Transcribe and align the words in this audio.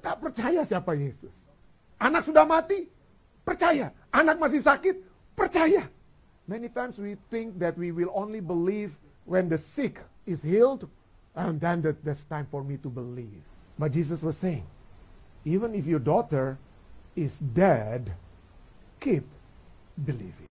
Tetap 0.00 0.16
percaya 0.16 0.64
siapa 0.64 0.96
Yesus. 0.96 1.28
Anak 2.00 2.24
sudah 2.24 2.48
mati, 2.48 2.88
percaya. 3.44 3.92
Anak 4.08 4.40
masih 4.40 4.64
sakit, 4.64 4.96
percaya. 5.36 5.84
Many 6.48 6.72
times 6.72 6.96
we 6.96 7.20
think 7.28 7.60
that 7.60 7.76
we 7.76 7.92
will 7.92 8.08
only 8.16 8.40
believe 8.40 8.96
when 9.28 9.52
the 9.52 9.60
sick 9.60 10.00
is 10.24 10.40
healed, 10.40 10.88
and 11.36 11.60
then 11.60 11.84
that, 11.84 12.00
that's 12.00 12.24
time 12.32 12.48
for 12.48 12.64
me 12.64 12.80
to 12.80 12.88
believe. 12.88 13.44
But 13.76 13.92
Jesus 13.92 14.24
was 14.24 14.40
saying, 14.40 14.64
even 15.44 15.76
if 15.76 15.84
your 15.84 16.00
daughter 16.00 16.56
is 17.12 17.36
dead, 17.52 18.16
keep 19.04 19.28
believing. 20.00 20.48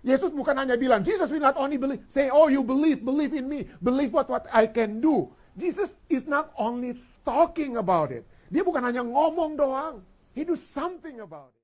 Yesus 0.00 0.32
bukan 0.32 0.56
hanya 0.56 0.80
bilang, 0.80 1.04
Jesus 1.04 1.28
will 1.28 1.44
not 1.44 1.60
only 1.60 1.76
believe, 1.76 2.00
say, 2.08 2.32
oh 2.32 2.48
you 2.48 2.64
believe, 2.64 3.04
believe 3.04 3.36
in 3.36 3.44
me, 3.44 3.68
believe 3.84 4.16
what, 4.16 4.32
what 4.32 4.48
I 4.48 4.64
can 4.64 5.04
do. 5.04 5.28
Jesus 5.60 6.00
is 6.08 6.24
not 6.24 6.48
only 6.56 6.96
talking 7.28 7.76
about 7.76 8.08
it. 8.08 8.24
Dia 8.52 8.62
bukan 8.64 8.82
hanya 8.84 9.02
ngomong 9.04 9.56
doang. 9.56 10.04
He 10.34 10.42
do 10.42 10.58
something 10.58 11.22
about 11.22 11.52
it. 11.52 11.62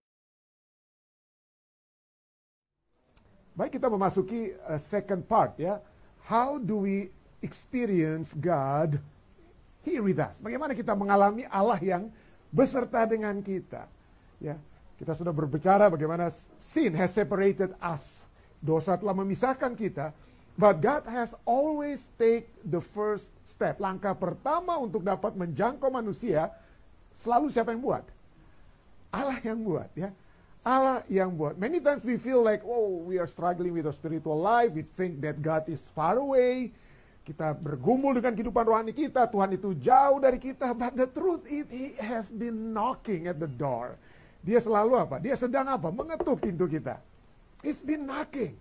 Baik 3.58 3.76
kita 3.76 3.90
memasuki 3.90 4.54
uh, 4.64 4.80
second 4.80 5.26
part 5.26 5.58
ya. 5.58 5.82
How 6.24 6.56
do 6.56 6.86
we 6.86 7.10
experience 7.42 8.30
God 8.32 9.02
here 9.82 10.00
with 10.00 10.22
us? 10.22 10.38
Bagaimana 10.38 10.72
kita 10.72 10.94
mengalami 10.94 11.44
Allah 11.50 11.80
yang 11.82 12.08
beserta 12.54 13.04
dengan 13.04 13.42
kita? 13.42 13.90
Ya, 14.38 14.56
kita 14.96 15.12
sudah 15.18 15.34
berbicara 15.34 15.90
bagaimana 15.90 16.30
sin 16.56 16.94
has 16.94 17.12
separated 17.12 17.74
us 17.82 18.20
Dosa 18.60 18.92
telah 19.00 19.16
memisahkan 19.16 19.72
kita, 19.72 20.12
but 20.52 20.84
God 20.84 21.08
has 21.08 21.32
always 21.48 22.12
take 22.20 22.52
the 22.60 22.84
first 22.92 23.32
step. 23.48 23.80
Langkah 23.80 24.12
pertama 24.12 24.76
untuk 24.76 25.00
dapat 25.00 25.32
menjangkau 25.32 25.88
manusia 25.88 26.52
selalu 27.20 27.52
siapa 27.52 27.72
yang 27.72 27.82
buat? 27.84 28.04
Allah 29.10 29.38
yang 29.42 29.60
buat 29.62 29.90
ya. 29.98 30.10
Allah 30.60 31.00
yang 31.08 31.32
buat. 31.32 31.56
Many 31.56 31.80
times 31.80 32.04
we 32.04 32.20
feel 32.20 32.44
like, 32.44 32.60
oh, 32.68 33.00
we 33.00 33.16
are 33.16 33.28
struggling 33.28 33.72
with 33.72 33.88
our 33.88 33.96
spiritual 33.96 34.36
life. 34.36 34.76
We 34.76 34.84
think 34.96 35.24
that 35.24 35.40
God 35.40 35.64
is 35.72 35.80
far 35.96 36.20
away. 36.20 36.68
Kita 37.24 37.56
bergumul 37.56 38.20
dengan 38.20 38.36
kehidupan 38.36 38.64
rohani 38.68 38.92
kita. 38.92 39.24
Tuhan 39.32 39.56
itu 39.56 39.72
jauh 39.80 40.20
dari 40.20 40.36
kita. 40.36 40.76
But 40.76 41.00
the 41.00 41.08
truth 41.08 41.48
is, 41.48 41.64
He 41.72 41.96
has 41.96 42.28
been 42.28 42.76
knocking 42.76 43.24
at 43.24 43.40
the 43.40 43.48
door. 43.48 43.96
Dia 44.44 44.60
selalu 44.60 45.00
apa? 45.00 45.16
Dia 45.20 45.36
sedang 45.36 45.64
apa? 45.68 45.88
Mengetuk 45.88 46.44
pintu 46.44 46.68
kita. 46.68 47.00
It's 47.64 47.84
been 47.84 48.08
knocking. 48.08 48.56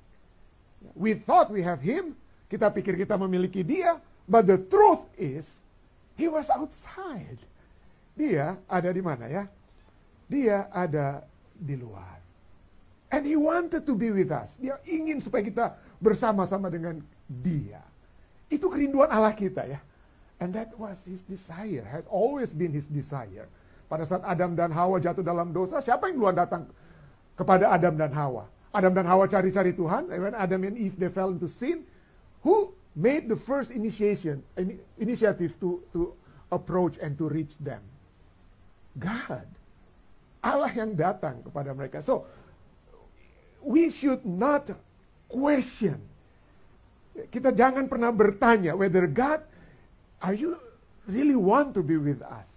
We 0.96 1.16
thought 1.16 1.52
we 1.52 1.64
have 1.64 1.84
him. 1.84 2.16
Kita 2.48 2.72
pikir 2.72 2.96
kita 2.96 3.16
memiliki 3.20 3.64
dia. 3.64 4.00
But 4.28 4.48
the 4.48 4.60
truth 4.60 5.04
is, 5.20 5.48
he 6.16 6.32
was 6.32 6.48
outside. 6.52 7.40
Dia 8.20 8.60
ada 8.68 8.90
di 8.92 9.00
mana 9.00 9.32
ya? 9.32 9.48
Dia 10.28 10.68
ada 10.68 11.24
di 11.56 11.80
luar. 11.80 12.20
And 13.10 13.24
he 13.24 13.40
wanted 13.40 13.88
to 13.88 13.96
be 13.96 14.12
with 14.12 14.30
us. 14.30 14.60
Dia 14.60 14.76
ingin 14.84 15.24
supaya 15.24 15.42
kita 15.42 15.66
bersama-sama 16.04 16.68
dengan 16.68 17.00
dia. 17.26 17.80
Itu 18.52 18.68
kerinduan 18.68 19.08
Allah 19.08 19.32
kita 19.32 19.64
ya. 19.66 19.80
And 20.44 20.52
that 20.52 20.76
was 20.76 21.00
his 21.08 21.24
desire, 21.24 21.84
has 21.88 22.08
always 22.08 22.52
been 22.52 22.76
his 22.76 22.88
desire. 22.88 23.48
Pada 23.90 24.06
saat 24.06 24.22
Adam 24.24 24.54
dan 24.54 24.72
Hawa 24.72 25.02
jatuh 25.02 25.26
dalam 25.26 25.52
dosa, 25.52 25.82
siapa 25.82 26.08
yang 26.08 26.22
duluan 26.22 26.38
datang 26.38 26.64
kepada 27.36 27.72
Adam 27.72 27.98
dan 27.98 28.14
Hawa? 28.14 28.46
Adam 28.72 28.94
dan 28.94 29.10
Hawa 29.10 29.26
cari-cari 29.26 29.74
Tuhan, 29.74 30.08
when 30.08 30.38
Adam 30.38 30.62
and 30.64 30.78
Eve 30.78 30.96
they 30.96 31.10
fell 31.10 31.34
into 31.34 31.50
sin, 31.50 31.82
who 32.46 32.72
made 32.94 33.26
the 33.26 33.36
first 33.36 33.74
initiation, 33.74 34.46
initiative 35.02 35.58
to 35.58 35.82
to 35.92 36.14
approach 36.54 37.02
and 37.02 37.18
to 37.18 37.26
reach 37.28 37.58
them? 37.60 37.82
God. 39.00 39.48
Allah 40.40 40.72
yang 40.72 40.96
datang 40.96 41.44
kepada 41.44 41.72
mereka. 41.72 42.04
So, 42.04 42.28
we 43.64 43.92
should 43.92 44.24
not 44.24 44.72
question. 45.28 46.00
Kita 47.32 47.52
jangan 47.52 47.88
pernah 47.92 48.12
bertanya 48.12 48.76
whether 48.76 49.04
God, 49.08 49.44
are 50.24 50.36
you 50.36 50.56
really 51.08 51.36
want 51.36 51.76
to 51.76 51.84
be 51.84 52.00
with 52.00 52.24
us? 52.24 52.48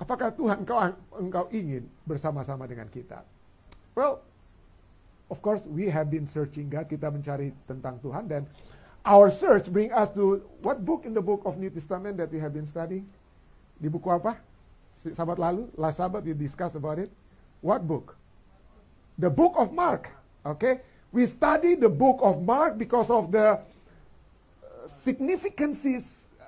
Apakah 0.00 0.32
Tuhan 0.32 0.64
engkau, 0.64 0.76
engkau 1.16 1.44
ingin 1.52 1.84
bersama-sama 2.04 2.64
dengan 2.68 2.88
kita? 2.88 3.24
Well, 3.96 4.20
Of 5.30 5.38
course, 5.42 5.62
we 5.62 5.86
have 5.86 6.10
been 6.10 6.26
searching 6.26 6.66
God. 6.66 6.90
Kita 6.90 7.06
mencari 7.06 7.54
tentang 7.70 8.02
Tuhan 8.02 8.26
dan 8.26 8.42
our 9.06 9.30
search 9.30 9.70
bring 9.70 9.94
us 9.94 10.10
to 10.18 10.42
what 10.66 10.82
book 10.82 11.06
in 11.06 11.14
the 11.14 11.22
book 11.22 11.46
of 11.46 11.54
New 11.54 11.70
Testament 11.70 12.18
that 12.18 12.34
we 12.34 12.42
have 12.42 12.50
been 12.50 12.66
studying? 12.66 13.06
Di 13.78 13.86
buku 13.86 14.10
apa? 14.10 14.42
Sabat 15.00 15.40
lalu, 15.40 15.64
last 15.80 15.96
Sabbath 15.96 16.20
we 16.28 16.36
discuss 16.36 16.76
about 16.76 17.00
it. 17.00 17.08
What 17.64 17.88
book? 17.88 18.20
The 19.16 19.32
book 19.32 19.56
of 19.56 19.72
Mark. 19.72 20.12
Okay? 20.44 20.84
We 21.08 21.24
study 21.24 21.74
the 21.74 21.88
book 21.88 22.20
of 22.20 22.44
Mark 22.44 22.76
because 22.76 23.08
of 23.08 23.32
the 23.32 23.56
uh, 23.56 23.60
significances 24.86 26.04
uh, 26.36 26.44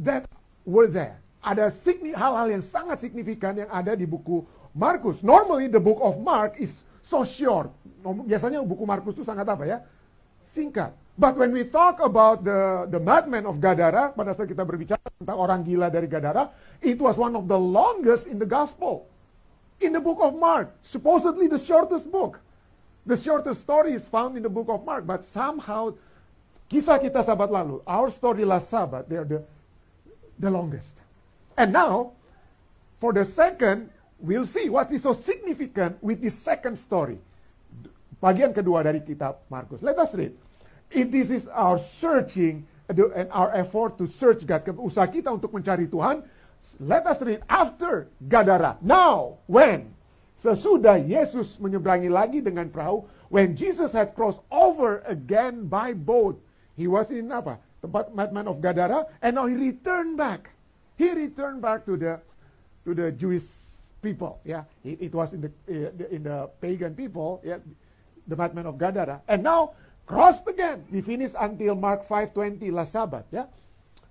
that 0.00 0.24
were 0.64 0.88
there. 0.88 1.20
Ada 1.40 1.72
hal-hal 2.16 2.52
yang 2.52 2.64
sangat 2.64 3.00
signifikan 3.00 3.56
yang 3.56 3.70
ada 3.72 3.96
di 3.96 4.04
buku 4.04 4.44
Markus. 4.76 5.24
Normally 5.24 5.68
the 5.72 5.80
book 5.80 6.00
of 6.00 6.20
Mark 6.20 6.60
is 6.60 6.72
so 7.04 7.24
short. 7.24 7.72
Biasanya 8.04 8.60
buku 8.64 8.84
Markus 8.84 9.16
itu 9.16 9.24
sangat 9.24 9.48
apa 9.48 9.64
ya? 9.64 9.78
Singkat. 10.52 10.92
But 11.20 11.36
when 11.36 11.52
we 11.52 11.68
talk 11.68 12.00
about 12.00 12.48
the 12.48 12.88
the 12.88 12.96
madman 12.96 13.44
of 13.44 13.60
Gadara, 13.60 14.16
pada 14.16 14.32
saat 14.32 14.48
kita 14.48 14.64
berbicara 14.64 15.04
tentang 15.20 15.36
orang 15.36 15.60
gila 15.60 15.92
dari 15.92 16.08
Gadara, 16.08 16.48
it 16.82 16.98
was 16.98 17.16
one 17.16 17.36
of 17.36 17.48
the 17.48 17.58
longest 17.58 18.26
in 18.26 18.38
the 18.38 18.46
gospel. 18.46 19.06
In 19.80 19.92
the 19.92 20.00
book 20.00 20.18
of 20.20 20.36
Mark, 20.36 20.72
supposedly 20.82 21.48
the 21.48 21.58
shortest 21.58 22.10
book. 22.10 22.40
The 23.06 23.16
shortest 23.16 23.62
story 23.62 23.94
is 23.94 24.06
found 24.06 24.36
in 24.36 24.42
the 24.42 24.52
book 24.52 24.68
of 24.68 24.84
Mark, 24.84 25.06
but 25.06 25.24
somehow 25.24 25.96
kisah 26.68 27.00
kita 27.00 27.24
sahabat 27.24 27.48
lalu, 27.48 27.80
our 27.88 28.12
story 28.12 28.44
last 28.44 28.68
Sabbath, 28.68 29.08
they 29.08 29.16
are 29.16 29.24
the 29.24 29.40
the 30.36 30.52
longest. 30.52 31.00
And 31.56 31.72
now, 31.72 32.12
for 33.00 33.12
the 33.12 33.24
second 33.24 33.88
we'll 34.20 34.46
see 34.46 34.68
what 34.68 34.92
is 34.92 35.02
so 35.02 35.12
significant 35.12 35.96
with 36.04 36.20
this 36.20 36.36
second 36.36 36.76
story. 36.76 37.18
Bagian 38.20 38.52
kedua 38.52 38.84
dari 38.84 39.00
kitab 39.00 39.40
Markus. 39.48 39.80
Let 39.80 39.96
us 39.96 40.12
read. 40.12 40.36
If 40.92 41.08
this 41.08 41.32
is 41.32 41.48
our 41.48 41.80
searching 41.80 42.68
and 42.88 43.28
our 43.32 43.48
effort 43.56 43.96
to 43.96 44.04
search 44.04 44.44
God, 44.44 44.66
usaha 44.76 45.08
kita 45.08 45.32
untuk 45.32 45.56
mencari 45.56 45.88
Tuhan, 45.88 46.20
let 46.78 47.06
us 47.06 47.18
read 47.22 47.42
after 47.48 48.06
Gadara. 48.22 48.78
Now, 48.84 49.42
when? 49.50 49.96
Sesudah 50.40 50.96
Yesus 50.96 51.60
menyeberangi 51.60 52.08
lagi 52.08 52.40
dengan 52.40 52.72
perahu, 52.72 53.04
when 53.28 53.52
Jesus 53.52 53.92
had 53.92 54.16
crossed 54.16 54.40
over 54.48 55.04
again 55.04 55.68
by 55.68 55.92
boat, 55.92 56.40
he 56.80 56.88
was 56.88 57.12
in 57.12 57.28
apa? 57.28 57.60
Tempat 57.84 58.16
madman 58.16 58.48
of 58.48 58.60
Gadara, 58.60 59.04
and 59.20 59.36
now 59.36 59.44
he 59.44 59.56
returned 59.56 60.16
back. 60.16 60.52
He 60.96 61.12
returned 61.12 61.60
back 61.60 61.84
to 61.88 61.96
the 61.96 62.20
to 62.84 62.92
the 62.92 63.12
Jewish 63.12 63.48
people. 64.00 64.40
Yeah, 64.44 64.64
it, 64.84 65.08
it 65.08 65.12
was 65.12 65.32
in 65.32 65.44
the 65.44 65.52
in 66.08 66.24
the 66.24 66.48
pagan 66.60 66.96
people. 66.96 67.40
Yeah, 67.44 67.60
the 68.28 68.36
madman 68.36 68.68
of 68.68 68.80
Gadara, 68.80 69.20
and 69.28 69.44
now 69.44 69.76
crossed 70.08 70.48
again. 70.48 70.84
We 70.88 71.00
finish 71.04 71.32
until 71.36 71.76
Mark 71.76 72.08
5:20 72.08 72.68
last 72.72 72.92
Sabbath. 72.96 73.28
Ya, 73.32 73.48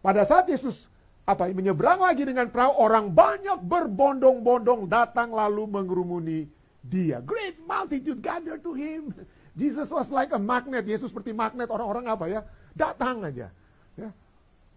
pada 0.02 0.26
saat 0.26 0.46
Yesus 0.50 0.90
apa 1.30 1.46
menyeberang 1.54 2.02
lagi 2.02 2.26
dengan 2.26 2.50
perahu, 2.50 2.74
orang 2.82 3.14
banyak 3.14 3.62
berbondong-bondong 3.62 4.90
datang 4.90 5.30
lalu 5.30 5.70
mengerumuni 5.70 6.50
dia. 6.82 7.22
Great 7.22 7.62
multitude 7.70 8.18
gathered 8.18 8.66
to 8.66 8.74
him. 8.74 9.14
Jesus 9.54 9.94
was 9.94 10.10
like 10.10 10.34
a 10.34 10.42
magnet. 10.42 10.90
Yesus 10.90 11.14
seperti 11.14 11.30
magnet 11.30 11.70
orang-orang 11.70 12.10
apa 12.10 12.26
ya? 12.26 12.42
Datang 12.74 13.30
aja. 13.30 13.54
Ya. 13.94 14.10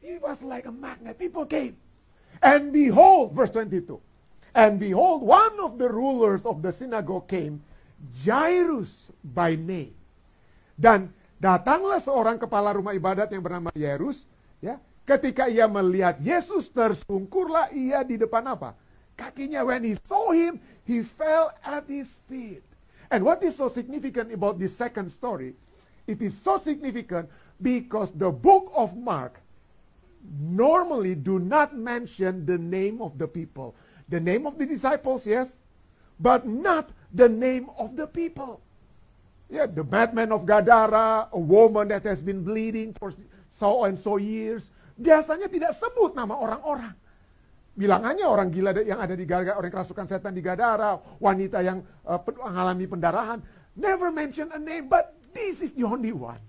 He 0.04 0.20
was 0.20 0.44
like 0.44 0.68
a 0.68 0.74
magnet. 0.74 1.16
People 1.16 1.48
came. 1.48 1.72
And 2.44 2.68
behold, 2.68 3.32
verse 3.32 3.54
22. 3.54 3.96
And 4.52 4.76
behold, 4.76 5.24
one 5.24 5.56
of 5.56 5.80
the 5.80 5.88
rulers 5.88 6.44
of 6.44 6.60
the 6.60 6.74
synagogue 6.74 7.32
came, 7.32 7.64
Jairus 8.20 9.08
by 9.24 9.56
name. 9.56 9.96
Dan 10.76 11.16
datanglah 11.40 12.02
seorang 12.02 12.36
kepala 12.36 12.76
rumah 12.76 12.92
ibadat 12.92 13.32
yang 13.32 13.40
bernama 13.40 13.72
Jairus, 13.72 14.28
ya. 14.60 14.76
Ketika 15.02 15.50
ia 15.50 15.66
melihat 15.66 16.22
Yesus 16.22 16.70
tersungkurlah 16.70 17.74
ia 17.74 18.06
di 18.06 18.14
depan 18.14 18.46
apa? 18.46 18.78
Kakinya 19.18 19.66
when 19.66 19.82
he 19.82 19.98
saw 20.06 20.30
him, 20.30 20.62
he 20.86 21.02
fell 21.02 21.50
at 21.66 21.84
his 21.90 22.08
feet. 22.30 22.62
And 23.10 23.26
what 23.26 23.42
is 23.42 23.58
so 23.58 23.68
significant 23.68 24.32
about 24.32 24.56
this 24.56 24.72
second 24.72 25.10
story? 25.12 25.52
It 26.06 26.22
is 26.22 26.32
so 26.38 26.56
significant 26.58 27.28
because 27.60 28.10
the 28.14 28.30
book 28.30 28.72
of 28.74 28.96
Mark 28.96 29.42
normally 30.40 31.14
do 31.14 31.38
not 31.38 31.76
mention 31.76 32.46
the 32.46 32.56
name 32.56 33.02
of 33.02 33.18
the 33.18 33.26
people. 33.26 33.74
The 34.08 34.20
name 34.20 34.46
of 34.46 34.58
the 34.58 34.66
disciples, 34.66 35.26
yes, 35.26 35.58
but 36.18 36.46
not 36.46 36.90
the 37.12 37.28
name 37.28 37.70
of 37.78 37.96
the 37.96 38.06
people. 38.06 38.60
Yeah, 39.50 39.66
the 39.66 39.84
madman 39.84 40.32
of 40.32 40.46
Gadara, 40.46 41.28
a 41.32 41.38
woman 41.38 41.88
that 41.88 42.04
has 42.04 42.22
been 42.22 42.42
bleeding 42.42 42.94
for 42.94 43.12
so 43.52 43.84
and 43.84 43.98
so 43.98 44.16
years. 44.16 44.64
Biasanya 45.02 45.50
tidak 45.50 45.74
sebut 45.74 46.14
nama 46.14 46.38
orang-orang. 46.38 46.94
bilangannya 47.72 48.26
orang 48.28 48.52
gila 48.52 48.76
yang 48.84 49.00
ada 49.00 49.16
di 49.16 49.24
Gadara, 49.24 49.56
orang 49.56 49.72
kerasukan 49.72 50.04
setan 50.04 50.36
di 50.36 50.44
Gadara, 50.44 51.00
wanita 51.16 51.64
yang 51.64 51.80
uh, 52.04 52.20
mengalami 52.20 52.84
pendarahan. 52.84 53.40
Never 53.72 54.12
mention 54.12 54.52
a 54.52 54.60
name, 54.60 54.92
but 54.92 55.16
this 55.32 55.64
is 55.64 55.72
the 55.72 55.88
only 55.88 56.12
one. 56.12 56.40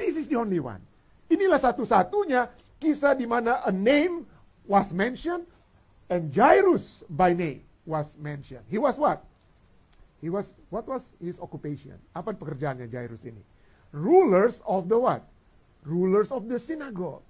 This 0.00 0.16
is 0.16 0.24
the 0.26 0.40
only 0.40 0.58
one. 0.58 0.80
Inilah 1.28 1.60
satu-satunya 1.60 2.48
kisah 2.80 3.12
di 3.12 3.28
mana 3.28 3.60
a 3.68 3.72
name 3.72 4.24
was 4.64 4.88
mentioned 4.96 5.44
and 6.08 6.32
Jairus 6.32 7.04
by 7.12 7.36
name 7.36 7.60
was 7.84 8.08
mentioned. 8.16 8.64
He 8.72 8.80
was 8.80 8.96
what? 8.96 9.20
He 10.24 10.32
was 10.32 10.48
what 10.72 10.88
was 10.88 11.04
his 11.20 11.36
occupation? 11.36 12.00
Apa 12.16 12.32
pekerjaannya 12.32 12.88
Jairus 12.88 13.20
ini? 13.28 13.44
Rulers 13.92 14.64
of 14.64 14.88
the 14.88 14.96
what? 14.96 15.20
Rulers 15.84 16.32
of 16.32 16.48
the 16.48 16.56
synagogue. 16.56 17.20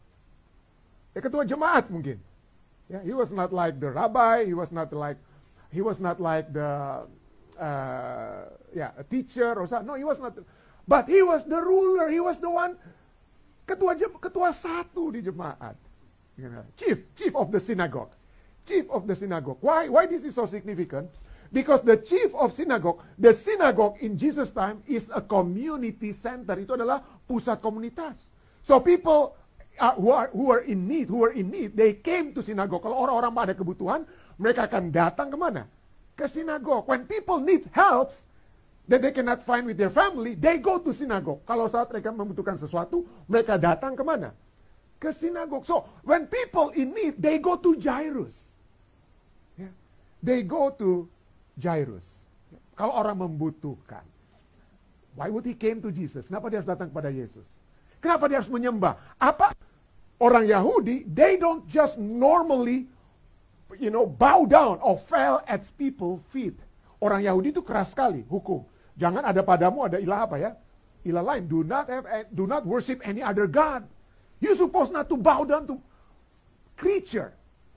Ya 1.15 1.23
ketua 1.23 1.47
jemaat 1.47 1.87
mungkin. 1.89 2.19
Yeah, 2.91 3.01
he 3.01 3.15
was 3.17 3.33
not 3.33 3.55
like 3.55 3.81
the 3.81 3.89
rabbi, 3.89 4.45
he 4.45 4.53
was 4.53 4.69
not 4.75 4.93
like 4.93 5.17
he 5.73 5.81
was 5.81 6.03
not 6.03 6.21
like 6.21 6.53
the 6.53 7.07
uh, 7.57 8.43
yeah, 8.75 8.93
a 8.99 9.05
teacher 9.07 9.55
or 9.55 9.65
something. 9.71 9.89
No, 9.89 9.95
he 9.95 10.05
was 10.05 10.21
not. 10.21 10.37
But 10.85 11.09
he 11.09 11.23
was 11.23 11.47
the 11.47 11.63
ruler, 11.63 12.11
he 12.11 12.21
was 12.21 12.43
the 12.43 12.51
one 12.51 12.77
ketua 13.65 13.97
ketua 13.97 14.53
satu 14.53 15.15
di 15.15 15.23
jemaat. 15.23 15.79
You 16.35 16.51
know, 16.51 16.67
chief, 16.77 16.99
chief 17.15 17.33
of 17.39 17.55
the 17.55 17.63
synagogue. 17.63 18.11
Chief 18.67 18.91
of 18.91 19.07
the 19.07 19.15
synagogue. 19.15 19.63
Why 19.63 19.89
why 19.89 20.11
this 20.11 20.27
is 20.27 20.35
so 20.35 20.45
significant? 20.51 21.09
Because 21.55 21.87
the 21.87 21.97
chief 22.03 22.35
of 22.35 22.51
synagogue, 22.51 22.99
the 23.15 23.31
synagogue 23.31 24.03
in 24.03 24.19
Jesus 24.19 24.51
time 24.51 24.83
is 24.91 25.07
a 25.15 25.23
community 25.23 26.11
center. 26.11 26.59
Itu 26.59 26.75
adalah 26.75 26.99
pusat 27.31 27.63
komunitas. 27.63 28.19
So 28.67 28.83
people 28.83 29.39
uh, 29.79 29.95
who 29.99 30.11
are 30.11 30.29
who 30.35 30.51
are 30.51 30.63
in 30.63 30.87
need, 30.87 31.09
who 31.11 31.25
are 31.25 31.35
in 31.35 31.51
need, 31.51 31.75
they 31.77 31.95
came 31.97 32.35
to 32.35 32.43
synagogue. 32.43 32.83
Kalau 32.83 32.97
orang-orang 32.97 33.33
ada 33.51 33.55
kebutuhan, 33.55 34.07
mereka 34.39 34.67
akan 34.67 34.91
datang 34.91 35.29
ke 35.31 35.37
mana? 35.39 35.67
Ke 36.15 36.31
synagogue. 36.31 36.87
When 36.87 37.07
people 37.07 37.43
need 37.43 37.67
help, 37.75 38.15
that 38.89 39.01
they 39.01 39.13
cannot 39.13 39.43
find 39.43 39.65
with 39.67 39.81
their 39.81 39.91
family, 39.91 40.37
they 40.37 40.61
go 40.61 40.77
to 40.77 40.93
synagogue. 40.93 41.41
Kalau 41.49 41.65
saat 41.73 41.89
mereka 41.89 42.13
membutuhkan 42.13 42.61
sesuatu, 42.61 43.09
mereka 43.25 43.57
datang 43.57 43.97
ke 43.97 44.05
mana? 44.05 44.37
Ke 45.01 45.09
synagogue. 45.13 45.65
So, 45.65 45.89
when 46.05 46.29
people 46.29 46.69
in 46.77 46.93
need, 46.93 47.17
they 47.17 47.41
go 47.41 47.57
to 47.57 47.77
Jairus. 47.81 48.37
Yeah. 49.57 49.73
They 50.21 50.45
go 50.45 50.69
to 50.77 51.09
Jairus. 51.57 52.05
Yeah. 52.53 52.61
Kalau 52.77 52.93
orang 52.93 53.25
membutuhkan. 53.25 54.05
Why 55.15 55.31
would 55.31 55.47
he 55.47 55.55
came 55.55 55.79
to 55.81 55.95
Jesus? 55.95 56.27
Kenapa 56.27 56.51
dia 56.51 56.59
harus 56.59 56.69
datang 56.69 56.91
kepada 56.91 57.09
Yesus? 57.09 57.47
Kenapa 58.03 58.27
dia 58.27 58.43
harus 58.43 58.51
menyembah? 58.51 58.99
Apa? 59.17 59.54
Orang 60.23 60.47
Yahudi, 60.47 61.05
they 61.11 61.37
don't 61.37 61.67
just 61.67 61.99
normally, 61.99 62.87
you 63.77 63.91
know, 63.91 64.07
bow 64.07 64.47
down 64.47 64.79
or 64.79 64.97
fell 64.97 65.43
at 65.51 65.67
people 65.75 66.23
feet. 66.31 66.55
Orang 67.03 67.27
Yahudi 67.27 67.51
itu 67.51 67.61
keras 67.61 67.93
sekali 67.93 68.23
hukum. 68.25 68.63
Jangan 68.95 69.27
ada 69.27 69.43
padamu 69.43 69.85
ada 69.85 69.99
ilah 69.99 70.25
apa 70.25 70.37
ya? 70.39 70.51
Ilah 71.05 71.35
lain. 71.35 71.51
Do 71.51 71.67
not 71.67 71.91
have, 71.91 72.07
do 72.31 72.47
not 72.47 72.63
worship 72.65 73.03
any 73.03 73.21
other 73.21 73.51
god. 73.51 73.85
You 74.39 74.55
supposed 74.55 74.95
not 74.95 75.11
to 75.11 75.19
bow 75.19 75.43
down 75.45 75.67
to 75.69 75.77
creature. 76.79 77.35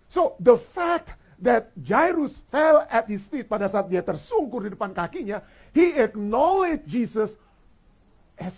So 0.08 0.38
the 0.40 0.56
fact 0.56 1.18
that 1.42 1.74
Jairus 1.76 2.34
fell 2.54 2.86
at 2.90 3.10
his 3.10 3.26
feet 3.26 3.50
pada 3.50 3.68
saat 3.68 3.90
dia 3.90 4.06
tersungkur 4.06 4.66
di 4.66 4.72
depan 4.74 4.94
kakinya, 4.94 5.42
he 5.74 5.94
acknowledged 5.98 6.86
Jesus 6.86 7.34
as 8.38 8.56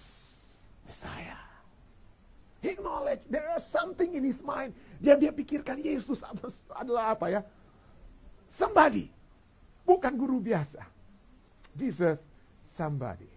Messiah. 0.85 1.38
He 2.59 2.75
acknowledged 2.75 3.23
there 3.31 3.47
is 3.55 3.63
something 3.63 4.11
in 4.11 4.23
his 4.23 4.43
mind. 4.43 4.75
Dia 4.99 5.15
dia 5.15 5.31
pikirkan 5.31 5.79
Yesus 5.79 6.19
adalah 6.75 7.15
apa 7.15 7.31
ya? 7.31 7.41
Somebody. 8.51 9.07
Bukan 9.87 10.13
guru 10.19 10.43
biasa. 10.43 10.83
Jesus 11.79 12.19
somebody. 12.75 13.27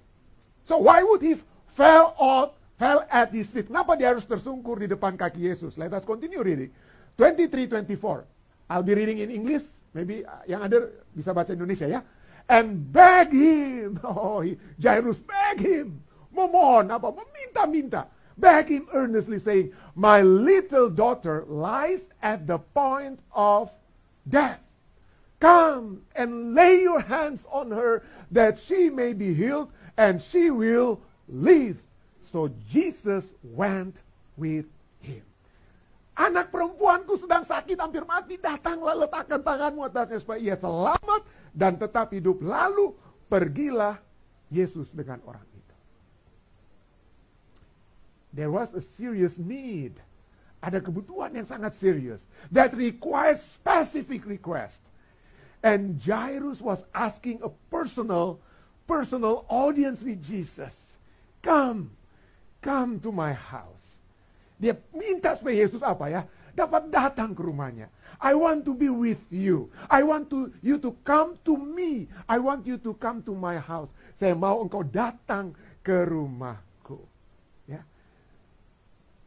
So 0.67 0.83
why 0.83 1.07
would 1.07 1.23
he 1.23 1.39
fell 1.75 2.19
out, 2.19 2.59
fell 2.79 3.07
at 3.07 3.31
his 3.31 3.47
feet? 3.51 3.71
Kenapa 3.71 3.95
dia 3.95 4.11
harus 4.11 4.27
tersungkur 4.27 4.83
di 4.83 4.91
depan 4.91 5.15
kaki 5.15 5.51
Yesus? 5.51 5.79
Let 5.79 5.95
us 5.95 6.03
continue 6.03 6.43
reading. 6.43 6.75
23, 7.15 7.71
24. 7.71 8.27
I'll 8.71 8.83
be 8.83 8.95
reading 8.99 9.23
in 9.23 9.31
English. 9.31 9.67
Maybe 9.95 10.25
uh, 10.27 10.43
yang 10.49 10.67
ada 10.67 10.89
bisa 11.13 11.31
baca 11.31 11.55
Indonesia 11.55 11.87
ya. 11.87 12.01
And 12.51 12.91
beg 12.91 13.31
him. 13.31 14.01
Oh, 14.07 14.43
Jairus 14.81 15.23
beg 15.23 15.63
him. 15.63 16.03
Memohon 16.33 16.91
apa? 16.91 17.13
Meminta-minta. 17.13 18.09
Beg 18.43 18.75
him 18.75 18.91
earnestly 18.91 19.39
saying, 19.39 19.71
My 19.94 20.19
little 20.19 20.91
daughter 20.91 21.47
lies 21.47 22.11
at 22.19 22.50
the 22.50 22.59
point 22.59 23.23
of 23.31 23.71
death. 24.27 24.59
Come 25.39 26.03
and 26.19 26.50
lay 26.50 26.83
your 26.83 27.06
hands 27.06 27.47
on 27.47 27.71
her 27.71 28.03
that 28.35 28.59
she 28.59 28.91
may 28.91 29.15
be 29.15 29.31
healed 29.31 29.71
and 29.94 30.19
she 30.19 30.50
will 30.50 30.99
live. 31.31 31.79
So 32.35 32.50
Jesus 32.67 33.31
went 33.47 34.03
with 34.35 34.67
him. 34.99 35.23
Anak 36.19 36.50
perempuanku 36.50 37.15
sedang 37.23 37.47
sakit 37.47 37.79
hampir 37.79 38.03
mati, 38.03 38.43
datanglah 38.43 39.06
letakkan 39.06 39.38
tanganmu 39.38 39.87
atasnya 39.87 40.19
supaya 40.19 40.38
ia 40.43 40.59
selamat 40.59 41.23
dan 41.55 41.79
tetap 41.79 42.11
hidup. 42.11 42.43
Lalu 42.43 42.91
pergilah 43.31 44.03
Yesus 44.50 44.91
dengan 44.91 45.23
orang. 45.23 45.51
There 48.32 48.50
was 48.50 48.73
a 48.73 48.81
serious 48.81 49.37
need. 49.37 50.00
Ada 50.62 50.81
kebutuhan 50.81 51.37
yang 51.37 51.44
sangat 51.44 51.76
serius 51.76 52.25
that 52.49 52.73
requires 52.73 53.43
specific 53.43 54.25
request. 54.25 54.81
And 55.62 55.99
Jairus 55.99 56.58
was 56.58 56.87
asking 56.94 57.43
a 57.43 57.50
personal, 57.70 58.43
personal 58.87 59.46
audience 59.46 60.02
with 60.02 60.23
Jesus. 60.23 60.99
Come, 61.43 61.94
come 62.62 62.99
to 63.02 63.11
my 63.11 63.34
house. 63.34 64.02
Dia 64.58 64.78
minta 64.94 65.35
supaya 65.35 65.67
Yesus 65.67 65.82
apa 65.82 66.06
ya? 66.06 66.23
Dapat 66.55 66.94
datang 66.94 67.35
ke 67.35 67.43
rumahnya. 67.43 67.90
I 68.23 68.38
want 68.38 68.62
to 68.70 68.73
be 68.75 68.87
with 68.87 69.19
you. 69.35 69.67
I 69.90 70.06
want 70.06 70.31
to 70.31 70.55
you 70.62 70.78
to 70.78 70.94
come 71.02 71.35
to 71.43 71.58
me. 71.58 72.06
I 72.31 72.38
want 72.38 72.62
you 72.70 72.78
to 72.87 72.94
come 73.02 73.26
to 73.26 73.35
my 73.35 73.58
house. 73.58 73.90
Saya 74.14 74.38
mau 74.38 74.62
engkau 74.62 74.87
datang 74.87 75.58
ke 75.82 76.06
rumahku. 76.06 76.72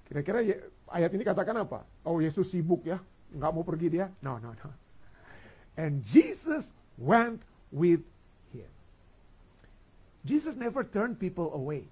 Kira-kira 0.06 0.40
ya, 0.46 0.56
ayat 0.90 1.12
ini 1.18 1.24
katakan 1.26 1.66
apa? 1.66 1.82
Oh 2.06 2.22
Yesus 2.22 2.54
sibuk 2.54 2.86
ya, 2.86 3.02
nggak 3.34 3.52
mau 3.52 3.66
pergi 3.66 3.90
dia? 3.90 4.08
No, 4.22 4.38
no, 4.38 4.54
no. 4.54 4.70
And 5.76 6.06
Jesus 6.08 6.70
went 6.96 7.44
with 7.74 8.00
him. 8.54 8.70
Jesus 10.24 10.56
never 10.56 10.86
turned 10.86 11.20
people 11.20 11.52
away. 11.52 11.84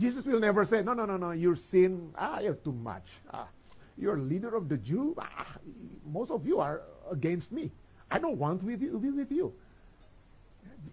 Jesus 0.00 0.24
will 0.24 0.40
never 0.40 0.64
say, 0.64 0.80
no, 0.80 0.96
no, 0.96 1.04
no, 1.04 1.20
no, 1.20 1.36
your 1.36 1.52
sin, 1.54 2.08
ah, 2.16 2.40
you're 2.40 2.56
too 2.56 2.72
much. 2.72 3.04
Ah, 3.28 3.52
you're 4.00 4.16
leader 4.16 4.56
of 4.56 4.72
the 4.72 4.80
Jew. 4.80 5.12
Ah, 5.20 5.60
most 6.08 6.32
of 6.32 6.48
you 6.48 6.56
are 6.56 6.80
against 7.12 7.52
me. 7.52 7.68
I 8.10 8.16
don't 8.18 8.40
want 8.40 8.64
with 8.64 8.80
you, 8.80 8.96
be 8.96 9.12
with 9.12 9.28
you. 9.28 9.52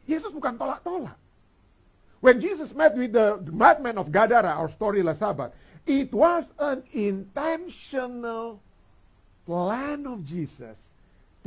Yesus 0.04 0.36
bukan 0.36 0.60
tolak-tolak. 0.60 1.16
When 2.20 2.42
Jesus 2.42 2.74
met 2.74 2.98
with 2.98 3.14
the 3.14 3.40
madman 3.48 3.96
of 3.96 4.12
Gadara, 4.12 4.58
our 4.60 4.68
story 4.68 5.00
last 5.06 5.24
Sabbath, 5.24 5.54
it 5.88 6.12
was 6.12 6.52
an 6.60 6.84
intentional 6.92 8.60
plan 9.48 10.04
of 10.04 10.28
Jesus 10.28 10.76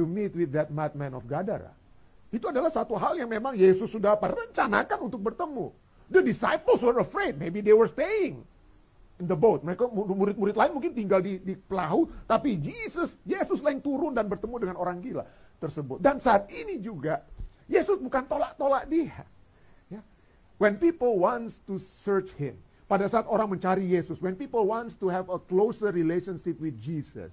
to 0.00 0.08
meet 0.08 0.32
with 0.32 0.56
that 0.56 0.72
madman 0.72 1.12
of 1.12 1.28
Gadara. 1.28 1.76
Itu 2.32 2.48
adalah 2.48 2.72
satu 2.72 2.96
hal 2.96 3.20
yang 3.20 3.28
memang 3.28 3.52
Yesus 3.52 3.92
sudah 3.92 4.16
perencanakan 4.16 5.12
untuk 5.12 5.20
bertemu. 5.20 5.68
The 6.08 6.24
disciples 6.24 6.80
were 6.80 6.98
afraid. 7.04 7.36
Maybe 7.36 7.60
they 7.60 7.76
were 7.76 7.86
staying 7.86 8.42
in 9.20 9.26
the 9.28 9.36
boat. 9.36 9.60
Mereka 9.60 9.92
murid-murid 9.92 10.56
lain 10.56 10.72
mungkin 10.72 10.96
tinggal 10.96 11.20
di, 11.20 11.36
di 11.38 11.54
perahu, 11.54 12.08
tapi 12.24 12.56
Jesus, 12.56 13.14
Yesus 13.28 13.60
lain 13.60 13.84
turun 13.84 14.16
dan 14.16 14.26
bertemu 14.26 14.56
dengan 14.56 14.76
orang 14.80 14.98
gila 15.04 15.28
tersebut. 15.60 16.00
Dan 16.00 16.18
saat 16.18 16.48
ini 16.48 16.80
juga 16.80 17.20
Yesus 17.68 18.00
bukan 18.00 18.24
tolak-tolak 18.24 18.88
dia. 18.88 19.22
Ya. 19.92 20.00
When 20.56 20.80
people 20.80 21.20
wants 21.20 21.60
to 21.68 21.76
search 21.78 22.32
him, 22.40 22.56
pada 22.90 23.06
saat 23.06 23.30
orang 23.30 23.54
mencari 23.54 23.86
Yesus, 23.86 24.18
when 24.18 24.34
people 24.34 24.66
wants 24.66 24.98
to 24.98 25.06
have 25.06 25.30
a 25.30 25.38
closer 25.38 25.94
relationship 25.94 26.58
with 26.58 26.74
Jesus, 26.82 27.30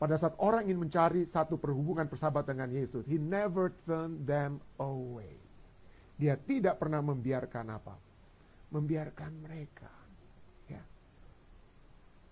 pada 0.00 0.16
saat 0.16 0.32
orang 0.40 0.64
ingin 0.64 0.88
mencari 0.88 1.28
satu 1.28 1.60
perhubungan 1.60 2.08
persahabatan 2.08 2.56
dengan 2.56 2.72
Yesus, 2.72 3.04
he 3.04 3.20
never 3.20 3.76
turned 3.84 4.24
them 4.24 4.56
away. 4.80 5.36
Dia 6.16 6.40
tidak 6.40 6.80
pernah 6.80 7.04
membiarkan 7.04 7.76
apa? 7.76 7.92
Membiarkan 8.72 9.36
mereka. 9.44 9.92
Ya. 10.64 10.80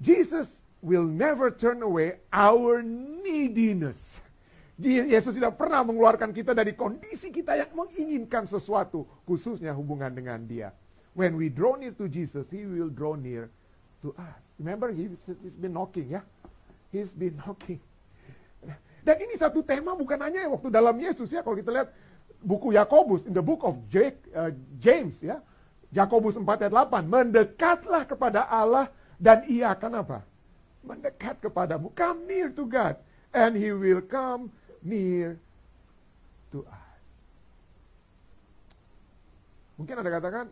Jesus 0.00 0.64
will 0.80 1.04
never 1.04 1.52
turn 1.52 1.84
away 1.84 2.16
our 2.32 2.80
neediness. 3.20 4.24
Yesus 4.80 5.36
tidak 5.36 5.60
pernah 5.60 5.84
mengeluarkan 5.84 6.32
kita 6.32 6.56
dari 6.56 6.72
kondisi 6.72 7.28
kita 7.28 7.60
yang 7.60 7.76
menginginkan 7.76 8.48
sesuatu, 8.48 9.04
khususnya 9.28 9.76
hubungan 9.76 10.16
dengan 10.16 10.40
Dia. 10.48 10.72
When 11.16 11.40
we 11.40 11.48
draw 11.48 11.80
near 11.80 11.96
to 11.96 12.12
Jesus, 12.12 12.44
He 12.52 12.68
will 12.68 12.92
draw 12.92 13.16
near 13.16 13.48
to 14.04 14.12
us. 14.20 14.36
Remember, 14.60 14.92
He's 14.92 15.56
been 15.56 15.72
knocking, 15.72 16.12
ya. 16.12 16.20
He's 16.92 17.16
been 17.16 17.40
knocking. 17.42 17.80
Dan 19.06 19.16
ini 19.22 19.38
satu 19.38 19.62
tema 19.62 19.94
bukan 19.96 20.18
hanya 20.18 20.50
waktu 20.50 20.68
dalam 20.68 20.98
Yesus 20.98 21.30
ya. 21.32 21.40
Kalau 21.40 21.56
kita 21.56 21.72
lihat 21.72 21.88
buku 22.42 22.74
Yakobus, 22.74 23.24
in 23.24 23.32
the 23.32 23.40
book 23.40 23.64
of 23.64 23.78
Jake, 23.88 24.18
uh, 24.36 24.52
James 24.76 25.16
ya. 25.24 25.40
Yakobus 25.94 26.36
4 26.36 26.44
ayat 26.44 26.74
8. 26.74 27.06
Mendekatlah 27.08 28.02
kepada 28.04 28.44
Allah 28.50 28.92
dan 29.16 29.46
ia 29.48 29.72
akan 29.72 30.04
apa? 30.04 30.20
Mendekat 30.84 31.40
kepadamu. 31.40 31.94
Come 31.96 32.28
near 32.28 32.52
to 32.52 32.68
God. 32.68 33.00
And 33.32 33.56
He 33.56 33.72
will 33.72 34.04
come 34.04 34.52
near 34.84 35.40
to 36.52 36.66
us. 36.66 36.98
Mungkin 39.80 39.96
ada 39.96 40.10
katakan, 40.10 40.50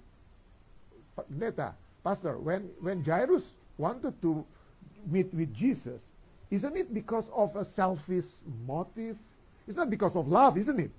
Pendeta, 1.17 1.73
Pastor, 2.03 2.39
when 2.39 2.71
when 2.81 3.03
Jairus 3.03 3.45
wanted 3.79 4.21
to 4.23 4.45
meet 5.07 5.33
with 5.33 5.55
Jesus, 5.55 6.03
isn't 6.51 6.77
it 6.77 6.93
because 6.93 7.31
of 7.35 7.57
a 7.57 7.65
selfish 7.65 8.27
motive? 8.67 9.17
It's 9.67 9.77
not 9.77 9.91
because 9.91 10.15
of 10.17 10.29
love, 10.29 10.59
isn't 10.59 10.79
it? 10.79 10.91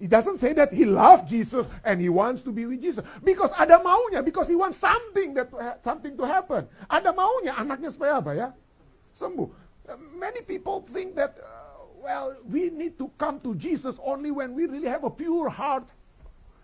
It 0.00 0.10
doesn't 0.10 0.38
say 0.38 0.52
that 0.52 0.72
he 0.72 0.84
loved 0.84 1.28
Jesus 1.28 1.66
and 1.84 2.00
he 2.00 2.08
wants 2.08 2.42
to 2.42 2.52
be 2.52 2.66
with 2.66 2.80
Jesus. 2.80 3.04
Because 3.22 3.50
ada 3.58 3.82
maunya, 3.82 4.24
because 4.24 4.46
he 4.46 4.54
wants 4.54 4.78
something 4.78 5.34
that 5.34 5.50
something 5.82 6.16
to 6.16 6.24
happen. 6.24 6.68
Ada 6.90 7.10
maunya 7.12 7.54
anaknya 7.58 7.90
supaya 7.90 8.22
apa 8.22 8.32
ya? 8.34 8.48
Sembuh. 9.18 9.50
Many 10.14 10.42
people 10.46 10.86
think 10.94 11.18
that 11.18 11.34
uh, 11.42 11.82
well, 11.98 12.36
we 12.46 12.70
need 12.70 12.94
to 12.98 13.10
come 13.18 13.40
to 13.42 13.54
Jesus 13.58 13.98
only 14.04 14.30
when 14.30 14.54
we 14.54 14.66
really 14.66 14.86
have 14.86 15.02
a 15.02 15.10
pure 15.10 15.50
heart. 15.50 15.90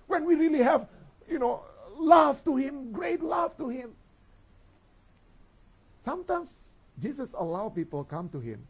When 0.07 0.25
we 0.25 0.37
really 0.37 0.63
have, 0.63 0.87
you 1.27 1.41
know, 1.43 1.65
love 1.99 2.43
to 2.45 2.57
him, 2.57 2.93
great 2.93 3.23
love 3.23 3.57
to 3.59 3.69
him. 3.69 3.91
Sometimes 6.05 6.51
Jesus 7.01 7.31
allow 7.35 7.69
people 7.69 8.05
come 8.05 8.29
to 8.31 8.41
him 8.41 8.61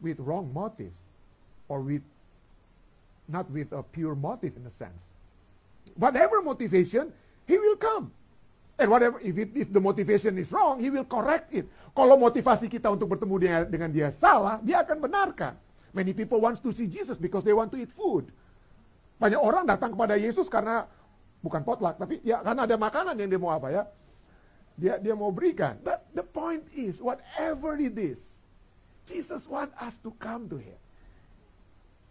with 0.00 0.20
wrong 0.20 0.52
motives 0.52 1.00
or 1.68 1.80
with 1.80 2.02
not 3.28 3.48
with 3.50 3.72
a 3.72 3.82
pure 3.82 4.14
motive 4.14 4.52
in 4.56 4.66
a 4.66 4.70
sense. 4.70 5.02
Whatever 5.96 6.42
motivation, 6.42 7.12
he 7.46 7.56
will 7.58 7.76
come. 7.76 8.12
And 8.78 8.90
whatever 8.90 9.20
if, 9.20 9.38
it, 9.38 9.50
if 9.54 9.72
the 9.72 9.80
motivation 9.80 10.36
is 10.38 10.50
wrong, 10.52 10.80
he 10.80 10.90
will 10.90 11.06
correct 11.06 11.52
it. 11.54 11.68
Kalau 11.94 12.16
motivasi 12.16 12.68
kita 12.68 12.88
untuk 12.92 13.14
bertemu 13.14 13.34
dia, 13.40 13.56
dengan 13.68 13.90
dia 13.92 14.08
salah, 14.10 14.58
dia 14.64 14.80
akan 14.82 14.98
benarkan. 15.00 15.54
Many 15.92 16.16
people 16.16 16.40
wants 16.40 16.60
to 16.64 16.72
see 16.72 16.88
Jesus 16.88 17.20
because 17.20 17.44
they 17.44 17.52
want 17.52 17.68
to 17.72 17.78
eat 17.78 17.92
food. 17.92 18.32
Banyak 19.20 19.38
orang 19.38 19.68
datang 19.68 19.92
kepada 19.92 20.16
Yesus 20.16 20.48
karena 20.48 20.88
bukan 21.42 21.60
potluck, 21.66 21.98
tapi 21.98 22.22
ya 22.22 22.40
karena 22.40 22.64
ada 22.64 22.76
makanan 22.78 23.18
yang 23.18 23.28
dia 23.28 23.40
mau 23.42 23.52
apa 23.52 23.68
ya? 23.68 23.82
Dia 24.78 24.96
dia 25.02 25.12
mau 25.12 25.34
berikan. 25.34 25.76
But 25.82 26.06
the 26.14 26.24
point 26.24 26.64
is, 26.72 27.02
whatever 27.02 27.76
it 27.76 27.98
is, 27.98 28.22
Jesus 29.04 29.44
want 29.50 29.74
us 29.82 29.98
to 30.06 30.14
come 30.22 30.48
to 30.48 30.56
Him. 30.56 30.78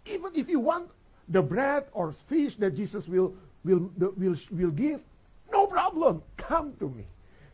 Even 0.05 0.35
if 0.35 0.51
you 0.51 0.59
want 0.59 0.91
the 1.31 1.41
bread 1.41 1.88
or 1.95 2.11
fish 2.27 2.59
that 2.59 2.75
Jesus 2.75 3.07
will 3.07 3.33
will 3.63 3.89
will 3.97 4.38
will 4.51 4.75
give, 4.75 5.00
no 5.50 5.65
problem. 5.65 6.21
Come 6.38 6.75
to 6.83 6.91
me. 6.91 7.07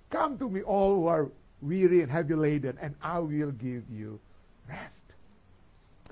Come 0.10 0.39
to 0.39 0.50
me, 0.50 0.63
all 0.63 0.96
who 0.96 1.07
are 1.07 1.27
weary 1.62 2.01
and 2.01 2.12
heavy 2.12 2.34
laden, 2.34 2.77
and 2.81 2.96
I 3.03 3.19
will 3.19 3.51
give 3.51 3.84
you 3.91 4.19
rest. 4.69 5.03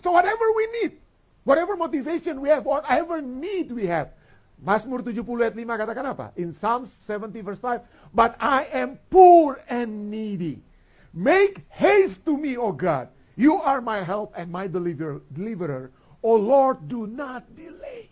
So 0.04 0.12
whatever 0.12 0.44
we 0.56 0.68
need, 0.82 0.92
whatever 1.44 1.76
motivation 1.76 2.42
we 2.42 2.50
have, 2.50 2.66
whatever 2.66 3.22
need 3.22 3.72
we 3.72 3.88
have, 3.88 4.12
Mazmur 4.62 5.04
70 5.04 5.22
ayat 5.44 5.56
5 5.56 5.82
katakan 5.82 6.06
apa? 6.16 6.26
In 6.40 6.56
Psalm 6.56 6.88
70 6.88 7.44
verse 7.44 7.62
5, 7.62 7.84
But 8.16 8.40
I 8.40 8.66
am 8.72 8.98
poor 9.12 9.60
and 9.68 10.08
needy. 10.08 10.64
Make 11.12 11.64
haste 11.72 12.24
to 12.28 12.36
me, 12.36 12.56
O 12.60 12.72
God. 12.72 13.12
You 13.36 13.60
are 13.60 13.84
my 13.84 14.00
help 14.00 14.32
and 14.36 14.48
my 14.48 14.68
deliverer. 14.68 15.20
deliverer. 15.32 15.92
O 16.24 16.40
Lord, 16.40 16.88
do 16.88 17.06
not 17.06 17.44
delay. 17.52 18.08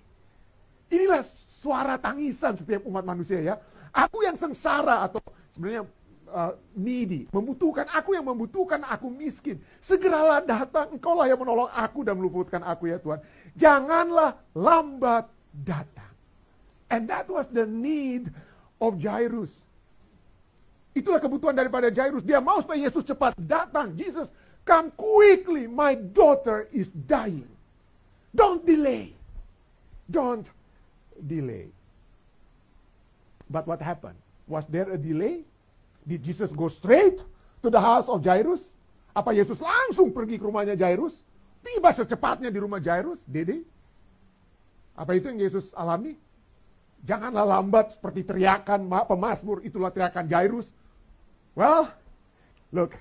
Inilah 0.91 1.23
suara 1.63 1.95
tangisan 1.97 2.59
setiap 2.59 2.83
umat 2.85 3.07
manusia 3.07 3.39
ya. 3.39 3.55
Aku 3.89 4.21
yang 4.21 4.35
sengsara 4.35 5.07
atau 5.07 5.23
sebenarnya 5.55 5.88
uh, 6.29 6.53
needy, 6.75 7.29
membutuhkan, 7.31 7.88
aku 7.93 8.17
yang 8.17 8.25
membutuhkan, 8.27 8.83
aku 8.83 9.07
miskin. 9.07 9.62
Segeralah 9.79 10.43
datang, 10.43 10.91
engkaulah 10.93 11.29
yang 11.29 11.39
menolong 11.39 11.71
aku 11.71 12.03
dan 12.03 12.19
meluputkan 12.19 12.62
aku 12.65 12.91
ya 12.91 12.97
Tuhan. 13.00 13.21
Janganlah 13.55 14.35
lambat 14.57 15.29
datang. 15.53 16.02
And 16.90 17.08
that 17.10 17.30
was 17.30 17.48
the 17.48 17.66
need 17.66 18.32
of 18.82 19.00
Jairus. 19.00 19.52
Itulah 20.94 21.18
kebutuhan 21.18 21.58
daripada 21.58 21.90
Jairus. 21.90 22.22
Dia 22.22 22.38
mau 22.38 22.62
supaya 22.62 22.86
Yesus 22.86 23.02
cepat 23.02 23.34
datang. 23.40 23.98
Jesus, 23.98 24.30
come 24.62 24.94
quickly. 24.94 25.66
My 25.66 25.98
daughter 25.98 26.70
is 26.70 26.94
dying. 26.94 27.50
Don't 28.30 28.62
delay. 28.62 29.18
Don't 30.06 30.46
delay. 31.18 31.74
But 33.50 33.66
what 33.66 33.82
happened? 33.82 34.18
Was 34.46 34.70
there 34.70 34.90
a 34.94 35.00
delay? 35.00 35.46
Did 36.06 36.22
Jesus 36.22 36.54
go 36.54 36.70
straight 36.70 37.22
to 37.66 37.70
the 37.70 37.82
house 37.82 38.06
of 38.06 38.22
Jairus? 38.22 38.62
Apa 39.13 39.34
Yesus 39.34 39.62
langsung 39.62 40.10
pergi 40.10 40.38
ke 40.38 40.46
rumahnya 40.46 40.78
Jairus? 40.78 41.18
Tiba 41.63 41.94
secepatnya 41.94 42.50
di 42.50 42.60
rumah 42.60 42.82
Jairus? 42.82 43.22
Did 43.24 43.48
he? 43.50 43.60
Apa 44.94 45.18
itu 45.18 45.32
yang 45.32 45.40
Yesus 45.42 45.72
alami? 45.74 46.18
Janganlah 47.03 47.60
lambat 47.60 48.00
seperti 48.00 48.24
teriakan 48.24 48.88
pemazmur, 48.88 49.60
itulah 49.67 49.91
teriakan 49.91 50.24
Jairus. 50.24 50.72
Well, 51.51 51.91
look. 52.72 52.95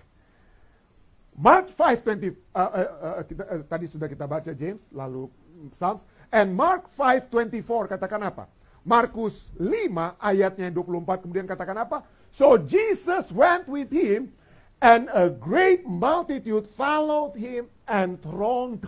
Mark 1.32 1.72
5:20 1.72 2.34
uh, 2.52 2.60
uh, 2.60 2.68
uh, 2.76 3.14
uh, 3.24 3.62
tadi 3.64 3.88
sudah 3.88 4.04
kita 4.04 4.28
baca 4.28 4.52
James, 4.52 4.84
lalu 4.92 5.32
Psalms 5.72 6.04
and 6.28 6.52
Mark 6.52 6.90
5:24 6.98 7.88
katakan 7.88 8.20
apa? 8.26 8.44
Markus 8.82 9.48
5 9.56 10.18
ayatnya 10.18 10.68
24 10.74 11.22
kemudian 11.22 11.46
katakan 11.46 11.78
apa? 11.86 12.02
So 12.34 12.58
Jesus 12.58 13.30
went 13.30 13.70
with 13.70 13.88
him 13.88 14.34
and 14.82 15.06
a 15.14 15.30
great 15.30 15.86
multitude 15.86 16.66
followed 16.74 17.38
him 17.38 17.70
and 17.86 18.18
thronged 18.18 18.84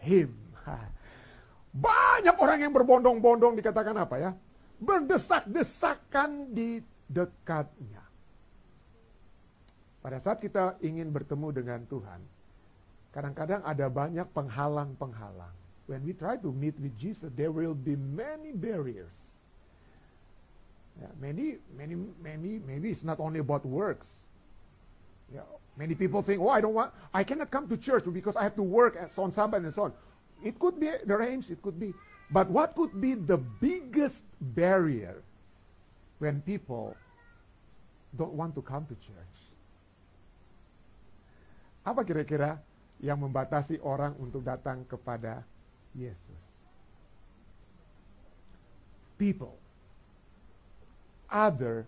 him. 0.00 0.32
Banyak 1.84 2.36
orang 2.40 2.58
yang 2.64 2.72
berbondong-bondong 2.72 3.60
dikatakan 3.60 3.94
apa 4.00 4.16
ya? 4.18 4.30
Berdesak-desakan 4.84 6.52
di 6.52 6.84
dekatnya. 7.08 8.04
Pada 10.04 10.20
saat 10.20 10.38
kita 10.44 10.76
ingin 10.84 11.08
bertemu 11.08 11.48
dengan 11.50 11.80
Tuhan, 11.88 12.20
kadang-kadang 13.16 13.64
ada 13.64 13.88
banyak 13.88 14.28
penghalang-penghalang. 14.36 15.56
When 15.88 16.04
we 16.04 16.12
try 16.12 16.36
to 16.40 16.52
meet 16.52 16.76
with 16.76 16.92
Jesus, 17.00 17.32
there 17.32 17.52
will 17.52 17.76
be 17.76 17.96
many 17.96 18.52
barriers. 18.52 19.12
Yeah, 21.00 21.12
many, 21.20 21.58
many, 21.76 21.96
many, 22.22 22.60
maybe 22.62 22.92
it's 22.92 23.02
not 23.02 23.18
only 23.18 23.40
about 23.40 23.66
works. 23.66 24.12
Yeah, 25.32 25.48
many 25.76 25.96
people 25.96 26.22
think, 26.22 26.40
oh, 26.40 26.52
I 26.52 26.60
don't 26.60 26.76
want, 26.76 26.92
I 27.12 27.24
cannot 27.24 27.50
come 27.50 27.66
to 27.68 27.76
church 27.76 28.04
because 28.12 28.36
I 28.36 28.44
have 28.44 28.54
to 28.56 28.62
work 28.62 28.96
and 29.00 29.10
so 29.10 29.24
on, 29.24 29.32
and 29.34 29.74
so 29.74 29.88
on. 29.88 29.92
It 30.44 30.60
could 30.60 30.78
be 30.78 30.92
the 31.04 31.16
range, 31.16 31.50
it 31.50 31.60
could 31.64 31.80
be. 31.80 31.92
But 32.34 32.50
what 32.50 32.74
could 32.74 32.98
be 32.98 33.14
the 33.14 33.38
biggest 33.38 34.26
barrier 34.42 35.22
when 36.18 36.42
people 36.42 36.98
don't 38.10 38.34
want 38.34 38.58
to 38.58 38.62
come 38.66 38.90
to 38.90 38.96
church? 38.98 39.36
Apa 41.86 42.02
kira-kira 42.02 42.58
yang 42.98 43.22
membatasi 43.22 43.78
orang 43.86 44.18
untuk 44.18 44.42
datang 44.42 44.82
kepada 44.82 45.46
Yesus? 45.94 46.42
People. 49.14 49.54
Other 51.30 51.86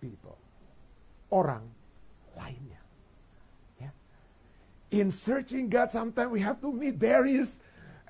people. 0.00 0.40
Orang 1.28 1.68
lainnya. 2.32 2.80
Yeah. 3.76 3.92
In 4.88 5.12
searching 5.12 5.68
God, 5.68 5.92
sometimes 5.92 6.32
we 6.32 6.40
have 6.40 6.64
to 6.64 6.72
meet 6.72 6.96
barriers 6.96 7.60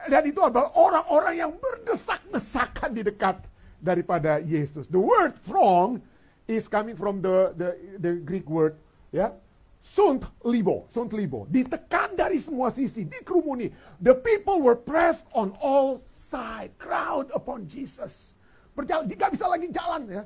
dan 0.07 0.23
itu 0.23 0.39
adalah 0.39 0.71
orang-orang 0.79 1.35
yang 1.35 1.53
berdesak-desakan 1.59 2.95
di 2.95 3.03
dekat 3.03 3.43
daripada 3.83 4.39
Yesus. 4.39 4.87
The 4.87 5.03
word 5.03 5.35
throng 5.43 5.99
is 6.47 6.71
coming 6.71 6.95
from 6.95 7.19
the 7.19 7.51
the, 7.59 7.69
the 7.99 8.13
Greek 8.23 8.47
word 8.47 8.79
ya. 9.11 9.35
Sunt 9.83 10.21
libo, 10.45 10.85
sunt 10.93 11.17
libo. 11.17 11.49
Ditekan 11.49 12.13
dari 12.13 12.37
semua 12.43 12.69
sisi, 12.69 13.09
dikerumuni. 13.09 13.73
The 14.03 14.13
people 14.13 14.61
were 14.61 14.77
pressed 14.77 15.25
on 15.33 15.57
all 15.65 16.03
side, 16.29 16.77
crowd 16.77 17.33
upon 17.33 17.65
Jesus. 17.65 18.37
Berjalan, 18.77 19.09
tidak 19.09 19.33
bisa 19.33 19.49
lagi 19.49 19.73
jalan 19.73 20.03
ya. 20.11 20.23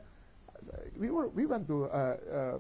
We 0.99 1.14
were 1.14 1.31
we 1.31 1.47
went 1.47 1.69
to 1.71 1.87
uh, 1.87 2.17
uh, 2.26 2.57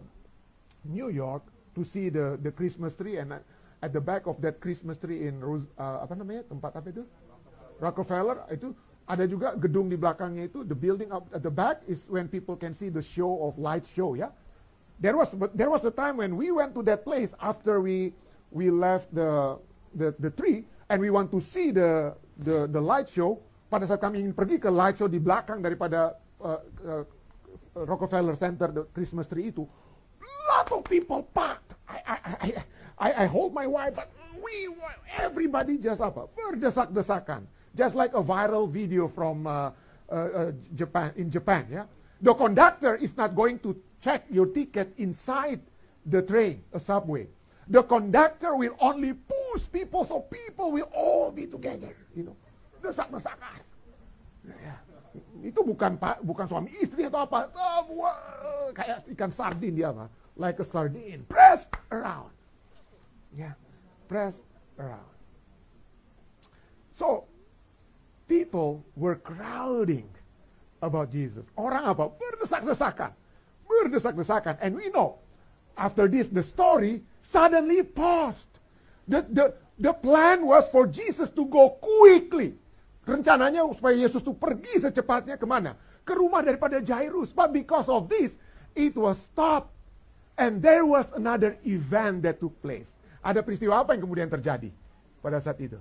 New 0.86 1.10
York 1.10 1.42
to 1.74 1.82
see 1.82 2.06
the 2.12 2.38
the 2.38 2.52
Christmas 2.54 2.94
tree 2.94 3.18
and 3.18 3.40
at 3.82 3.90
the 3.90 4.00
back 4.00 4.30
of 4.30 4.38
that 4.40 4.62
Christmas 4.62 4.96
tree 4.96 5.26
in 5.26 5.42
uh, 5.42 5.98
apa 6.00 6.14
namanya 6.14 6.46
tempat 6.46 6.72
apa 6.78 6.88
itu 6.94 7.04
Rockefeller 7.82 8.46
itu 8.54 8.70
ada 9.10 9.26
juga 9.26 9.58
gedung 9.58 9.90
di 9.90 9.98
belakangnya 9.98 10.46
itu 10.46 10.62
the 10.62 10.78
building 10.78 11.10
up 11.10 11.26
at 11.34 11.42
the 11.42 11.50
back 11.50 11.82
is 11.90 12.06
when 12.06 12.30
people 12.30 12.54
can 12.54 12.70
see 12.70 12.86
the 12.86 13.02
show 13.02 13.42
of 13.42 13.58
light 13.58 13.82
show 13.82 14.14
ya 14.14 14.30
yeah? 14.30 14.32
there 15.02 15.18
was 15.18 15.34
there 15.58 15.68
was 15.68 15.82
a 15.82 15.90
time 15.90 16.16
when 16.16 16.38
we 16.38 16.54
went 16.54 16.70
to 16.78 16.82
that 16.86 17.02
place 17.02 17.34
after 17.42 17.82
we 17.82 18.14
we 18.54 18.70
left 18.70 19.10
the 19.10 19.58
the 19.98 20.14
the 20.22 20.30
tree 20.30 20.62
and 20.88 21.02
we 21.02 21.10
want 21.10 21.30
to 21.34 21.42
see 21.42 21.74
the 21.74 22.14
the 22.38 22.70
the 22.70 22.80
light 22.80 23.10
show. 23.10 23.42
Pada 23.72 23.88
saat 23.88 24.04
kami 24.04 24.20
ingin 24.20 24.36
pergi 24.36 24.60
ke 24.60 24.68
light 24.68 25.00
show 25.00 25.08
di 25.08 25.16
belakang 25.16 25.64
daripada 25.64 26.12
uh, 26.44 26.60
uh, 26.84 27.02
Rockefeller 27.72 28.36
Center, 28.36 28.68
the 28.68 28.84
Christmas 28.92 29.24
tree 29.24 29.48
itu, 29.48 29.64
lot 30.52 30.68
of 30.68 30.84
people 30.84 31.24
packed. 31.32 31.72
I 31.88 31.96
I 32.04 32.18
I 32.36 32.48
I, 33.02 33.24
I 33.24 33.26
hold 33.26 33.50
my 33.50 33.66
wife, 33.66 33.98
but 33.98 34.14
we 34.38 34.70
everybody 35.18 35.74
just 35.74 35.98
apa 35.98 36.30
berdesak-desakan, 36.38 37.50
just 37.74 37.98
like 37.98 38.14
a 38.14 38.22
viral 38.22 38.70
video 38.70 39.10
from 39.10 39.42
uh, 39.42 39.74
uh, 40.06 40.14
uh, 40.14 40.50
Japan 40.78 41.10
in 41.18 41.26
Japan. 41.26 41.66
Yeah, 41.66 41.90
the 42.22 42.30
conductor 42.30 42.94
is 42.94 43.18
not 43.18 43.34
going 43.34 43.58
to 43.66 43.74
check 43.98 44.22
your 44.30 44.46
ticket 44.46 44.94
inside 45.02 45.58
the 46.06 46.22
train, 46.22 46.62
a 46.70 46.78
subway. 46.78 47.26
The 47.66 47.82
conductor 47.82 48.54
will 48.54 48.78
only 48.78 49.18
push 49.18 49.66
people 49.66 50.06
so 50.06 50.22
people 50.30 50.70
will 50.70 50.90
all 50.94 51.34
be 51.34 51.50
together. 51.50 51.98
You 52.14 52.30
know, 52.30 52.36
desak-desakan. 52.86 53.66
Ya. 54.46 54.78
Itu 55.42 55.66
bukan 55.66 55.98
pak, 55.98 56.22
bukan 56.22 56.46
suami 56.46 56.70
istri 56.78 57.10
atau 57.10 57.26
apa. 57.26 57.50
Semua 57.50 58.14
kayak 58.74 59.10
ikan 59.10 59.30
sardin 59.34 59.74
dia 59.74 59.90
mah. 59.90 60.06
Like 60.38 60.62
a 60.62 60.66
sardine. 60.66 61.26
Press 61.26 61.66
around. 61.90 62.30
Yeah. 63.36 63.56
Press 64.08 64.36
around. 64.78 65.08
So, 66.92 67.24
people 68.28 68.84
were 68.96 69.16
crowding 69.16 70.08
about 70.84 71.08
Jesus. 71.08 71.46
Orang 71.56 71.88
apa? 71.88 72.12
Berdesak-desakan. 72.12 73.16
Berdesak-desakan. 73.64 74.60
And 74.60 74.76
we 74.76 74.92
know, 74.92 75.16
after 75.78 76.04
this, 76.10 76.28
the 76.28 76.44
story 76.44 77.00
suddenly 77.24 77.80
paused. 77.80 78.50
The, 79.08 79.24
the, 79.24 79.44
the 79.80 79.94
plan 79.96 80.44
was 80.44 80.68
for 80.68 80.84
Jesus 80.84 81.32
to 81.32 81.48
go 81.48 81.80
quickly. 81.80 82.60
Rencananya 83.02 83.66
supaya 83.74 83.98
Yesus 83.98 84.22
itu 84.22 84.30
pergi 84.36 84.78
secepatnya 84.78 85.34
ke 85.34 85.46
mana? 85.48 85.74
Ke 86.06 86.14
rumah 86.14 86.44
daripada 86.44 86.78
Jairus. 86.78 87.34
But 87.34 87.50
because 87.50 87.90
of 87.90 88.06
this, 88.06 88.36
it 88.76 88.94
was 88.94 89.18
stopped. 89.18 89.72
And 90.38 90.62
there 90.62 90.86
was 90.86 91.10
another 91.12 91.58
event 91.66 92.24
that 92.24 92.38
took 92.38 92.54
place. 92.62 92.88
Ada 93.22 93.40
peristiwa 93.46 93.78
apa 93.78 93.94
yang 93.94 94.02
kemudian 94.02 94.26
terjadi 94.26 94.74
pada 95.22 95.38
saat 95.38 95.56
itu? 95.62 95.78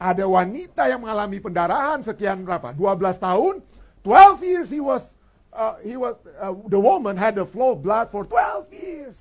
Ada 0.00 0.24
wanita 0.28 0.88
yang 0.88 1.00
mengalami 1.04 1.40
pendarahan 1.40 2.04
sekian 2.04 2.44
berapa? 2.44 2.72
12 2.76 3.20
tahun. 3.20 3.64
12 4.04 4.48
years 4.48 4.68
he 4.72 4.80
was 4.80 5.08
uh, 5.52 5.76
he 5.84 5.96
was 5.96 6.16
uh, 6.40 6.56
the 6.72 6.80
woman 6.80 7.16
had 7.16 7.36
a 7.36 7.44
flow 7.44 7.76
of 7.76 7.84
blood 7.84 8.08
for 8.08 8.24
12 8.24 8.72
years. 8.72 9.16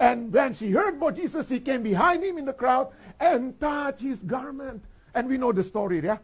And 0.00 0.32
when 0.32 0.56
she 0.56 0.72
heard 0.72 0.96
about 0.96 1.16
Jesus, 1.16 1.48
she 1.48 1.60
came 1.60 1.84
behind 1.84 2.24
him 2.24 2.36
in 2.36 2.48
the 2.48 2.56
crowd 2.56 2.90
and 3.20 3.54
touched 3.60 4.00
his 4.00 4.18
garment. 4.24 4.82
And 5.14 5.28
we 5.28 5.36
know 5.36 5.52
the 5.52 5.62
story 5.62 6.00
ya. 6.00 6.18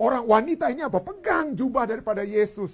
Orang 0.00 0.24
wanita 0.24 0.72
ini 0.72 0.80
apa? 0.80 0.98
Pegang 0.98 1.52
jubah 1.52 1.84
daripada 1.84 2.24
Yesus. 2.24 2.72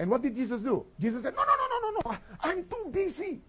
And 0.00 0.08
what 0.08 0.24
did 0.24 0.32
Jesus 0.32 0.64
do? 0.64 0.84
Jesus 0.96 1.22
said, 1.24 1.36
no, 1.36 1.44
no, 1.44 1.54
no, 1.56 1.66
no, 1.68 1.78
no, 1.78 1.90
no. 2.00 2.02
I'm 2.40 2.64
too 2.64 2.88
busy. 2.88 3.44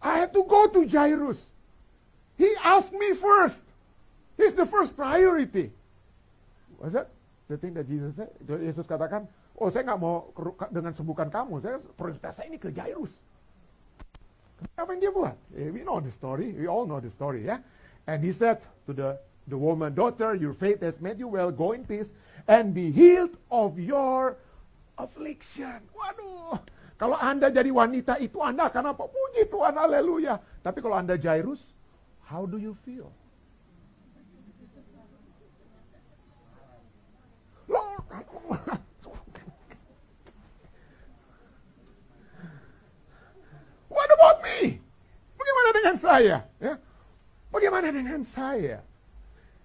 I 0.00 0.18
have 0.24 0.32
to 0.32 0.42
go 0.44 0.66
to 0.68 0.88
Jairus. 0.88 1.40
He 2.36 2.48
asked 2.64 2.92
me 2.92 3.12
first. 3.14 3.62
He's 4.36 4.54
the 4.56 4.64
first 4.64 4.96
priority. 4.96 5.70
Was 6.80 6.96
that 6.96 7.12
the 7.48 7.60
thing 7.60 7.74
that 7.74 7.84
Jesus 7.84 8.16
said? 8.16 8.32
Yesus 8.48 8.88
katakan, 8.88 9.28
oh 9.60 9.68
saya 9.68 9.84
nggak 9.84 10.00
mau 10.00 10.32
dengan 10.72 10.96
sembuhkan 10.96 11.28
kamu. 11.28 11.60
Saya 11.60 11.76
prioritas 12.00 12.40
saya 12.40 12.48
ini 12.48 12.56
ke 12.56 12.72
Jairus. 12.72 13.12
Apa 14.76 14.96
yang 14.96 15.00
dia 15.04 15.12
buat? 15.12 15.36
Eh, 15.52 15.68
we 15.68 15.84
know 15.84 16.00
the 16.00 16.12
story. 16.12 16.56
We 16.56 16.64
all 16.64 16.88
know 16.88 17.00
the 17.00 17.12
story, 17.12 17.44
ya. 17.44 17.56
Yeah? 17.56 17.60
And 18.08 18.24
he 18.24 18.32
said 18.32 18.64
to 18.88 18.96
the 18.96 19.20
the 19.48 19.56
woman, 19.56 19.92
daughter, 19.92 20.34
your 20.34 20.52
faith 20.52 20.80
has 20.80 21.00
made 21.00 21.18
you 21.18 21.28
well. 21.28 21.50
Go 21.50 21.72
in 21.72 21.84
peace 21.84 22.08
and 22.48 22.72
be 22.72 22.90
healed 22.90 23.36
of 23.50 23.78
your 23.78 24.36
affliction. 24.96 25.80
Waduh. 25.92 26.60
Kalau 27.00 27.16
Anda 27.16 27.48
jadi 27.48 27.72
wanita 27.72 28.20
itu 28.20 28.44
Anda 28.44 28.68
akan 28.68 28.92
apa? 28.92 29.08
Puji 29.08 29.48
Tuhan, 29.48 29.72
haleluya. 29.72 30.36
Tapi 30.60 30.84
kalau 30.84 31.00
Anda 31.00 31.16
Jairus, 31.16 31.64
how 32.28 32.44
do 32.44 32.60
you 32.60 32.76
feel? 32.84 33.08
What 43.88 44.08
about 44.12 44.44
me? 44.44 44.76
Bagaimana 45.40 45.68
dengan 45.72 45.96
saya? 45.96 46.36
Ya? 46.60 46.74
Bagaimana 47.48 47.88
dengan 47.96 48.20
saya? 48.28 48.84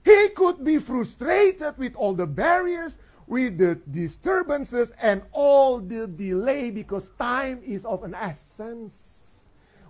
He 0.08 0.32
could 0.32 0.64
be 0.64 0.80
frustrated 0.80 1.76
with 1.76 2.00
all 2.00 2.16
the 2.16 2.30
barriers, 2.30 2.96
with 3.26 3.58
the 3.58 3.78
disturbances, 3.90 4.94
and 5.02 5.26
all 5.34 5.82
the 5.82 6.06
delay 6.06 6.70
because 6.70 7.10
time 7.18 7.62
is 7.66 7.82
of 7.86 8.06
an 8.06 8.14
essence. 8.14 8.94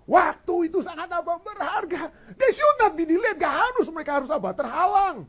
Waktu 0.06 0.70
itu 0.70 0.80
sangat 0.86 1.10
apa? 1.10 1.42
Berharga. 1.42 2.14
They 2.38 2.50
should 2.54 2.78
not 2.78 2.94
be 2.94 3.02
delayed. 3.04 3.42
Gak 3.42 3.50
harus 3.50 3.90
mereka 3.90 4.22
harus 4.22 4.30
apa? 4.30 4.54
Terhalang. 4.54 5.26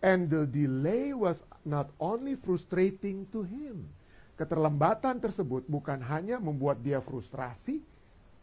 And 0.00 0.32
the 0.32 0.48
delay 0.48 1.12
was 1.12 1.44
not 1.60 1.92
only 2.00 2.40
frustrating 2.40 3.28
to 3.36 3.44
him. 3.44 3.84
Keterlambatan 4.40 5.20
tersebut 5.20 5.68
bukan 5.68 6.00
hanya 6.00 6.40
membuat 6.40 6.80
dia 6.80 7.04
frustrasi, 7.04 7.84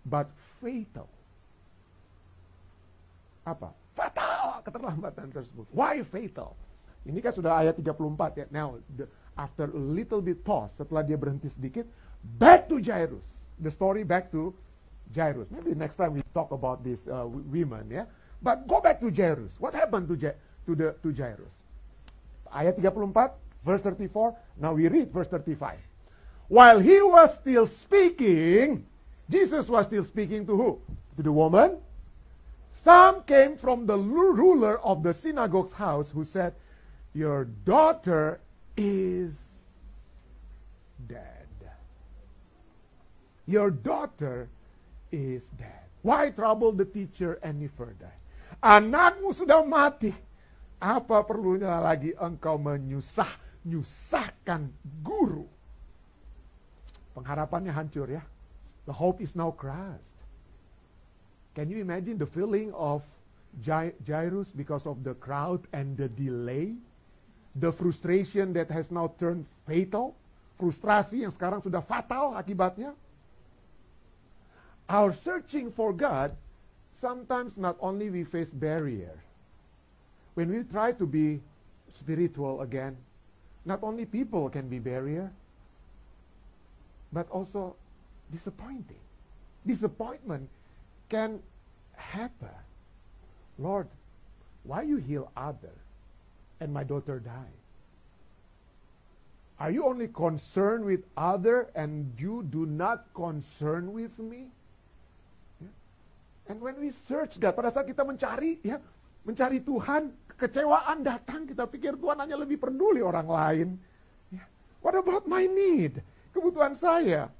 but 0.05 0.29
fatal. 0.61 1.09
Apa? 3.41 3.73
Fatal 3.97 4.61
keterlambatan 4.61 5.33
tersebut. 5.33 5.65
Why 5.73 6.05
fatal? 6.05 6.53
Ini 7.07 7.19
kan 7.23 7.31
sudah 7.31 7.55
ayat 7.55 7.79
34 7.79 8.35
ya. 8.35 8.45
Now, 8.51 8.77
the, 8.93 9.07
after 9.39 9.71
a 9.71 9.79
little 9.79 10.19
bit 10.19 10.43
pause, 10.43 10.75
setelah 10.75 11.01
dia 11.07 11.15
berhenti 11.15 11.47
sedikit, 11.47 11.87
back 12.35 12.67
to 12.67 12.83
Jairus. 12.83 13.23
The 13.63 13.71
story 13.71 14.03
back 14.03 14.29
to 14.35 14.51
Jairus. 15.15 15.47
Maybe 15.49 15.71
next 15.73 15.95
time 15.95 16.19
we 16.19 16.21
talk 16.35 16.51
about 16.51 16.83
this 16.83 17.07
uh, 17.07 17.25
women 17.25 17.87
ya. 17.87 18.03
But 18.43 18.67
go 18.67 18.83
back 18.83 18.99
to 19.01 19.09
Jairus. 19.09 19.55
What 19.57 19.73
happened 19.73 20.11
to, 20.11 20.15
ja 20.19 20.35
to, 20.67 20.71
the, 20.75 20.87
to 21.01 21.09
Jairus? 21.15 21.55
Ayat 22.51 22.77
34, 22.77 23.31
verse 23.63 23.81
34. 23.81 24.35
Now 24.59 24.75
we 24.75 24.91
read 24.91 25.09
verse 25.09 25.31
35. 25.31 25.79
While 26.51 26.79
he 26.83 27.01
was 27.01 27.33
still 27.39 27.65
speaking, 27.65 28.85
Jesus 29.31 29.67
was 29.67 29.87
still 29.87 30.03
speaking 30.03 30.45
to 30.47 30.53
who? 30.55 30.71
To 31.17 31.23
the 31.23 31.31
woman 31.31 31.79
some 32.87 33.23
came 33.23 33.57
from 33.57 33.85
the 33.85 33.97
ruler 33.97 34.79
of 34.79 35.03
the 35.03 35.13
synagogue's 35.13 35.73
house 35.73 36.09
who 36.09 36.23
said, 36.23 36.55
Your 37.17 37.49
daughter 37.65 38.37
is 38.77 39.33
dead. 41.09 41.49
Your 43.49 43.73
daughter 43.73 44.45
is 45.09 45.49
dead. 45.57 45.89
Why 46.05 46.29
trouble 46.29 46.77
the 46.77 46.85
teacher 46.85 47.41
any 47.41 47.73
further? 47.73 48.13
Anakmu 48.61 49.33
sudah 49.33 49.65
mati. 49.65 50.13
Apa 50.77 51.25
perlunya 51.25 51.81
lagi 51.81 52.13
engkau 52.13 52.61
menyusah, 52.61 53.65
nyusahkan 53.65 54.69
guru? 55.01 55.49
Pengharapannya 57.17 57.73
hancur 57.73 58.13
ya. 58.13 58.21
The 58.85 58.93
hope 58.93 59.25
is 59.25 59.33
now 59.33 59.49
crushed. 59.57 60.21
Can 61.57 61.73
you 61.73 61.81
imagine 61.81 62.21
the 62.21 62.29
feeling 62.29 62.69
of 62.77 63.01
Jairus 63.65 64.53
because 64.53 64.85
of 64.85 65.01
the 65.01 65.17
crowd 65.17 65.65
and 65.73 65.97
the 65.97 66.05
delay? 66.13 66.77
The 67.57 67.73
frustration 67.73 68.53
that 68.53 68.69
has 68.69 68.91
now 68.93 69.09
turned 69.17 69.45
fatal? 69.65 70.13
Frustrasi 70.61 71.25
yang 71.25 71.33
sekarang 71.33 71.61
sudah 71.65 71.81
fatal 71.81 72.37
akibatnya? 72.37 72.93
Our 74.85 75.11
searching 75.11 75.73
for 75.73 75.91
God, 75.91 76.37
sometimes 76.93 77.57
not 77.57 77.75
only 77.81 78.13
we 78.13 78.23
face 78.23 78.53
barrier. 78.53 79.13
When 80.37 80.53
we 80.53 80.61
try 80.69 80.93
to 80.93 81.05
be 81.05 81.41
spiritual 81.89 82.61
again, 82.61 82.93
not 83.65 83.81
only 83.81 84.05
people 84.05 84.49
can 84.53 84.69
be 84.69 84.77
barrier, 84.77 85.33
but 87.11 87.25
also 87.33 87.75
disappointing. 88.31 89.01
Disappointment 89.65 90.47
can 91.09 91.41
happen. 91.97 92.53
Lord, 93.57 93.89
why 94.63 94.85
you 94.85 94.97
heal 94.97 95.31
other 95.35 95.73
and 96.59 96.73
my 96.73 96.83
daughter 96.83 97.19
die? 97.21 97.53
Are 99.57 99.73
you 99.73 99.89
only 99.89 100.05
concerned 100.13 100.85
with 100.85 101.01
other 101.17 101.73
and 101.73 102.13
you 102.21 102.45
do 102.45 102.69
not 102.69 103.09
concern 103.17 103.89
with 103.89 104.13
me? 104.21 104.53
Yeah. 105.57 105.73
And 106.53 106.61
when 106.61 106.77
we 106.77 106.93
search 106.93 107.41
God, 107.41 107.57
pada 107.57 107.73
saat 107.73 107.89
kita 107.89 108.05
mencari, 108.05 108.61
ya, 108.61 108.77
mencari 109.25 109.57
Tuhan, 109.65 110.13
kekecewaan 110.37 111.01
datang, 111.01 111.49
kita 111.49 111.65
pikir 111.65 111.97
Tuhan 111.97 112.21
hanya 112.21 112.37
lebih 112.37 112.61
peduli 112.61 113.01
orang 113.01 113.25
lain. 113.25 113.67
Yeah. 114.29 114.45
What 114.85 114.93
about 114.93 115.25
my 115.25 115.49
need? 115.49 116.05
Kebutuhan 116.37 116.77
saya. 116.77 117.33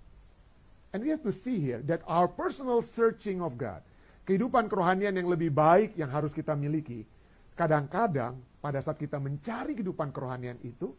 And 0.90 1.06
we 1.06 1.14
have 1.14 1.22
to 1.22 1.30
see 1.30 1.62
here 1.62 1.86
that 1.86 2.02
our 2.10 2.26
personal 2.26 2.82
searching 2.82 3.46
of 3.46 3.62
God, 3.62 3.86
kehidupan 4.26 4.74
kerohanian 4.74 5.14
yang 5.14 5.30
lebih 5.30 5.54
baik 5.54 5.94
yang 5.94 6.10
harus 6.10 6.34
kita 6.34 6.58
miliki, 6.58 7.06
kadang-kadang 7.54 8.42
pada 8.60 8.82
saat 8.82 8.98
kita 8.98 9.22
mencari 9.22 9.78
kehidupan 9.78 10.10
kerohanian 10.10 10.58
itu, 10.66 10.92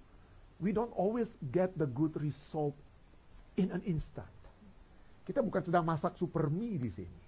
we 0.62 0.70
don't 0.70 0.92
always 0.94 1.30
get 1.50 1.74
the 1.74 1.86
good 1.86 2.14
result 2.18 2.74
in 3.58 3.70
an 3.74 3.82
instant. 3.86 4.30
Kita 5.26 5.44
bukan 5.44 5.60
sedang 5.60 5.84
masak 5.84 6.16
super 6.16 6.48
mie 6.48 6.80
di 6.80 6.88
sini. 6.88 7.18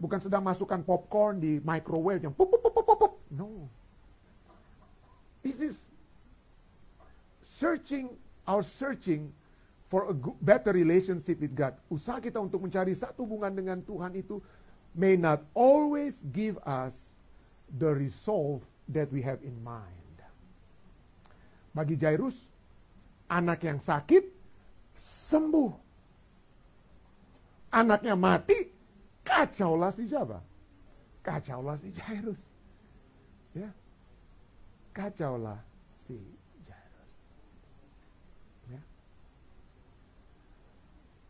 Bukan 0.00 0.16
sedang 0.16 0.40
masukkan 0.40 0.80
popcorn 0.80 1.36
di 1.36 1.60
microwave 1.60 2.24
yang 2.24 2.32
pop 2.32 2.48
pop 2.48 2.62
pop 2.64 2.72
pop 2.72 2.96
pop. 2.96 3.12
No. 3.28 3.68
This 5.44 5.60
is 5.60 5.76
searching 7.44 8.08
our 8.48 8.64
searching 8.64 9.28
for 9.92 10.08
a 10.08 10.14
good, 10.16 10.38
better 10.40 10.72
relationship 10.72 11.44
with 11.44 11.52
God. 11.52 11.76
Usaha 11.92 12.22
kita 12.22 12.40
untuk 12.40 12.64
mencari 12.64 12.96
satu 12.96 13.28
hubungan 13.28 13.52
dengan 13.52 13.78
Tuhan 13.84 14.16
itu 14.16 14.40
may 14.96 15.20
not 15.20 15.44
always 15.52 16.16
give 16.32 16.56
us 16.64 16.96
the 17.76 17.92
result 17.92 18.64
that 18.92 19.08
we 19.12 19.22
have 19.22 19.40
in 19.42 19.56
mind. 19.62 20.18
Bagi 21.70 21.94
Jairus, 21.94 22.34
anak 23.30 23.62
yang 23.62 23.78
sakit 23.78 24.26
sembuh 24.98 25.90
anaknya 27.70 28.18
mati, 28.18 28.58
kacaulah 29.22 29.94
si 29.94 30.10
siapa? 30.10 30.42
Kacaulah 31.22 31.78
si 31.78 31.88
Jairus. 31.94 32.40
Ya. 33.54 33.70
Kacaulah 34.90 35.58
si 36.06 36.18
Jairus. 36.66 37.10
Ya. 38.74 38.82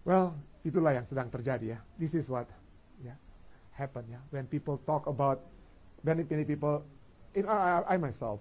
Well, 0.09 0.33
itulah 0.65 0.97
yang 0.97 1.05
sedang 1.05 1.29
terjadi 1.29 1.77
ya. 1.77 1.79
This 2.01 2.17
is 2.17 2.27
what 2.33 2.49
ya 3.05 3.17
happen 3.77 4.09
ya. 4.09 4.21
When 4.33 4.49
people 4.49 4.81
talk 4.89 5.05
about 5.05 5.45
many 6.01 6.25
many 6.25 6.49
people, 6.49 6.81
I, 7.35 7.95
I 7.95 7.97
myself, 7.97 8.41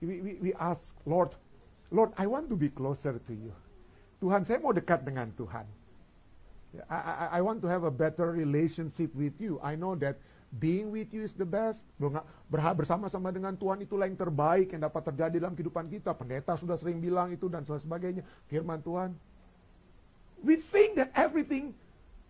we, 0.00 0.20
we, 0.20 0.32
we 0.40 0.50
ask 0.60 0.94
Lord, 1.08 1.32
Lord, 1.90 2.12
I 2.18 2.26
want 2.26 2.48
to 2.52 2.56
be 2.56 2.68
closer 2.68 3.16
to 3.16 3.32
you. 3.32 3.52
Tuhan, 4.20 4.44
saya 4.44 4.60
mau 4.60 4.72
dekat 4.72 5.04
dengan 5.04 5.32
Tuhan. 5.36 5.64
I, 6.88 6.98
I, 6.98 7.26
I 7.38 7.40
want 7.40 7.64
to 7.64 7.68
have 7.68 7.88
a 7.88 7.92
better 7.92 8.32
relationship 8.32 9.12
with 9.16 9.36
you. 9.40 9.56
I 9.64 9.76
know 9.76 9.96
that 9.96 10.20
being 10.60 10.92
with 10.92 11.12
you 11.12 11.24
is 11.24 11.32
the 11.32 11.48
best. 11.48 11.84
Bersama-sama 12.52 13.32
dengan 13.32 13.56
Tuhan 13.56 13.80
itulah 13.80 14.04
yang 14.04 14.16
terbaik 14.20 14.72
yang 14.76 14.84
dapat 14.84 15.02
terjadi 15.08 15.36
dalam 15.40 15.56
kehidupan 15.56 15.88
kita. 15.88 16.12
Pendeta 16.12 16.56
sudah 16.56 16.76
sering 16.76 17.00
bilang 17.00 17.32
itu 17.32 17.48
dan 17.48 17.64
sebagainya. 17.64 18.24
Firman 18.48 18.84
Tuhan. 18.84 19.16
We 20.44 20.60
think 20.60 21.00
that 21.00 21.12
everything 21.16 21.72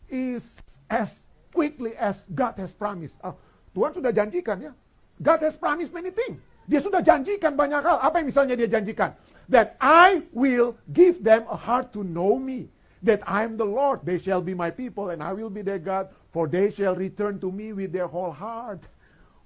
is 0.07 0.47
as 0.87 1.27
quickly 1.51 1.99
as 1.99 2.23
God 2.31 2.55
has 2.63 2.71
promised. 2.71 3.19
Oh, 3.27 3.35
Tuhan 3.75 3.99
sudah 3.99 4.15
janjikan 4.15 4.63
ya. 4.63 4.73
God 5.23 5.41
has 5.41 5.57
promised 5.57 5.97
many 5.97 6.13
things. 6.13 6.41
Dia 6.67 6.83
sudah 6.83 7.01
janjikan 7.01 7.55
banyak 7.55 7.81
hal. 7.81 8.03
Apa 8.03 8.21
yang 8.21 8.29
misalnya 8.29 8.55
dia 8.59 8.69
janjikan? 8.69 9.15
That 9.47 9.79
I 9.79 10.27
will 10.35 10.75
give 10.91 11.23
them 11.23 11.47
a 11.47 11.55
heart 11.55 11.95
to 11.95 12.03
know 12.03 12.37
me 12.37 12.67
that 13.07 13.23
I 13.23 13.47
am 13.47 13.57
the 13.57 13.65
Lord. 13.65 14.03
They 14.03 14.19
shall 14.19 14.43
be 14.43 14.53
my 14.53 14.71
people, 14.71 15.11
and 15.15 15.23
I 15.23 15.33
will 15.33 15.51
be 15.51 15.63
their 15.63 15.79
God, 15.79 16.11
for 16.35 16.51
they 16.51 16.75
shall 16.75 16.99
return 16.99 17.39
to 17.41 17.51
me 17.55 17.73
with 17.73 17.95
their 17.95 18.11
whole 18.11 18.35
heart. 18.35 18.83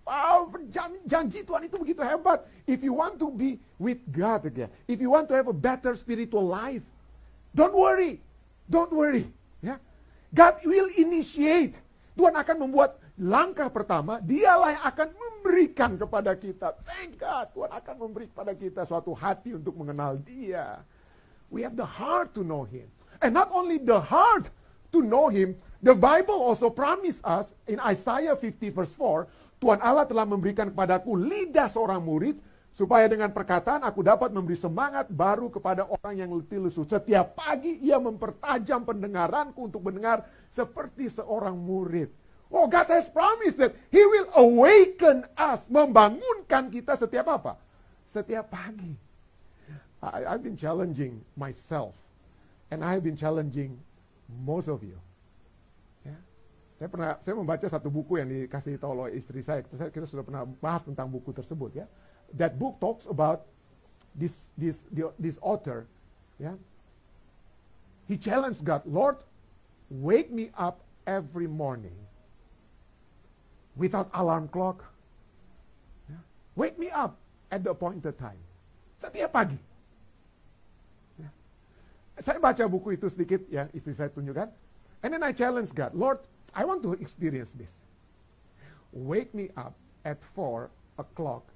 Wow, 0.09 0.51
janji 1.07 1.45
Tuhan 1.47 1.69
itu 1.69 1.77
begitu 1.79 2.03
hebat. 2.03 2.43
If 2.67 2.83
you 2.83 2.97
want 2.97 3.21
to 3.21 3.31
be 3.31 3.61
with 3.79 4.01
God 4.11 4.49
again, 4.49 4.73
if 4.89 4.99
you 4.99 5.13
want 5.13 5.29
to 5.31 5.37
have 5.39 5.47
a 5.47 5.55
better 5.55 5.95
spiritual 5.95 6.43
life, 6.43 6.83
don't 7.55 7.77
worry, 7.77 8.19
don't 8.67 8.91
worry. 8.91 9.29
Ya, 9.63 9.77
God 10.35 10.59
will 10.67 10.91
initiate. 10.99 11.79
Tuhan 12.19 12.35
akan 12.35 12.69
membuat 12.69 13.00
langkah 13.21 13.69
pertama. 13.69 14.17
Dialah 14.25 14.81
yang 14.81 14.85
akan 14.89 15.09
memberikan 15.13 16.01
kepada 16.01 16.33
kita. 16.33 16.73
Thank 16.89 17.21
God, 17.21 17.53
Tuhan 17.53 17.71
akan 17.77 17.95
memberi 18.01 18.33
kepada 18.33 18.57
kita 18.57 18.89
suatu 18.89 19.13
hati 19.13 19.53
untuk 19.53 19.77
mengenal 19.77 20.17
Dia. 20.25 20.81
We 21.53 21.61
have 21.61 21.77
the 21.77 21.87
heart 21.87 22.33
to 22.41 22.43
know 22.43 22.65
Him. 22.65 22.89
And 23.21 23.37
not 23.37 23.53
only 23.53 23.77
the 23.77 24.01
heart 24.01 24.49
to 24.97 25.05
know 25.05 25.29
Him, 25.29 25.61
the 25.85 25.93
Bible 25.93 26.41
also 26.41 26.73
promise 26.73 27.21
us 27.21 27.53
in 27.69 27.77
Isaiah 27.85 28.33
50 28.33 28.73
verse 28.73 28.97
4, 28.97 29.29
Tuhan 29.61 29.85
Allah 29.85 30.09
telah 30.09 30.25
memberikan 30.25 30.73
kepadaku 30.73 31.21
lidah 31.21 31.69
seorang 31.69 32.01
murid, 32.01 32.41
supaya 32.73 33.05
dengan 33.13 33.29
perkataan 33.29 33.85
aku 33.85 34.01
dapat 34.01 34.33
memberi 34.33 34.57
semangat 34.57 35.13
baru 35.13 35.53
kepada 35.53 35.85
orang 35.85 36.17
yang 36.17 36.31
letih 36.33 36.65
lesu. 36.65 36.87
Setiap 36.89 37.37
pagi 37.37 37.77
ia 37.85 38.01
mempertajam 38.01 38.89
pendengaranku 38.89 39.69
untuk 39.69 39.85
mendengar 39.85 40.25
seperti 40.49 41.13
seorang 41.13 41.53
murid. 41.61 42.09
Oh, 42.51 42.67
God 42.67 42.91
has 42.91 43.07
promised 43.09 43.63
that 43.63 43.73
He 43.95 44.03
will 44.03 44.29
awaken 44.35 45.23
us, 45.39 45.71
membangunkan 45.71 46.75
kita 46.75 46.99
setiap 46.99 47.31
apa? 47.31 47.55
Setiap 48.11 48.51
pagi. 48.51 48.99
I, 50.03 50.35
I've 50.35 50.43
been 50.43 50.59
challenging 50.59 51.23
myself 51.39 51.95
And 52.71 52.85
I 52.85 52.95
have 52.95 53.03
been 53.03 53.17
challenging 53.17 53.79
most 54.47 54.69
of 54.71 54.83
you. 54.87 54.95
Ya. 56.07 56.15
Saya 56.79 56.89
pernah, 56.89 57.19
saya 57.19 57.35
membaca 57.35 57.67
satu 57.67 57.91
buku 57.91 58.23
yang 58.23 58.31
dikasih 58.31 58.79
tahu 58.79 58.95
oleh 58.95 59.19
istri 59.19 59.43
saya. 59.43 59.67
Kita, 59.67 59.91
kita 59.91 60.07
sudah 60.07 60.23
pernah 60.23 60.47
bahas 60.63 60.87
tentang 60.87 61.11
buku 61.11 61.35
tersebut 61.35 61.83
ya. 61.83 61.87
That 62.39 62.55
book 62.63 62.79
talks 62.79 63.11
about 63.11 63.43
this 64.15 64.47
this 64.55 64.87
this 65.19 65.35
author. 65.43 65.91
Ya. 66.39 66.55
He 68.07 68.15
challenged 68.15 68.63
God, 68.63 68.87
Lord, 68.87 69.19
wake 69.91 70.31
me 70.31 70.55
up 70.55 70.87
every 71.11 71.51
morning 71.51 71.95
without 73.77 74.11
alarm 74.15 74.49
clock. 74.49 74.85
Ya. 76.09 76.19
Wake 76.57 76.79
me 76.79 76.91
up 76.91 77.19
at 77.51 77.63
the 77.63 77.71
appointed 77.71 78.19
time. 78.19 78.41
Setiap 79.01 79.33
pagi 79.33 79.59
saya 82.21 82.37
baca 82.37 82.65
buku 82.69 83.01
itu 83.01 83.09
sedikit 83.09 83.41
ya, 83.49 83.67
istri 83.73 83.97
saya 83.97 84.13
tunjukkan. 84.13 84.53
And 85.01 85.17
then 85.17 85.25
I 85.25 85.33
challenge 85.33 85.73
God, 85.73 85.97
Lord, 85.97 86.21
I 86.53 86.69
want 86.69 86.85
to 86.85 86.93
experience 87.01 87.57
this. 87.57 87.73
Wake 88.93 89.33
me 89.33 89.49
up 89.57 89.73
at 90.05 90.21
4 90.37 90.69
o'clock 91.01 91.49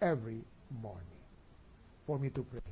every 0.00 0.40
morning 0.80 1.20
for 2.08 2.16
me 2.16 2.32
to 2.32 2.40
pray. 2.40 2.64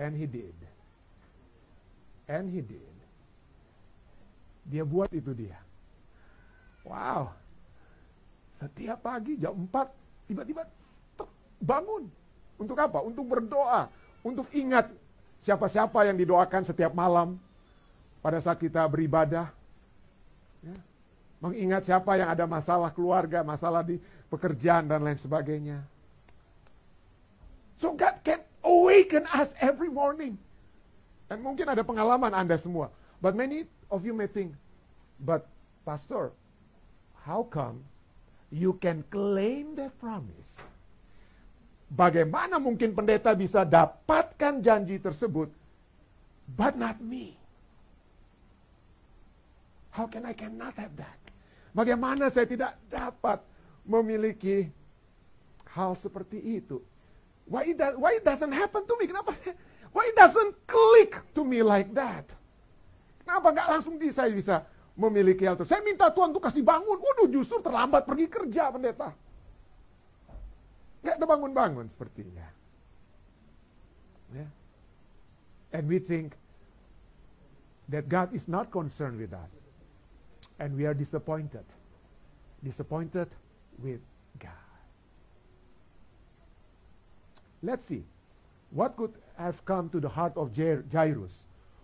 And 0.00 0.16
he 0.16 0.24
did. 0.24 0.56
And 2.32 2.48
he 2.48 2.64
did. 2.64 2.96
Dia 4.66 4.86
buat 4.86 5.10
itu 5.10 5.34
dia. 5.34 5.58
Wow. 6.86 7.34
Setiap 8.62 8.98
pagi 9.02 9.38
jam 9.38 9.54
4 9.54 10.30
tiba-tiba 10.30 10.62
bangun 11.62 12.06
untuk 12.58 12.78
apa? 12.78 13.02
Untuk 13.02 13.26
berdoa. 13.26 13.90
Untuk 14.22 14.46
ingat 14.54 14.90
siapa-siapa 15.42 16.06
yang 16.06 16.14
didoakan 16.14 16.62
setiap 16.62 16.94
malam 16.94 17.38
pada 18.22 18.38
saat 18.38 18.62
kita 18.62 18.86
beribadah. 18.86 19.50
Ya. 20.62 20.76
Mengingat 21.42 21.82
siapa 21.82 22.14
yang 22.14 22.30
ada 22.30 22.46
masalah 22.46 22.94
keluarga, 22.94 23.42
masalah 23.42 23.82
di 23.82 23.98
pekerjaan 24.30 24.86
dan 24.86 25.02
lain 25.02 25.18
sebagainya. 25.18 25.82
So 27.82 27.98
God 27.98 28.22
can 28.22 28.46
awaken 28.62 29.26
us 29.34 29.50
every 29.58 29.90
morning. 29.90 30.38
Dan 31.26 31.42
mungkin 31.42 31.66
ada 31.66 31.82
pengalaman 31.82 32.30
Anda 32.30 32.54
semua. 32.54 32.94
But 33.18 33.34
many 33.34 33.66
of 33.92 34.08
you 34.08 34.16
may 34.16 34.26
think, 34.26 34.56
but 35.20 35.44
pastor, 35.84 36.32
how 37.28 37.44
come 37.44 37.84
you 38.48 38.72
can 38.80 39.04
claim 39.12 39.76
that 39.76 39.92
promise? 40.00 40.48
Bagaimana 41.92 42.56
mungkin 42.56 42.96
pendeta 42.96 43.36
bisa 43.36 43.68
dapatkan 43.68 44.64
janji 44.64 44.96
tersebut, 44.96 45.52
but 46.56 46.72
not 46.72 46.96
me? 47.04 47.36
How 49.92 50.08
can 50.08 50.24
I 50.24 50.32
cannot 50.32 50.72
have 50.80 50.96
that? 50.96 51.20
Bagaimana 51.76 52.32
saya 52.32 52.48
tidak 52.48 52.80
dapat 52.88 53.44
memiliki 53.84 54.72
hal 55.68 55.92
seperti 55.92 56.40
itu? 56.40 56.80
Why 57.44 57.76
it, 57.76 57.76
why 58.00 58.16
it 58.16 58.24
doesn't 58.24 58.56
happen 58.56 58.88
to 58.88 58.94
me? 58.96 59.04
Kenapa? 59.04 59.36
Why 59.92 60.08
it 60.08 60.16
doesn't 60.16 60.56
click 60.64 61.20
to 61.36 61.44
me 61.44 61.60
like 61.60 61.92
that? 61.92 62.24
Kenapa 63.22 63.48
nggak 63.54 63.68
langsung 63.70 63.94
di 63.96 64.10
saya 64.10 64.30
bisa 64.34 64.66
memiliki 64.98 65.46
hal 65.46 65.54
itu? 65.56 65.64
Saya 65.64 65.80
minta 65.80 66.10
Tuhan 66.10 66.34
untuk 66.34 66.44
kasih 66.44 66.62
bangun. 66.62 66.98
Waduh, 66.98 67.28
justru 67.30 67.62
terlambat 67.62 68.04
pergi 68.04 68.26
kerja 68.28 68.70
pendeta. 68.74 69.14
Nggak 71.02 71.16
terbangun-bangun 71.18 71.86
sepertinya. 71.90 72.46
Yeah. 74.32 74.50
And 75.72 75.88
we 75.88 75.98
think 75.98 76.36
that 77.88 78.08
God 78.08 78.32
is 78.32 78.46
not 78.46 78.70
concerned 78.70 79.18
with 79.18 79.34
us. 79.34 79.52
And 80.60 80.78
we 80.78 80.86
are 80.86 80.94
disappointed. 80.94 81.66
Disappointed 82.62 83.26
with 83.82 84.00
God. 84.38 84.70
Let's 87.62 87.82
see. 87.82 88.06
what 88.72 88.96
could 88.96 89.12
have 89.36 89.64
come 89.64 89.88
to 89.90 90.00
the 90.00 90.08
heart 90.08 90.32
of 90.36 90.50
Jairus 90.56 91.32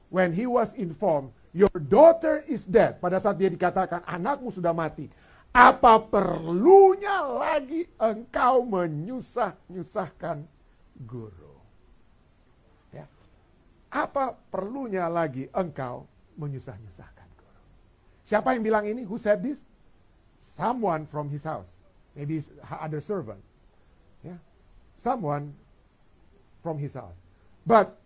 when 0.08 0.32
he 0.32 0.48
was 0.48 0.72
informed, 0.74 1.32
your 1.52 1.72
daughter 1.76 2.44
is 2.48 2.64
dead. 2.64 3.00
Pada 3.00 3.20
saat 3.20 3.36
dia 3.36 3.48
dikatakan, 3.48 4.04
anakmu 4.04 4.52
sudah 4.52 4.72
mati. 4.72 5.08
Apa 5.52 5.96
perlunya 6.00 7.24
lagi 7.24 7.88
engkau 7.96 8.62
menyusah-nyusahkan 8.68 10.44
guru? 11.08 11.56
Ya. 12.92 13.08
Apa 13.88 14.36
perlunya 14.52 15.08
lagi 15.08 15.48
engkau 15.56 16.04
menyusah-nyusahkan 16.36 17.28
guru? 17.40 17.62
Siapa 18.28 18.52
yang 18.52 18.62
bilang 18.62 18.84
ini? 18.84 19.08
Who 19.08 19.16
said 19.16 19.40
this? 19.40 19.64
Someone 20.52 21.08
from 21.08 21.32
his 21.32 21.42
house. 21.42 21.70
Maybe 22.12 22.44
other 22.68 23.00
servant. 23.00 23.40
Ya. 24.20 24.36
Someone 25.00 25.56
from 26.60 26.76
his 26.76 26.92
house. 26.92 27.16
But 27.64 27.96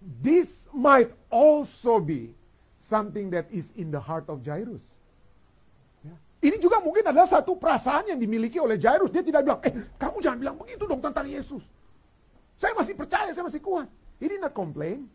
this 0.00 0.66
might 0.72 1.12
also 1.28 2.00
be 2.00 2.32
something 2.80 3.30
that 3.30 3.46
is 3.52 3.70
in 3.76 3.92
the 3.92 4.00
heart 4.00 4.26
of 4.26 4.42
Jairus. 4.42 4.82
Ya. 6.02 6.16
Ini 6.42 6.56
juga 6.58 6.80
mungkin 6.80 7.04
adalah 7.06 7.28
satu 7.28 7.54
perasaan 7.54 8.10
yang 8.10 8.18
dimiliki 8.18 8.58
oleh 8.58 8.80
Jairus. 8.80 9.12
Dia 9.12 9.22
tidak 9.22 9.46
bilang, 9.46 9.60
eh 9.62 9.72
kamu 10.00 10.16
jangan 10.24 10.38
bilang 10.40 10.56
begitu 10.58 10.88
dong 10.88 10.98
tentang 10.98 11.28
Yesus. 11.28 11.62
Saya 12.58 12.72
masih 12.76 12.96
percaya, 12.96 13.30
saya 13.30 13.44
masih 13.46 13.62
kuat. 13.62 13.88
He 14.20 14.28
did 14.28 14.40
not 14.40 14.52
complain. 14.52 15.08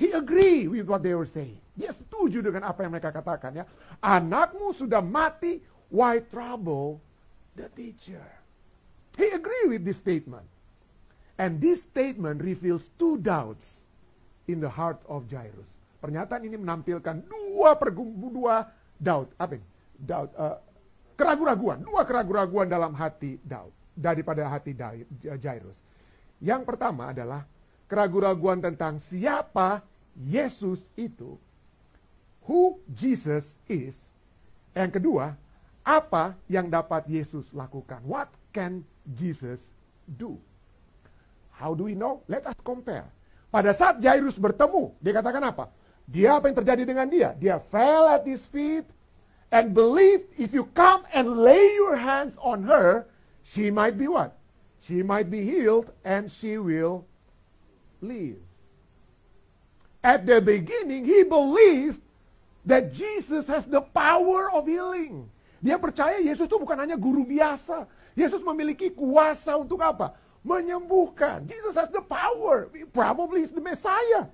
He 0.00 0.12
agree 0.16 0.64
with 0.64 0.88
what 0.88 1.04
they 1.04 1.12
were 1.12 1.28
saying. 1.28 1.60
Dia 1.76 1.92
setuju 1.92 2.40
dengan 2.40 2.68
apa 2.68 2.84
yang 2.84 2.92
mereka 2.92 3.12
katakan 3.12 3.52
ya. 3.52 3.64
Anakmu 4.00 4.72
sudah 4.72 5.04
mati, 5.04 5.60
why 5.92 6.20
trouble 6.24 7.00
the 7.56 7.68
teacher? 7.76 8.24
He 9.16 9.28
agree 9.32 9.68
with 9.68 9.84
this 9.84 10.00
statement. 10.00 10.48
And 11.40 11.56
this 11.56 11.88
statement 11.88 12.44
reveals 12.44 12.92
two 13.00 13.16
doubts 13.16 13.88
in 14.44 14.60
the 14.60 14.68
heart 14.68 15.00
of 15.08 15.24
Jairus. 15.24 15.72
Pernyataan 16.04 16.44
ini 16.44 16.60
menampilkan 16.60 17.24
dua 17.24 17.80
pergumbu 17.80 18.28
dua 18.28 18.68
doubt, 19.00 19.32
apa 19.40 19.56
ini? 19.56 19.64
Doubt, 20.04 20.28
uh, 20.36 20.60
keraguan-raguan, 21.16 21.80
dua 21.80 22.04
keraguan-raguan 22.04 22.68
dalam 22.68 22.92
hati 22.92 23.40
Daud 23.40 23.72
daripada 23.96 24.52
hati 24.52 24.76
Jairus. 25.40 25.76
Yang 26.44 26.68
pertama 26.68 27.12
adalah 27.12 27.48
keraguan-raguan 27.88 28.60
tentang 28.60 29.00
siapa 29.00 29.80
Yesus 30.20 30.84
itu, 30.92 31.40
who 32.44 32.76
Jesus 32.92 33.56
is. 33.64 33.96
Yang 34.76 35.00
kedua, 35.00 35.40
apa 35.84 36.36
yang 36.52 36.68
dapat 36.68 37.08
Yesus 37.08 37.48
lakukan? 37.56 38.04
What 38.04 38.28
can 38.52 38.84
Jesus 39.16 39.72
do? 40.04 40.36
How 41.60 41.76
do 41.76 41.84
we 41.84 41.92
know? 41.92 42.24
Let 42.24 42.48
us 42.48 42.56
compare. 42.64 43.04
Pada 43.52 43.76
saat 43.76 44.00
Jairus 44.00 44.40
bertemu, 44.40 44.96
dia 45.04 45.12
katakan 45.12 45.44
apa? 45.44 45.68
Dia 46.08 46.40
apa 46.40 46.48
yang 46.48 46.56
terjadi 46.56 46.82
dengan 46.88 47.06
dia? 47.12 47.36
Dia 47.36 47.60
fell 47.68 48.08
at 48.08 48.24
his 48.24 48.40
feet 48.48 48.88
and 49.52 49.76
believed 49.76 50.24
if 50.40 50.56
you 50.56 50.64
come 50.72 51.04
and 51.12 51.44
lay 51.44 51.76
your 51.76 52.00
hands 52.00 52.32
on 52.40 52.64
her, 52.64 53.04
she 53.44 53.68
might 53.68 54.00
be 54.00 54.08
what? 54.08 54.40
She 54.80 55.04
might 55.04 55.28
be 55.28 55.44
healed 55.44 55.92
and 56.00 56.32
she 56.32 56.56
will 56.56 57.04
live. 58.00 58.40
At 60.00 60.24
the 60.24 60.40
beginning, 60.40 61.04
he 61.04 61.28
believed 61.28 62.00
that 62.64 62.96
Jesus 62.96 63.44
has 63.52 63.68
the 63.68 63.84
power 63.84 64.48
of 64.48 64.64
healing. 64.64 65.28
Dia 65.60 65.76
percaya 65.76 66.24
Yesus 66.24 66.48
itu 66.48 66.56
bukan 66.56 66.80
hanya 66.80 66.96
guru 66.96 67.28
biasa. 67.28 67.84
Yesus 68.16 68.40
memiliki 68.40 68.88
kuasa 68.96 69.60
untuk 69.60 69.84
apa? 69.84 70.16
Menyembuhkan. 70.46 71.46
Jesus 71.46 71.74
has 71.74 71.90
the 71.90 72.00
power. 72.00 72.68
Probably 72.92 73.42
is 73.42 73.50
the 73.50 73.60
Messiah. 73.60 74.26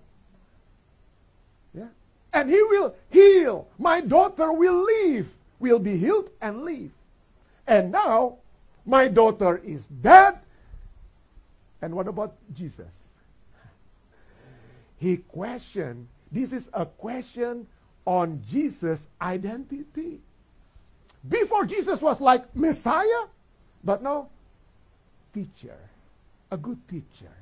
Yeah. 1.75 1.90
And 2.33 2.51
he 2.51 2.62
will 2.62 2.95
heal. 3.11 3.69
My 3.79 4.01
daughter 4.01 4.53
will 4.53 4.85
live. 4.85 5.29
Will 5.59 5.79
be 5.79 5.97
healed 5.97 6.31
and 6.40 6.62
live. 6.62 6.90
And 7.66 7.90
now, 7.90 8.38
my 8.85 9.09
daughter 9.09 9.59
is 9.64 9.87
dead. 9.87 10.38
And 11.83 11.95
what 11.95 12.09
about 12.09 12.35
Jesus? 12.55 12.92
He 14.99 15.19
questioned. 15.19 16.09
This 16.31 16.53
is 16.53 16.69
a 16.73 16.87
question 16.87 17.66
on 18.05 18.42
Jesus' 18.49 19.07
identity. 19.21 20.21
Before 21.29 21.66
Jesus 21.66 22.01
was 22.01 22.21
like 22.21 22.55
Messiah, 22.55 23.27
but 23.83 24.03
now, 24.03 24.29
teacher 25.35 25.77
a 26.50 26.59
good 26.59 26.78
teacher. 26.87 27.32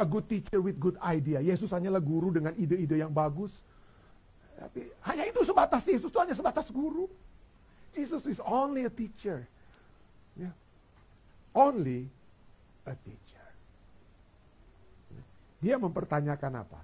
A 0.00 0.06
good 0.08 0.24
teacher 0.28 0.64
with 0.64 0.80
good 0.80 0.96
idea. 1.04 1.44
Yesus 1.44 1.72
hanyalah 1.76 2.00
guru 2.00 2.32
dengan 2.32 2.56
ide-ide 2.56 3.04
yang 3.04 3.12
bagus. 3.12 3.52
Tapi 4.56 4.88
hanya 5.08 5.24
itu 5.28 5.40
sebatas 5.44 5.84
Yesus 5.84 6.08
itu 6.08 6.20
hanya 6.20 6.36
sebatas 6.36 6.68
guru. 6.72 7.08
Jesus 7.92 8.24
is 8.28 8.40
only 8.40 8.88
a 8.88 8.92
teacher. 8.92 9.44
Yeah. 10.36 10.54
Only 11.52 12.08
a 12.88 12.94
teacher. 12.96 13.46
Dia 15.60 15.76
mempertanyakan 15.76 16.64
apa? 16.64 16.80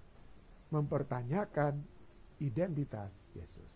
Mempertanyakan 0.68 1.80
identitas 2.44 3.08
Yesus. 3.32 3.70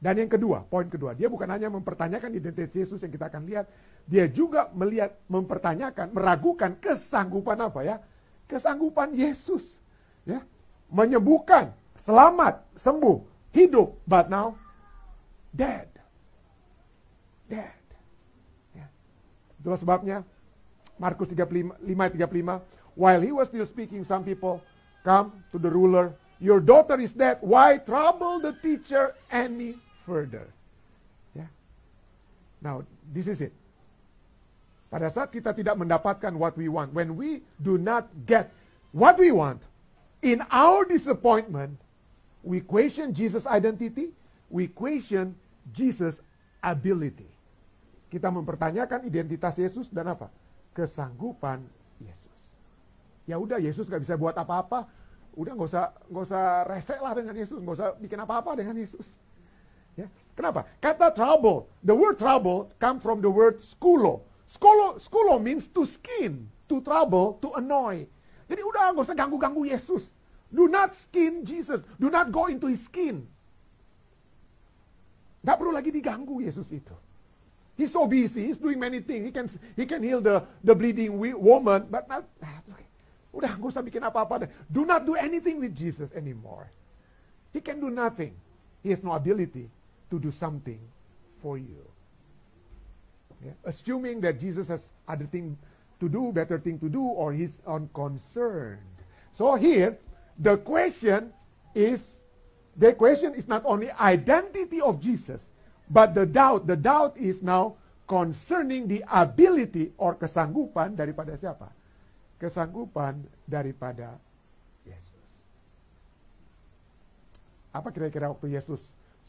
Dan 0.00 0.20
yang 0.20 0.30
kedua, 0.32 0.64
poin 0.64 0.88
kedua, 0.88 1.12
dia 1.12 1.28
bukan 1.28 1.48
hanya 1.48 1.68
mempertanyakan 1.68 2.32
identitas 2.32 2.72
Yesus 2.76 3.00
yang 3.04 3.12
kita 3.12 3.28
akan 3.28 3.44
lihat, 3.44 3.68
dia 4.04 4.28
juga 4.28 4.68
melihat, 4.76 5.16
mempertanyakan, 5.32 6.12
meragukan 6.12 6.76
kesanggupan 6.76 7.56
apa 7.56 7.80
ya? 7.80 7.96
Kesanggupan 8.44 9.16
Yesus. 9.16 9.80
Ya, 10.24 10.44
menyembuhkan, 10.92 11.72
selamat, 12.00 12.64
sembuh, 12.76 13.24
hidup, 13.52 13.96
but 14.04 14.28
now 14.28 14.56
dead. 15.52 15.88
Dead. 17.48 17.84
Ya. 18.72 18.88
Itulah 19.60 19.80
sebabnya 19.80 20.16
Markus 20.96 21.28
35, 21.28 21.76
35, 21.84 22.60
while 22.96 23.20
he 23.20 23.32
was 23.32 23.48
still 23.48 23.66
speaking, 23.68 24.04
some 24.04 24.24
people 24.24 24.60
come 25.04 25.44
to 25.52 25.60
the 25.60 25.68
ruler, 25.68 26.16
your 26.40 26.60
daughter 26.60 26.96
is 27.00 27.12
dead, 27.12 27.38
why 27.40 27.76
trouble 27.80 28.40
the 28.40 28.56
teacher 28.64 29.12
any 29.28 29.76
further? 30.08 30.48
Ya. 31.36 31.48
Now, 32.64 32.84
this 33.12 33.28
is 33.28 33.40
it. 33.40 33.52
Pada 34.94 35.10
saat 35.10 35.34
kita 35.34 35.50
tidak 35.50 35.74
mendapatkan 35.74 36.30
what 36.38 36.54
we 36.54 36.70
want, 36.70 36.94
when 36.94 37.18
we 37.18 37.42
do 37.58 37.74
not 37.74 38.06
get 38.30 38.54
what 38.94 39.18
we 39.18 39.34
want, 39.34 39.58
in 40.22 40.38
our 40.54 40.86
disappointment, 40.86 41.74
we 42.46 42.62
question 42.62 43.10
Jesus' 43.10 43.42
identity, 43.42 44.14
we 44.46 44.70
question 44.70 45.34
Jesus' 45.74 46.22
ability. 46.62 47.26
Kita 48.06 48.30
mempertanyakan 48.30 49.02
identitas 49.02 49.58
Yesus 49.58 49.90
dan 49.90 50.14
apa? 50.14 50.30
Kesanggupan 50.70 51.66
Yesus. 51.98 52.38
Ya 53.26 53.34
udah 53.34 53.58
Yesus 53.58 53.90
gak 53.90 54.06
bisa 54.06 54.14
buat 54.14 54.38
apa-apa, 54.38 54.86
udah 55.34 55.58
nggak 55.58 55.70
usah 55.74 55.90
nggak 56.06 56.24
usah 56.30 56.44
resek 56.70 57.02
lah 57.02 57.18
dengan 57.18 57.34
Yesus, 57.34 57.58
nggak 57.58 57.74
usah 57.82 57.88
bikin 57.98 58.22
apa-apa 58.22 58.54
dengan 58.54 58.78
Yesus. 58.78 59.10
Ya. 59.98 60.06
Kenapa? 60.38 60.70
Kata 60.78 61.10
trouble, 61.10 61.66
the 61.82 61.90
word 61.90 62.14
trouble 62.14 62.70
come 62.78 63.02
from 63.02 63.18
the 63.18 63.30
word 63.30 63.58
skulo. 63.58 64.22
Skolo, 64.48 65.00
skolo 65.00 65.40
means 65.40 65.66
to 65.72 65.88
skin, 65.88 66.46
to 66.68 66.80
trouble, 66.84 67.40
to 67.40 67.52
annoy. 67.56 68.04
Jadi 68.44 68.60
udah 68.60 68.92
nggak 68.92 69.04
usah 69.08 69.16
ganggu-ganggu 69.16 69.64
Yesus. 69.64 70.12
Do 70.52 70.68
not 70.70 70.94
skin 70.94 71.42
Jesus. 71.42 71.82
Do 71.98 72.12
not 72.12 72.30
go 72.30 72.46
into 72.46 72.70
his 72.70 72.84
skin. 72.84 73.26
Gak 75.44 75.60
perlu 75.60 75.74
lagi 75.74 75.92
diganggu 75.92 76.40
Yesus 76.40 76.70
itu. 76.72 76.94
He's 77.74 77.90
so 77.90 78.06
busy. 78.06 78.46
He's 78.46 78.62
doing 78.62 78.78
many 78.78 79.02
things. 79.02 79.26
He 79.26 79.32
can 79.34 79.46
he 79.74 79.84
can 79.84 80.00
heal 80.00 80.22
the 80.22 80.46
the 80.62 80.72
bleeding 80.78 81.18
woman, 81.18 81.90
but 81.90 82.06
not. 82.06 82.22
Udah 83.34 83.50
nggak 83.58 83.66
usah 83.74 83.82
bikin 83.82 83.98
apa-apa. 84.06 84.46
Do 84.70 84.86
not 84.86 85.02
do 85.02 85.18
anything 85.18 85.58
with 85.58 85.74
Jesus 85.74 86.06
anymore. 86.14 86.70
He 87.50 87.58
can 87.58 87.82
do 87.82 87.90
nothing. 87.90 88.30
He 88.78 88.94
has 88.94 89.02
no 89.02 89.10
ability 89.10 89.66
to 90.06 90.16
do 90.22 90.30
something 90.30 90.78
for 91.42 91.58
you. 91.58 91.82
Yeah. 93.44 93.52
Assuming 93.64 94.24
that 94.24 94.40
Jesus 94.40 94.68
has 94.68 94.80
other 95.06 95.28
thing 95.28 95.58
to 96.00 96.08
do, 96.08 96.32
better 96.32 96.58
thing 96.58 96.80
to 96.80 96.88
do, 96.88 97.04
or 97.04 97.32
he's 97.32 97.60
unconcerned. 97.68 98.80
So 99.36 99.54
here, 99.54 99.98
the 100.40 100.56
question 100.56 101.28
is, 101.74 102.16
the 102.76 102.96
question 102.96 103.34
is 103.34 103.46
not 103.46 103.62
only 103.68 103.90
identity 103.92 104.80
of 104.80 104.98
Jesus, 104.98 105.44
but 105.90 106.14
the 106.16 106.24
doubt, 106.24 106.66
the 106.66 106.76
doubt 106.76 107.16
is 107.20 107.42
now 107.42 107.76
concerning 108.08 108.88
the 108.88 109.04
ability 109.12 109.92
or 110.00 110.16
kesanggupan 110.16 110.96
daripada 110.96 111.36
siapa? 111.36 111.68
Kesanggupan 112.40 113.20
daripada 113.44 114.16
Yesus. 114.88 115.28
Apa 117.76 117.92
kira-kira 117.92 118.32
waktu 118.32 118.56
Yesus 118.56 118.80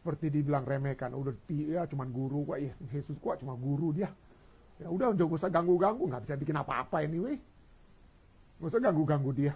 seperti 0.06 0.30
dibilang 0.30 0.62
remehkan 0.62 1.18
udah 1.18 1.34
dia 1.50 1.90
cuma 1.90 2.06
guru 2.06 2.46
kok 2.46 2.62
Yesus 2.94 3.18
kok 3.18 3.42
cuma 3.42 3.58
guru 3.58 3.90
dia 3.90 4.14
ya 4.78 4.86
udah 4.86 5.18
udah 5.18 5.26
usah 5.34 5.50
ganggu-ganggu 5.50 6.06
nggak 6.06 6.22
bisa 6.30 6.38
bikin 6.38 6.54
apa-apa 6.62 7.02
anyway 7.02 7.42
Nggak 8.60 8.70
usah 8.72 8.82
ganggu-ganggu 8.82 9.32
dia. 9.36 9.54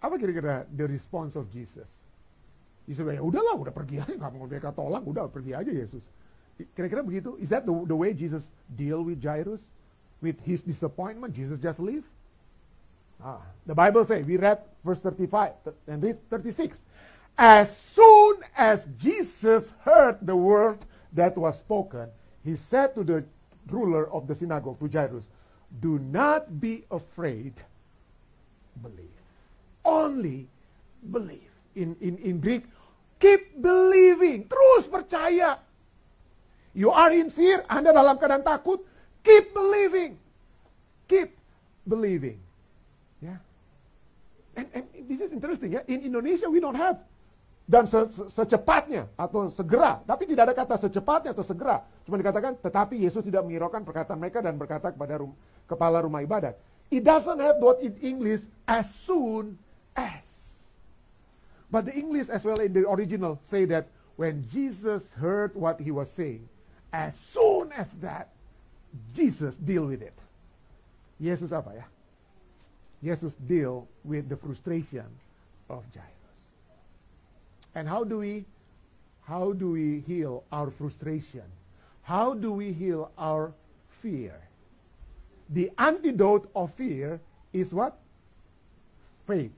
Apa 0.00 0.16
kira-kira 0.20 0.68
the 0.72 0.84
response 0.88 1.36
of 1.36 1.48
Jesus? 1.52 1.88
Yesus 2.84 3.04
ya 3.04 3.24
udahlah, 3.24 3.56
udah 3.56 3.72
pergi 3.72 4.00
aja, 4.00 4.12
nggak 4.12 4.32
mau 4.36 4.44
mereka 4.44 4.68
tolak, 4.72 5.04
udah 5.04 5.28
pergi 5.28 5.56
aja 5.56 5.72
Yesus. 5.72 6.04
Kira-kira 6.76 7.00
begitu? 7.00 7.36
Is 7.40 7.48
that 7.48 7.64
the, 7.64 7.72
the 7.88 7.96
way 7.96 8.12
Jesus 8.12 8.44
deal 8.76 9.04
with 9.04 9.20
Jairus? 9.20 9.60
With 10.20 10.40
his 10.44 10.64
disappointment, 10.64 11.36
Jesus 11.36 11.60
just 11.60 11.80
leave? 11.80 12.04
Ah, 13.20 13.40
the 13.68 13.76
Bible 13.76 14.04
say, 14.04 14.24
we 14.24 14.36
read 14.36 14.60
verse 14.84 15.00
35 15.00 15.52
and 15.88 16.00
read 16.00 16.16
36. 16.28 16.80
As 17.36 17.76
soon 17.76 18.38
as 18.56 18.86
Jesus 18.98 19.72
heard 19.82 20.18
the 20.22 20.36
word 20.36 20.78
that 21.12 21.36
was 21.36 21.58
spoken, 21.58 22.08
he 22.44 22.54
said 22.54 22.94
to 22.94 23.02
the 23.02 23.24
ruler 23.70 24.10
of 24.10 24.26
the 24.26 24.34
synagogue, 24.34 24.78
to 24.78 24.88
Jairus, 24.88 25.24
Do 25.80 25.98
not 25.98 26.60
be 26.60 26.84
afraid, 26.90 27.54
believe. 28.82 29.18
Only 29.84 30.46
believe. 31.10 31.50
In, 31.74 31.96
in, 32.00 32.18
in 32.18 32.38
Greek, 32.38 32.64
keep 33.18 33.60
believing. 33.60 34.46
Terus 34.46 34.86
percaya. 34.86 35.58
You 36.74 36.90
are 36.90 37.10
in 37.10 37.30
fear, 37.30 37.62
Anda 37.70 37.94
dalam 37.94 38.18
keadaan 38.18 38.42
takut, 38.42 38.82
keep 39.22 39.54
believing. 39.54 40.18
Keep 41.06 41.34
believing. 41.86 42.38
Yeah. 43.22 43.38
And, 44.54 44.66
and 44.74 44.84
this 45.06 45.18
is 45.18 45.30
interesting 45.30 45.74
ya. 45.74 45.82
In 45.86 46.02
Indonesia 46.02 46.50
we 46.50 46.58
don't 46.58 46.78
have 46.78 47.02
dan 47.64 47.88
se 47.88 47.96
-se 47.96 48.28
secepatnya 48.28 49.08
atau 49.16 49.48
segera, 49.48 50.04
tapi 50.04 50.28
tidak 50.28 50.52
ada 50.52 50.54
kata 50.54 50.76
secepatnya 50.76 51.32
atau 51.32 51.44
segera. 51.44 51.80
Cuma 52.04 52.20
dikatakan, 52.20 52.60
tetapi 52.60 53.00
Yesus 53.00 53.24
tidak 53.24 53.40
menghiraukan 53.48 53.80
perkataan 53.80 54.20
mereka 54.20 54.44
dan 54.44 54.60
berkata 54.60 54.92
kepada 54.92 55.24
rum 55.24 55.32
kepala 55.64 56.04
rumah 56.04 56.20
ibadat. 56.20 56.60
It 56.92 57.00
doesn't 57.00 57.40
have 57.40 57.56
what 57.64 57.80
in 57.80 57.96
English 58.04 58.44
as 58.68 58.84
soon 58.92 59.56
as. 59.96 60.20
But 61.72 61.88
the 61.88 61.96
English 61.96 62.28
as 62.28 62.44
well 62.44 62.60
in 62.60 62.76
the 62.76 62.84
original 62.84 63.40
say 63.40 63.64
that 63.72 63.88
when 64.20 64.44
Jesus 64.52 65.08
heard 65.16 65.56
what 65.56 65.80
he 65.80 65.90
was 65.90 66.12
saying, 66.12 66.44
as 66.92 67.16
soon 67.16 67.72
as 67.72 67.88
that, 68.04 68.28
Jesus 69.16 69.56
deal 69.56 69.88
with 69.90 70.04
it. 70.04 70.14
Yesus 71.18 71.50
apa 71.50 71.74
ya? 71.74 71.86
Yesus 73.02 73.34
deal 73.40 73.88
with 74.06 74.28
the 74.30 74.36
frustration 74.38 75.08
of 75.66 75.82
Jairus. 75.90 76.13
And 77.74 77.88
how 77.88 78.04
do 78.04 78.18
we 78.18 78.46
how 79.26 79.52
do 79.52 79.72
we 79.72 80.04
heal 80.06 80.44
our 80.52 80.70
frustration? 80.70 81.48
How 82.04 82.34
do 82.34 82.52
we 82.52 82.72
heal 82.72 83.10
our 83.16 83.52
fear? 84.04 84.36
The 85.48 85.72
antidote 85.78 86.48
of 86.54 86.72
fear 86.76 87.20
is 87.52 87.72
what? 87.72 87.96
Faith. 89.26 89.56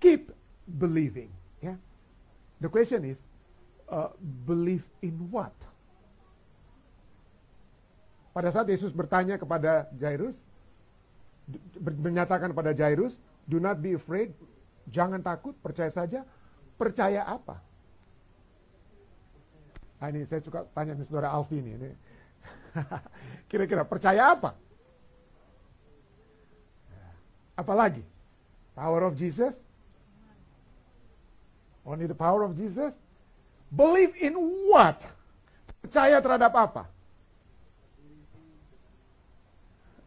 Keep 0.00 0.32
believing. 0.78 1.32
Yeah. 1.64 1.80
The 2.60 2.68
question 2.68 3.04
is, 3.08 3.16
uh, 3.88 4.12
believe 4.44 4.84
in 5.00 5.16
what? 5.32 5.56
Pada 8.32 8.48
saat 8.52 8.68
Yesus 8.68 8.92
bertanya 8.92 9.36
kepada 9.36 9.88
Jairus, 9.96 10.40
menyatakan 11.80 12.52
kepada 12.52 12.72
Jairus, 12.72 13.20
do 13.44 13.60
not 13.60 13.80
be 13.80 13.92
afraid, 13.96 14.32
jangan 14.88 15.20
takut, 15.20 15.52
percaya 15.60 15.92
saja, 15.92 16.24
Percaya 16.76 17.26
apa? 17.26 17.60
Nah, 20.02 20.10
ini 20.10 20.26
saya 20.26 20.42
suka 20.42 20.66
tanya 20.74 20.98
nih 20.98 21.06
saudara 21.06 21.30
Alfi 21.30 21.62
ini. 21.62 21.94
Kira-kira 23.50 23.86
percaya 23.86 24.34
apa? 24.34 24.58
Apalagi? 27.54 28.02
Power 28.74 29.06
of 29.06 29.14
Jesus? 29.14 29.54
Only 31.86 32.10
the 32.10 32.18
power 32.18 32.42
of 32.42 32.58
Jesus? 32.58 32.98
Believe 33.70 34.18
in 34.18 34.34
what? 34.66 35.06
Percaya 35.82 36.18
terhadap 36.18 36.50
apa? 36.54 36.82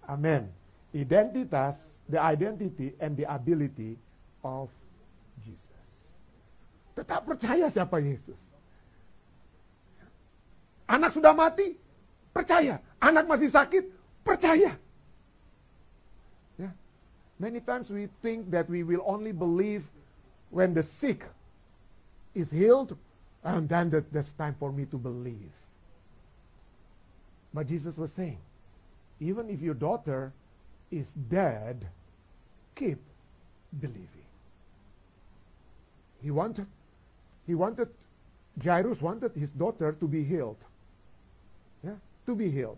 Amin. 0.06 0.48
Identitas, 0.94 1.76
the 2.08 2.22
identity 2.22 2.94
and 3.02 3.18
the 3.18 3.26
ability 3.28 3.98
of 4.46 4.70
Tetap 6.96 7.28
percaya 7.28 7.68
siapa 7.68 8.00
Yesus. 8.00 8.40
Anak 10.88 11.12
sudah 11.12 11.36
mati, 11.36 11.76
percaya. 12.32 12.80
Anak 13.04 13.28
masih 13.28 13.52
sakit, 13.52 13.84
percaya. 14.24 14.80
Yeah. 16.56 16.74
Many 17.36 17.60
times 17.60 17.92
we 17.92 18.08
think 18.24 18.48
that 18.56 18.72
we 18.72 18.88
will 18.88 19.04
only 19.04 19.36
believe 19.36 19.84
when 20.56 20.72
the 20.72 20.84
sick 20.84 21.28
is 22.32 22.48
healed, 22.48 22.96
and 23.44 23.68
then 23.68 23.92
that, 23.92 24.08
that's 24.14 24.32
time 24.40 24.56
for 24.56 24.72
me 24.72 24.86
to 24.88 24.98
believe. 24.98 25.52
But 27.52 27.68
Jesus 27.68 27.98
was 27.98 28.12
saying, 28.12 28.40
even 29.20 29.50
if 29.50 29.60
your 29.60 29.74
daughter 29.76 30.32
is 30.92 31.08
dead, 31.28 31.88
keep 32.76 33.00
believing. 33.80 34.28
He 36.22 36.32
wanted 36.32 36.68
he 37.46 37.54
wanted, 37.54 37.90
Jairus 38.62 39.02
wanted 39.02 39.32
his 39.34 39.52
daughter 39.52 39.94
to 39.94 40.08
be 40.08 40.24
healed. 40.24 40.58
Yeah, 41.84 41.98
to 42.26 42.36
be 42.36 42.50
healed. 42.50 42.78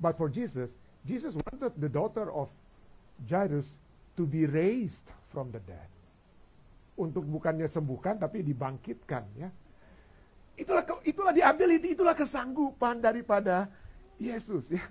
But 0.00 0.16
for 0.16 0.28
Jesus, 0.28 0.70
Jesus 1.06 1.34
wanted 1.34 1.74
the 1.80 1.88
daughter 1.88 2.30
of 2.32 2.48
Jairus 3.28 3.66
to 4.16 4.24
be 4.26 4.46
raised 4.46 5.12
from 5.32 5.50
the 5.50 5.60
dead. 5.64 5.88
Untuk 7.00 7.24
bukannya 7.24 7.66
sembuhkan 7.66 8.20
tapi 8.20 8.44
dibangkitkan 8.44 9.24
ya. 9.36 9.48
Itulah 10.60 10.84
itulah 11.08 11.32
ability, 11.32 11.96
itulah 11.96 12.12
kesanggupan 12.12 13.00
daripada 13.00 13.68
Yesus 14.20 14.68
ya. 14.68 14.84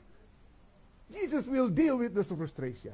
Jesus 1.09 1.45
will 1.49 1.69
deal 1.69 1.97
with 1.97 2.13
the 2.13 2.25
frustration. 2.25 2.93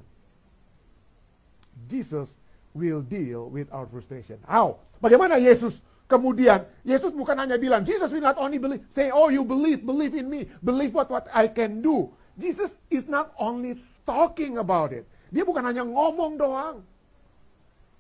Jesus 1.88 2.32
will 2.76 3.04
deal 3.04 3.48
with 3.52 3.68
our 3.72 3.88
frustration. 3.88 4.40
How? 4.48 4.80
Bagaimana 5.00 5.40
Yesus 5.40 5.84
Kemudian 6.06 6.70
Yesus 6.86 7.10
bukan 7.18 7.34
hanya 7.34 7.58
bilang, 7.58 7.82
Jesus 7.82 8.14
will 8.14 8.22
not 8.22 8.38
only 8.38 8.62
believe, 8.62 8.86
say, 8.94 9.10
oh 9.10 9.34
you 9.34 9.42
believe, 9.42 9.82
believe 9.82 10.14
in 10.14 10.30
me, 10.30 10.46
believe 10.62 10.94
what 10.94 11.10
what 11.10 11.26
I 11.34 11.50
can 11.50 11.82
do. 11.82 12.14
Jesus 12.38 12.78
is 12.94 13.10
not 13.10 13.34
only 13.42 13.82
talking 14.06 14.62
about 14.62 14.94
it. 14.94 15.10
Dia 15.34 15.42
bukan 15.42 15.66
hanya 15.66 15.82
ngomong 15.82 16.38
doang. 16.38 16.86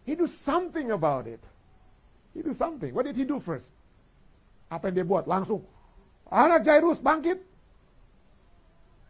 He 0.06 0.14
do 0.14 0.30
something 0.30 0.94
about 0.94 1.26
it. 1.26 1.42
He 2.38 2.46
do 2.46 2.54
something. 2.54 2.94
What 2.94 3.10
did 3.10 3.18
he 3.18 3.26
do 3.26 3.42
first? 3.42 3.74
Apa 4.70 4.94
yang 4.94 5.02
dia 5.02 5.08
buat? 5.08 5.26
Langsung, 5.26 5.66
anak 6.30 6.62
Jairus 6.62 7.02
bangkit. 7.02 7.42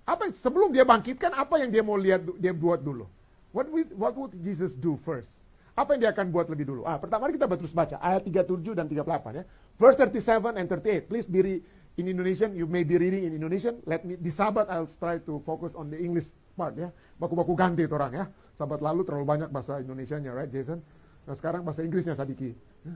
Apa 0.07 0.31
sebelum 0.31 0.71
dia 0.71 0.87
bangkitkan, 0.87 1.35
apa 1.35 1.59
yang 1.59 1.73
dia 1.73 1.83
mau 1.83 1.99
lihat 1.99 2.23
dia 2.39 2.55
buat 2.55 2.79
dulu? 2.79 3.09
What 3.51 3.67
would, 3.73 3.89
what 3.97 4.13
would 4.15 4.31
Jesus 4.39 4.71
do 4.71 4.95
first? 5.03 5.27
Apa 5.75 5.95
yang 5.95 6.07
dia 6.07 6.11
akan 6.15 6.31
buat 6.31 6.47
lebih 6.47 6.71
dulu? 6.71 6.81
Ah, 6.87 6.95
pertama 6.95 7.27
kita 7.27 7.51
terus 7.51 7.75
baca 7.75 7.99
ayat 7.99 8.23
37 8.23 8.71
dan 8.71 8.87
38 8.87 9.39
ya. 9.39 9.43
Verse 9.75 9.99
37 9.99 10.55
and 10.55 10.67
38. 10.71 11.11
Please 11.11 11.27
be 11.27 11.59
in 11.99 12.05
Indonesian, 12.07 12.55
you 12.55 12.63
may 12.63 12.87
be 12.87 12.95
reading 12.95 13.27
in 13.27 13.35
Indonesian. 13.35 13.83
Let 13.83 14.07
me 14.07 14.15
di 14.15 14.31
Sabat 14.31 14.71
I'll 14.71 14.87
try 14.87 15.19
to 15.27 15.43
focus 15.43 15.75
on 15.75 15.91
the 15.91 15.99
English 15.99 16.31
part 16.55 16.79
ya. 16.79 16.95
Baku-baku 17.19 17.55
ganti 17.59 17.83
itu 17.83 17.91
orang 17.91 18.15
ya. 18.15 18.25
Sabat 18.55 18.79
lalu 18.79 19.03
terlalu 19.03 19.27
banyak 19.27 19.49
bahasa 19.51 19.83
Indonesianya, 19.83 20.31
right 20.31 20.47
Jason? 20.47 20.79
Nah, 21.27 21.35
sekarang 21.35 21.67
bahasa 21.67 21.83
Inggrisnya 21.83 22.15
Sadiki. 22.15 22.55
Ya. 22.87 22.95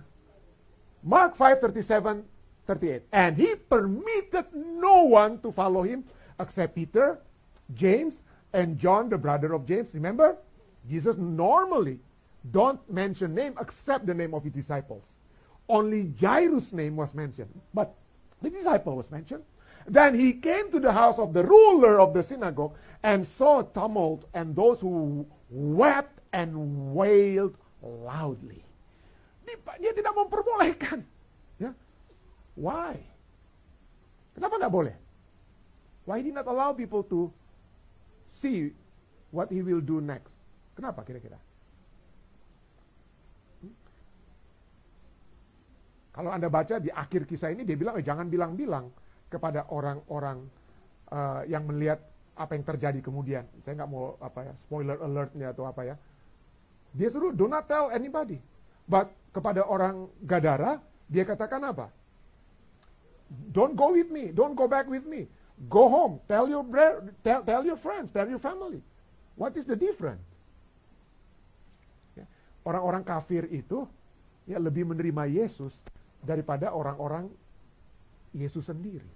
Mark 1.03 1.35
5:37 1.35 2.23
38. 2.63 3.09
And 3.09 3.33
he 3.33 3.57
permitted 3.57 4.45
no 4.55 5.09
one 5.09 5.41
to 5.41 5.49
follow 5.49 5.81
him 5.81 6.05
except 6.37 6.77
Peter, 6.77 7.17
James, 7.73 8.21
and 8.53 8.77
John, 8.77 9.09
the 9.09 9.17
brother 9.17 9.57
of 9.57 9.65
James. 9.65 9.91
Remember? 9.97 10.37
Jesus 10.85 11.17
normally 11.17 11.99
don't 12.51 12.79
mention 12.89 13.35
name 13.35 13.55
except 13.59 14.05
the 14.05 14.13
name 14.13 14.33
of 14.33 14.43
his 14.43 14.53
disciples. 14.53 15.03
Only 15.67 16.13
Jairus' 16.19 16.73
name 16.73 16.95
was 16.95 17.13
mentioned, 17.13 17.51
but 17.73 17.93
the 18.41 18.49
disciple 18.49 18.95
was 18.95 19.11
mentioned. 19.11 19.43
Then 19.85 20.17
he 20.17 20.33
came 20.33 20.71
to 20.71 20.79
the 20.79 20.91
house 20.91 21.19
of 21.19 21.33
the 21.33 21.43
ruler 21.43 21.99
of 21.99 22.13
the 22.13 22.23
synagogue 22.23 22.75
and 23.03 23.25
saw 23.25 23.61
tumult 23.61 24.25
and 24.33 24.55
those 24.55 24.79
who 24.79 25.25
wept 25.49 26.19
and 26.33 26.93
wailed 26.93 27.57
loudly. 27.81 28.63
Dia 29.81 29.91
tidak 29.97 30.13
memperbolehkan. 30.13 31.01
Ya. 31.57 31.73
Why? 32.53 33.01
Kenapa 34.37 34.61
tidak 34.61 34.73
boleh? 34.73 34.95
Why 36.05 36.21
did 36.21 36.37
not 36.37 36.45
allow 36.45 36.73
people 36.73 37.01
to 37.09 37.33
see 38.33 38.73
what 39.33 39.49
he 39.49 39.65
will 39.65 39.81
do 39.81 40.01
next? 40.01 40.29
Kenapa 40.77 41.01
kira-kira? 41.01 41.37
Kalau 46.19 46.35
Anda 46.35 46.51
baca 46.51 46.83
di 46.83 46.91
akhir 46.91 47.23
kisah 47.23 47.55
ini 47.55 47.63
dia 47.63 47.79
bilang 47.79 47.95
eh, 47.95 48.03
jangan 48.03 48.27
bilang-bilang 48.27 48.91
kepada 49.31 49.71
orang-orang 49.71 50.43
uh, 51.15 51.47
yang 51.47 51.63
melihat 51.63 52.03
apa 52.35 52.59
yang 52.59 52.67
terjadi 52.67 52.99
kemudian. 52.99 53.47
Saya 53.63 53.79
nggak 53.79 53.87
mau 53.87 54.19
apa 54.19 54.51
ya 54.51 54.53
spoiler 54.59 54.99
alertnya 54.99 55.55
atau 55.55 55.63
apa 55.63 55.87
ya. 55.87 55.95
Dia 56.91 57.07
suruh 57.07 57.31
do 57.31 57.47
not 57.47 57.71
tell 57.71 57.87
anybody. 57.95 58.35
But 58.83 59.15
kepada 59.31 59.63
orang 59.63 60.11
Gadara 60.27 60.83
dia 61.07 61.23
katakan 61.23 61.63
apa? 61.63 61.87
Don't 63.55 63.79
go 63.79 63.95
with 63.95 64.11
me, 64.11 64.35
don't 64.35 64.59
go 64.59 64.67
back 64.67 64.91
with 64.91 65.07
me. 65.07 65.23
Go 65.71 65.87
home, 65.87 66.19
tell 66.27 66.51
your 66.51 66.67
tell, 67.23 67.47
tell 67.47 67.63
your 67.63 67.79
friends, 67.79 68.11
tell 68.11 68.27
your 68.27 68.43
family. 68.43 68.83
What 69.39 69.55
is 69.55 69.63
the 69.63 69.79
difference? 69.79 70.27
Ya, 72.19 72.27
orang-orang 72.67 73.07
kafir 73.07 73.47
itu 73.47 73.87
ya 74.43 74.59
lebih 74.59 74.83
menerima 74.83 75.31
Yesus 75.31 75.79
daripada 76.23 76.71
orang-orang 76.71 77.31
Yesus 78.35 78.67
sendiri. 78.67 79.07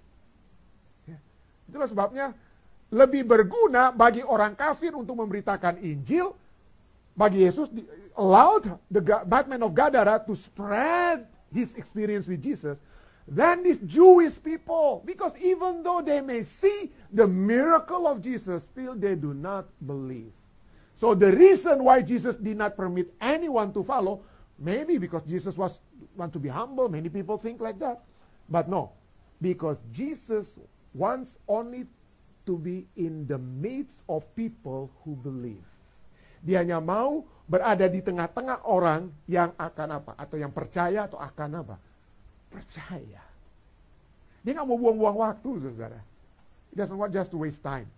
Ya. 1.06 1.18
Itulah 1.70 1.88
sebabnya 1.88 2.34
lebih 2.94 3.26
berguna 3.26 3.90
bagi 3.90 4.22
orang 4.22 4.54
kafir 4.54 4.94
untuk 4.94 5.18
memberitakan 5.18 5.82
Injil, 5.82 6.34
bagi 7.14 7.46
Yesus 7.46 7.70
allowed 8.18 8.74
the 8.90 9.02
Batman 9.02 9.62
of 9.62 9.74
Gadara 9.74 10.22
to 10.26 10.34
spread 10.34 11.26
his 11.54 11.74
experience 11.78 12.26
with 12.26 12.42
Jesus 12.42 12.78
than 13.30 13.62
these 13.62 13.78
Jewish 13.86 14.34
people. 14.42 15.02
Because 15.06 15.32
even 15.38 15.82
though 15.82 16.02
they 16.02 16.20
may 16.20 16.42
see 16.42 16.90
the 17.14 17.26
miracle 17.26 18.06
of 18.10 18.20
Jesus, 18.20 18.66
still 18.66 18.94
they 18.94 19.14
do 19.14 19.32
not 19.32 19.70
believe. 19.86 20.34
So 20.98 21.14
the 21.14 21.30
reason 21.34 21.82
why 21.82 22.02
Jesus 22.02 22.36
did 22.36 22.58
not 22.58 22.76
permit 22.76 23.10
anyone 23.18 23.72
to 23.74 23.82
follow, 23.82 24.22
maybe 24.58 24.98
because 24.98 25.22
Jesus 25.26 25.56
was 25.58 25.74
want 26.16 26.32
to 26.32 26.40
be 26.40 26.48
humble, 26.48 26.88
many 26.88 27.08
people 27.08 27.38
think 27.38 27.60
like 27.60 27.78
that. 27.78 28.02
But 28.48 28.68
no, 28.68 28.92
because 29.40 29.78
Jesus 29.92 30.58
wants 30.94 31.36
only 31.48 31.86
to 32.46 32.58
be 32.58 32.86
in 32.96 33.26
the 33.26 33.38
midst 33.38 34.04
of 34.08 34.22
people 34.36 34.92
who 35.02 35.16
believe. 35.16 35.64
Dia 36.44 36.60
hanya 36.60 36.76
mau 36.76 37.24
berada 37.48 37.88
di 37.88 38.04
tengah-tengah 38.04 38.68
orang 38.68 39.08
yang 39.24 39.56
akan 39.56 39.88
apa? 39.96 40.12
Atau 40.20 40.36
yang 40.36 40.52
percaya 40.52 41.08
atau 41.08 41.16
akan 41.16 41.64
apa? 41.64 41.76
Percaya. 42.52 43.24
Dia 44.44 44.52
nggak 44.52 44.68
mau 44.68 44.76
buang-buang 44.76 45.16
waktu, 45.24 45.72
saudara. 45.72 46.04
He 46.68 46.76
doesn't 46.76 47.00
want 47.00 47.16
just 47.16 47.32
to 47.32 47.40
waste 47.40 47.64
time. 47.64 47.88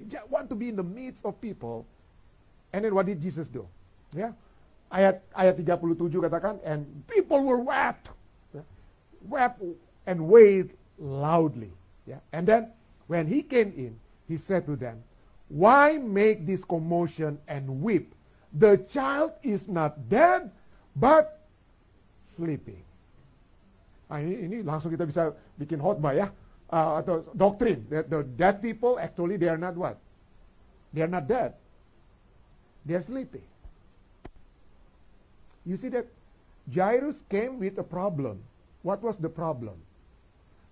He 0.00 0.08
just 0.08 0.24
want 0.32 0.48
to 0.48 0.56
be 0.56 0.72
in 0.72 0.76
the 0.80 0.86
midst 0.86 1.20
of 1.28 1.36
people. 1.36 1.84
And 2.72 2.80
then 2.80 2.96
what 2.96 3.04
did 3.04 3.20
Jesus 3.20 3.52
do? 3.52 3.68
Ya, 4.16 4.32
ayat 4.92 5.24
ayat 5.32 5.56
37 5.56 6.20
katakan, 6.20 6.60
and 6.62 6.84
people 7.08 7.40
were 7.42 7.58
wept, 7.58 8.12
ya. 8.52 8.60
wept 9.24 9.64
and 10.04 10.20
wailed 10.28 10.70
loudly. 11.00 11.72
Ya. 12.04 12.20
And 12.36 12.44
then 12.44 12.70
When 13.12 13.26
he 13.26 13.42
came 13.42 13.76
in, 13.76 14.00
he 14.24 14.40
said 14.40 14.64
to 14.64 14.76
them, 14.76 15.04
Why 15.52 15.98
make 15.98 16.46
this 16.46 16.64
commotion 16.64 17.36
and 17.44 17.84
weep? 17.84 18.14
The 18.56 18.80
child 18.88 19.32
is 19.44 19.68
not 19.68 20.08
dead, 20.08 20.48
but 20.96 21.44
sleeping. 22.24 22.80
Nah, 24.08 24.24
ini, 24.24 24.48
ini 24.48 24.56
langsung 24.64 24.88
kita 24.92 25.04
bisa 25.04 25.36
bikin 25.60 25.76
khotbah 25.76 26.16
ya. 26.16 26.32
Uh, 26.72 27.04
atau 27.04 27.20
doktrin. 27.36 27.84
That 27.92 28.08
the 28.08 28.24
dead 28.24 28.64
people 28.64 28.96
actually 28.96 29.36
they 29.36 29.52
are 29.52 29.60
not 29.60 29.76
what? 29.76 30.00
They 30.96 31.04
are 31.04 31.12
not 31.12 31.28
dead. 31.28 31.52
They 32.88 32.96
are 32.96 33.04
sleeping. 33.04 33.44
You 35.64 35.76
see 35.76 35.88
that 35.90 36.06
Jairus 36.66 37.22
came 37.28 37.58
with 37.58 37.78
a 37.78 37.86
problem. 37.86 38.42
What 38.82 39.02
was 39.02 39.16
the 39.16 39.28
problem? 39.28 39.78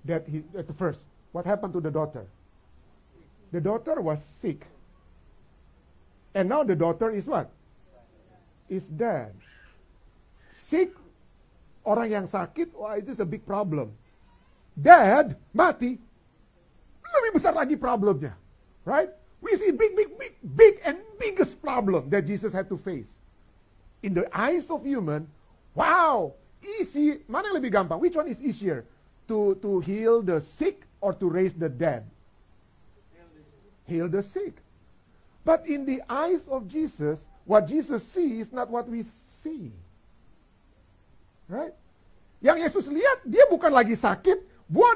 That 0.04 0.26
he 0.26 0.42
at 0.56 0.66
first 0.76 1.00
what 1.32 1.46
happened 1.46 1.72
to 1.74 1.80
the 1.80 1.90
daughter? 1.90 2.26
The 3.52 3.60
daughter 3.60 4.00
was 4.00 4.18
sick. 4.42 4.66
And 6.34 6.48
now 6.48 6.62
the 6.62 6.76
daughter 6.76 7.10
is 7.10 7.26
what? 7.26 7.50
Is 8.68 8.86
dead. 8.86 9.34
Sick, 10.50 10.94
orang 11.82 12.10
yang 12.10 12.26
sakit, 12.30 12.70
wah 12.74 12.94
itu 12.94 13.10
a 13.18 13.26
big 13.26 13.42
problem. 13.42 13.90
Dead, 14.78 15.34
mati, 15.50 15.98
lebih 17.02 17.30
besar 17.34 17.50
lagi 17.50 17.74
problemnya. 17.74 18.38
Right? 18.86 19.10
We 19.42 19.58
see 19.58 19.74
big, 19.74 19.98
big, 19.98 20.14
big, 20.14 20.34
big 20.42 20.74
and 20.86 21.02
biggest 21.18 21.58
problem 21.58 22.06
that 22.14 22.26
Jesus 22.26 22.54
had 22.54 22.70
to 22.70 22.78
face. 22.78 23.10
In 24.02 24.14
the 24.14 24.24
eyes 24.32 24.70
of 24.70 24.84
human, 24.84 25.28
wow, 25.74 26.32
easy. 26.80 27.20
Mana 27.28 27.52
yang 27.52 27.60
lebih 27.60 27.72
gampang? 27.72 28.00
Which 28.00 28.16
one 28.16 28.28
is 28.28 28.40
easier? 28.40 28.84
To, 29.28 29.54
to 29.62 29.80
heal 29.80 30.22
the 30.22 30.40
sick 30.40 30.82
or 31.00 31.12
to 31.14 31.26
raise 31.28 31.52
the 31.52 31.68
dead? 31.68 32.08
Heal 33.86 34.08
the 34.08 34.22
sick. 34.22 34.56
But 35.44 35.66
in 35.66 35.84
the 35.84 36.02
eyes 36.08 36.46
of 36.48 36.68
Jesus, 36.68 37.26
what 37.44 37.66
Jesus 37.66 38.06
sees 38.06 38.48
is 38.48 38.52
not 38.52 38.70
what 38.70 38.88
we 38.88 39.02
see. 39.42 39.72
Right? 41.48 41.74
Yang 42.40 42.58
Yesus 42.70 42.86
lihat, 42.88 43.26
dia 43.26 43.44
bukan 43.50 43.68
lagi 43.74 43.98
sakit, 43.98 44.38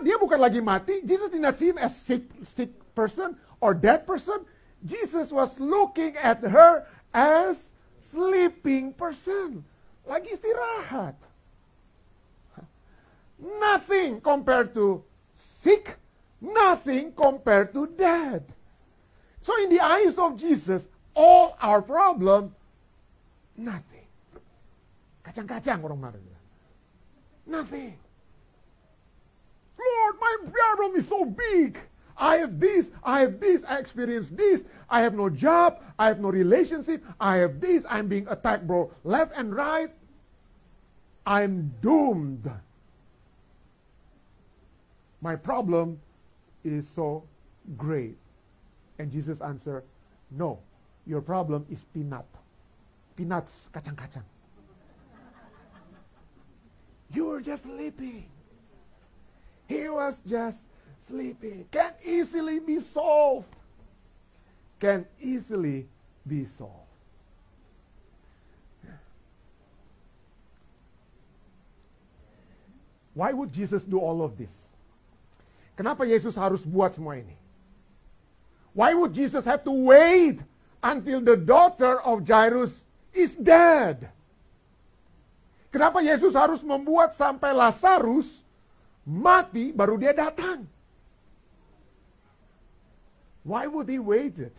dia 0.07 0.17
bukan 0.17 0.39
lagi 0.39 0.63
mati. 0.63 1.03
Jesus 1.03 1.29
did 1.29 1.43
not 1.43 1.59
see 1.59 1.75
him 1.75 1.81
as 1.83 1.93
sick, 1.93 2.25
sick 2.47 2.71
person 2.95 3.35
or 3.59 3.75
dead 3.75 4.07
person. 4.07 4.47
Jesus 4.87 5.35
was 5.35 5.51
looking 5.59 6.15
at 6.21 6.39
her 6.45 6.87
as 7.11 7.74
sleeping 8.15 8.95
person. 8.95 9.67
Lagi 10.07 10.39
istirahat. 10.39 11.19
Nothing 13.43 14.23
compared 14.23 14.71
to 14.79 15.03
sick, 15.37 15.99
nothing 16.39 17.11
compared 17.13 17.75
to 17.75 17.91
dead. 17.99 18.47
So 19.43 19.53
in 19.59 19.75
the 19.75 19.83
eyes 19.83 20.15
of 20.15 20.39
Jesus, 20.39 20.87
all 21.13 21.59
our 21.59 21.83
problem, 21.83 22.55
nothing. 23.59 24.07
Kacang-kacang 25.27 25.83
orang 25.83 26.01
marah. 26.01 26.23
Nothing. 27.45 27.99
Lord, 29.77 30.15
my 30.17 30.35
problem 30.49 30.97
is 30.97 31.09
so 31.09 31.27
big. 31.27 31.77
I 32.17 32.37
have 32.37 32.61
this, 32.61 32.91
I 33.03 33.21
have 33.21 33.41
this, 33.41 33.65
I 33.65 33.79
experience 33.79 34.29
this, 34.31 34.65
I 34.89 35.03
have 35.03 35.15
no 35.15 35.29
job, 35.29 35.83
I 35.99 36.07
have 36.07 36.21
no 36.21 36.31
relationship, 36.31 37.05
I 37.19 37.37
have 37.37 37.61
this, 37.61 37.85
I'm 37.89 38.07
being 38.07 38.27
attacked, 38.29 38.67
bro, 38.67 38.93
left 39.03 39.37
and 39.37 39.55
right. 39.55 39.91
I'm 41.27 41.75
doomed. 41.81 42.51
My 45.21 45.37
problem 45.37 45.99
is 46.65 46.87
so 46.95 47.25
great. 47.77 48.17
And 48.99 49.11
Jesus 49.11 49.41
answered, 49.41 49.85
No, 50.31 50.61
your 51.07 51.23
problem 51.23 51.67
is 51.71 51.85
peanut. 51.95 52.27
Peanuts, 53.17 53.71
kacang-kacang. 53.73 54.25
You 57.13 57.27
were 57.27 57.41
just 57.41 57.63
sleeping. 57.63 58.27
He 59.67 59.89
was 59.89 60.21
just 60.27 60.59
sleeping. 61.09 61.67
Can 61.71 61.93
easily 62.05 62.59
be 62.59 62.81
solved. 62.81 63.49
Can 64.81 65.07
easily 65.21 65.87
be 66.27 66.45
solved. 66.45 66.85
Why 73.15 73.31
would 73.33 73.53
Jesus 73.55 73.85
do 73.87 74.03
all 74.03 74.27
of 74.27 74.35
this? 74.35 74.51
Kenapa 75.79 76.03
Yesus 76.03 76.35
harus 76.35 76.67
buat 76.67 76.99
semua 76.99 77.15
ini? 77.23 77.39
Why 78.75 78.91
would 78.91 79.15
Jesus 79.15 79.47
have 79.47 79.63
to 79.63 79.71
wait 79.71 80.43
until 80.83 81.23
the 81.23 81.39
daughter 81.39 82.03
of 82.03 82.27
Jairus 82.27 82.83
is 83.15 83.39
dead? 83.39 84.11
Kenapa 85.71 86.03
Yesus 86.03 86.35
harus 86.35 86.59
membuat 86.67 87.15
sampai 87.15 87.55
Lazarus 87.55 88.43
mati 89.07 89.71
baru 89.71 89.95
dia 89.95 90.11
datang? 90.11 90.67
Why 93.45 93.69
would 93.69 93.89
he 93.89 93.99
wait 94.01 94.39
it? 94.41 94.57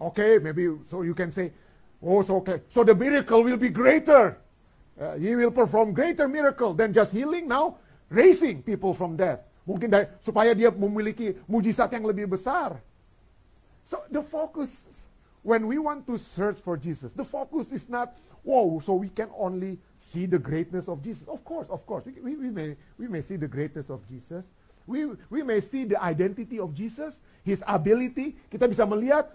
Okay, 0.00 0.38
maybe 0.38 0.68
so 0.90 1.02
you 1.02 1.14
can 1.14 1.30
say, 1.30 1.52
oh, 2.02 2.22
so 2.22 2.36
okay, 2.36 2.60
so 2.68 2.82
the 2.82 2.94
miracle 2.94 3.44
will 3.44 3.56
be 3.56 3.68
greater. 3.68 4.36
Uh, 5.00 5.14
he 5.14 5.36
will 5.36 5.50
perform 5.50 5.92
greater 5.92 6.26
miracle 6.26 6.72
than 6.74 6.92
just 6.92 7.12
healing 7.12 7.46
now, 7.46 7.76
raising 8.08 8.62
people 8.62 8.94
from 8.94 9.16
death. 9.16 9.40
Mungkin 9.68 9.88
dari, 9.90 10.06
supaya 10.20 10.52
dia 10.52 10.68
memiliki 10.70 11.34
mujizat 11.48 11.88
yang 11.92 12.04
lebih 12.04 12.28
besar. 12.28 12.80
So 13.88 14.00
the 14.12 14.20
focus, 14.20 14.70
when 15.44 15.66
we 15.68 15.80
want 15.80 16.06
to 16.08 16.16
search 16.16 16.60
for 16.60 16.76
Jesus, 16.76 17.12
the 17.12 17.24
focus 17.24 17.72
is 17.72 17.88
not, 17.88 18.12
whoa, 18.44 18.80
so 18.84 18.94
we 18.94 19.08
can 19.08 19.28
only 19.36 19.80
see 19.96 20.26
the 20.26 20.38
greatness 20.38 20.88
of 20.88 21.00
Jesus. 21.00 21.28
Of 21.28 21.44
course, 21.44 21.68
of 21.68 21.84
course, 21.88 22.04
we, 22.04 22.12
we, 22.20 22.32
we, 22.36 22.50
may, 22.50 22.76
we 22.98 23.08
may 23.08 23.22
see 23.22 23.36
the 23.36 23.48
greatness 23.48 23.88
of 23.88 24.04
Jesus. 24.08 24.44
We, 24.84 25.16
we 25.32 25.40
may 25.40 25.64
see 25.64 25.88
the 25.88 25.96
identity 25.96 26.60
of 26.60 26.76
Jesus, 26.76 27.16
His 27.40 27.64
ability. 27.64 28.36
Kita 28.52 28.68
bisa 28.68 28.84
melihat 28.84 29.32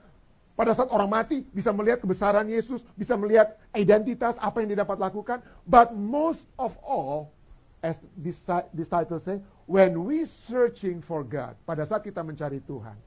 pada 0.54 0.76
saat 0.76 0.92
orang 0.92 1.08
mati, 1.08 1.48
bisa 1.56 1.72
melihat 1.72 2.04
kebesaran 2.04 2.44
Yesus, 2.46 2.84
bisa 2.94 3.16
melihat 3.16 3.56
identitas, 3.72 4.36
apa 4.38 4.60
yang 4.60 4.76
dia 4.76 4.84
dapat 4.84 5.00
lakukan. 5.00 5.40
But 5.64 5.96
most 5.96 6.44
of 6.60 6.76
all, 6.84 7.32
as 7.80 7.96
this, 8.20 8.44
title 8.92 9.24
say, 9.24 9.40
when 9.64 10.04
we 10.04 10.28
searching 10.28 11.00
for 11.00 11.24
God, 11.24 11.56
pada 11.64 11.88
saat 11.88 12.04
kita 12.04 12.20
mencari 12.20 12.60
Tuhan, 12.68 13.00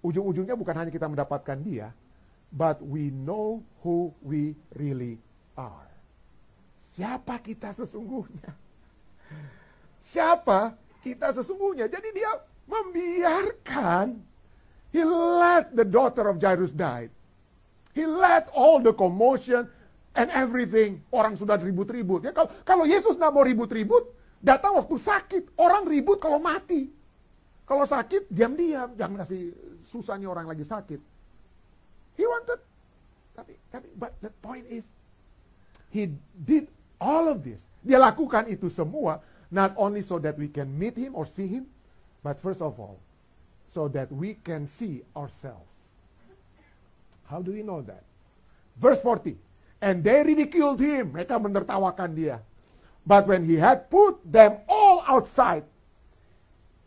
ujung-ujungnya 0.00 0.56
bukan 0.56 0.72
hanya 0.72 0.88
kita 0.88 1.04
mendapatkan 1.04 1.60
dia, 1.60 1.92
but 2.48 2.80
we 2.80 3.12
know 3.12 3.60
who 3.84 4.16
we 4.24 4.56
really 4.72 5.20
are. 5.60 5.88
Siapa 6.96 7.36
kita 7.44 7.76
sesungguhnya? 7.76 8.56
Siapa 10.10 10.74
kita 11.00 11.32
sesungguhnya? 11.32 11.88
Jadi 11.88 12.08
dia 12.14 12.30
membiarkan 12.68 14.20
he 14.94 15.02
let 15.06 15.74
the 15.74 15.86
daughter 15.86 16.28
of 16.28 16.38
Jairus 16.38 16.74
die. 16.74 17.10
He 17.90 18.06
let 18.06 18.46
all 18.54 18.78
the 18.78 18.94
commotion 18.94 19.66
and 20.14 20.28
everything. 20.30 21.02
Orang 21.10 21.34
sudah 21.34 21.58
ribut-ribut. 21.58 22.22
Ya, 22.26 22.32
kalau, 22.34 22.50
kalau 22.62 22.84
Yesus 22.86 23.18
nggak 23.18 23.32
mau 23.34 23.42
ribut-ribut, 23.42 24.14
datang 24.38 24.78
waktu 24.78 24.96
sakit. 24.98 25.58
Orang 25.58 25.86
ribut 25.90 26.22
kalau 26.22 26.38
mati. 26.38 26.90
Kalau 27.66 27.86
sakit, 27.86 28.30
diam-diam. 28.30 28.94
Jangan 28.94 29.26
kasih 29.26 29.54
susahnya 29.90 30.30
orang 30.30 30.46
lagi 30.46 30.62
sakit. 30.66 31.00
He 32.18 32.24
wanted. 32.26 32.62
Tapi, 33.34 33.54
tapi, 33.70 33.88
but 33.94 34.14
the 34.22 34.30
point 34.42 34.66
is, 34.66 34.86
he 35.94 36.10
did 36.34 36.66
all 36.98 37.30
of 37.30 37.42
this. 37.42 37.62
Dia 37.80 37.96
lakukan 37.96 38.50
itu 38.50 38.68
semua, 38.68 39.22
not 39.50 39.74
only 39.76 40.02
so 40.02 40.18
that 40.18 40.38
we 40.38 40.48
can 40.48 40.78
meet 40.78 40.96
him 40.96 41.14
or 41.14 41.26
see 41.26 41.46
him, 41.46 41.66
but 42.22 42.40
first 42.40 42.62
of 42.62 42.78
all, 42.78 42.98
so 43.72 43.88
that 43.88 44.10
we 44.10 44.34
can 44.44 44.66
see 44.66 45.02
ourselves. 45.16 45.68
How 47.26 47.42
do 47.42 47.52
we 47.52 47.62
know 47.62 47.82
that? 47.82 48.02
Verse 48.76 49.00
40. 49.00 49.36
And 49.80 50.02
they 50.02 50.22
ridiculed 50.22 50.80
him. 50.80 51.12
Mereka 51.12 51.38
menertawakan 51.38 52.14
dia. 52.14 52.40
But 53.06 53.26
when 53.26 53.46
he 53.46 53.56
had 53.56 53.88
put 53.88 54.20
them 54.26 54.58
all 54.68 55.02
outside, 55.06 55.64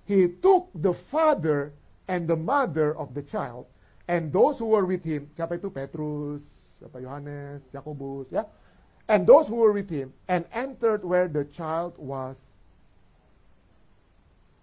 he 0.06 0.28
took 0.28 0.70
the 0.76 0.94
father 0.94 1.72
and 2.08 2.28
the 2.28 2.36
mother 2.36 2.96
of 2.96 3.16
the 3.16 3.24
child 3.24 3.66
and 4.08 4.34
those 4.34 4.60
who 4.60 4.68
were 4.76 4.86
with 4.86 5.04
him, 5.04 5.32
siapa 5.32 5.56
itu 5.56 5.72
Petrus, 5.72 6.44
siapa 6.76 7.00
Yohanes, 7.00 7.64
Yakobus, 7.72 8.28
ya. 8.32 8.44
And 9.08 9.28
those 9.28 9.48
who 9.48 9.56
were 9.64 9.72
with 9.72 9.90
him 9.90 10.12
and 10.28 10.44
entered 10.52 11.04
where 11.04 11.28
the 11.28 11.48
child 11.56 11.96
was 11.96 12.36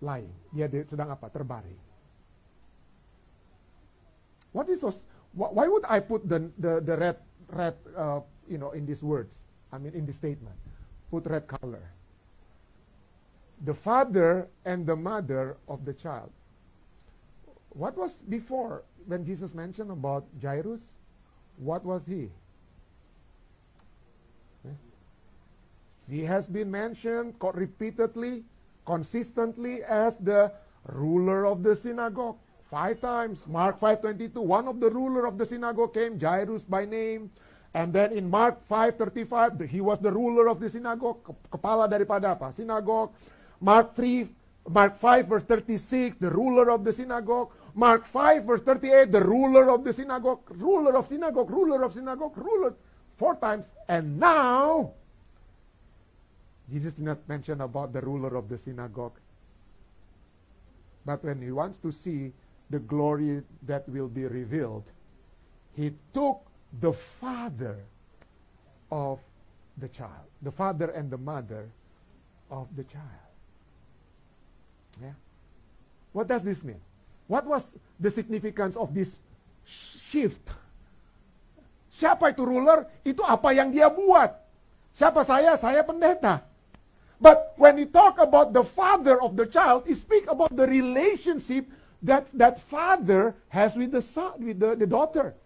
lying. 0.00 0.32
Dia 0.52 0.68
sedang 0.88 1.12
apa? 1.12 1.28
Terbaring. 1.28 1.78
What 4.50 4.66
is 4.66 4.82
why 5.30 5.70
would 5.70 5.86
I 5.86 6.02
put 6.02 6.26
the 6.26 6.50
the, 6.58 6.82
the 6.82 6.94
red 6.98 7.18
red 7.54 7.76
uh, 7.94 8.20
you 8.50 8.58
know 8.58 8.74
in 8.74 8.82
these 8.84 9.04
words? 9.04 9.38
I 9.70 9.78
mean 9.78 9.94
in 9.94 10.04
this 10.04 10.18
statement. 10.18 10.58
Put 11.10 11.26
red 11.30 11.46
color 11.46 11.86
the 13.64 13.74
father 13.74 14.48
and 14.64 14.86
the 14.86 14.96
mother 14.96 15.56
of 15.68 15.84
the 15.84 15.92
child. 15.92 16.30
What 17.70 17.96
was 17.96 18.22
before 18.22 18.82
when 19.06 19.24
Jesus 19.24 19.54
mentioned 19.54 19.90
about 19.90 20.24
Jairus? 20.40 20.80
What 21.56 21.84
was 21.84 22.02
he? 22.06 22.30
Eh? 24.66 24.72
He 26.08 26.24
has 26.24 26.48
been 26.48 26.70
mentioned 26.70 27.34
repeatedly, 27.40 28.44
consistently 28.90 29.86
as 29.86 30.18
the 30.18 30.50
ruler 30.90 31.46
of 31.46 31.62
the 31.62 31.78
synagogue. 31.78 32.34
Five 32.66 32.98
times. 32.98 33.46
Mark 33.46 33.78
5.22, 33.78 34.42
one 34.42 34.66
of 34.66 34.82
the 34.82 34.90
ruler 34.90 35.26
of 35.30 35.38
the 35.38 35.46
synagogue 35.46 35.94
came, 35.94 36.18
Jairus 36.18 36.66
by 36.66 36.82
name. 36.84 37.30
And 37.74 37.94
then 37.94 38.10
in 38.10 38.26
Mark 38.26 38.66
5.35, 38.66 39.70
he 39.70 39.80
was 39.80 40.02
the 40.02 40.10
ruler 40.10 40.50
of 40.50 40.58
the 40.58 40.66
synagogue. 40.66 41.22
Kepala 41.50 41.86
daripada 41.86 42.34
apa? 42.34 42.50
Synagogue. 42.50 43.14
Mark 43.62 43.94
3, 43.94 44.26
Mark 44.66 44.98
5 44.98 45.26
verse 45.26 45.46
36, 45.46 46.18
the 46.18 46.30
ruler 46.30 46.70
of 46.74 46.82
the 46.82 46.90
synagogue. 46.90 47.54
Mark 47.74 48.06
5 48.10 48.42
verse 48.42 48.62
38, 48.66 49.14
the 49.14 49.22
ruler 49.22 49.70
of 49.70 49.86
the 49.86 49.94
synagogue, 49.94 50.42
ruler 50.50 50.98
of 50.98 51.06
synagogue, 51.06 51.50
ruler 51.50 51.86
of 51.86 51.94
synagogue, 51.94 52.34
ruler, 52.34 52.74
four 53.14 53.38
times. 53.38 53.70
And 53.86 54.18
now, 54.18 54.98
Jesus 56.70 56.94
did 56.94 57.04
not 57.04 57.18
mention 57.28 57.60
about 57.60 57.92
the 57.92 58.00
ruler 58.00 58.36
of 58.36 58.48
the 58.48 58.58
synagogue. 58.58 59.18
But 61.04 61.24
when 61.24 61.42
he 61.42 61.50
wants 61.50 61.78
to 61.78 61.90
see 61.90 62.32
the 62.70 62.78
glory 62.78 63.42
that 63.66 63.88
will 63.88 64.08
be 64.08 64.24
revealed, 64.26 64.84
he 65.74 65.92
took 66.14 66.38
the 66.80 66.92
father 66.92 67.76
of 68.92 69.18
the 69.78 69.88
child, 69.88 70.28
the 70.42 70.50
father 70.50 70.90
and 70.90 71.10
the 71.10 71.18
mother 71.18 71.66
of 72.50 72.68
the 72.76 72.84
child. 72.84 73.26
Yeah. 75.02 75.16
What 76.12 76.28
does 76.28 76.42
this 76.42 76.62
mean? 76.62 76.80
What 77.26 77.46
was 77.46 77.62
the 77.98 78.10
significance 78.10 78.76
of 78.76 78.94
this 78.94 79.18
shift? 79.64 80.42
Siapa 81.94 82.30
itu 82.34 82.42
ruler? 82.42 82.86
Itu 83.06 83.22
apa 83.22 83.54
yang 83.54 83.70
dia 83.70 83.86
buat. 83.90 84.34
Siapa 84.94 85.22
saya? 85.22 85.54
Saya 85.54 85.86
pendeta. 85.86 86.49
But 87.20 87.52
when 87.60 87.76
we 87.76 87.84
talk 87.84 88.16
about 88.16 88.56
the 88.56 88.64
father 88.64 89.20
of 89.20 89.36
the 89.36 89.44
child, 89.44 89.84
he 89.86 89.92
speak 89.92 90.24
about 90.24 90.56
the 90.56 90.64
relationship 90.64 91.68
that 92.00 92.32
that 92.32 92.64
father 92.64 93.36
has 93.52 93.76
with 93.76 93.92
the 93.92 94.00
son, 94.00 94.40
with 94.40 94.56
the, 94.56 94.72
the 94.72 94.88
daughter. 94.88 95.36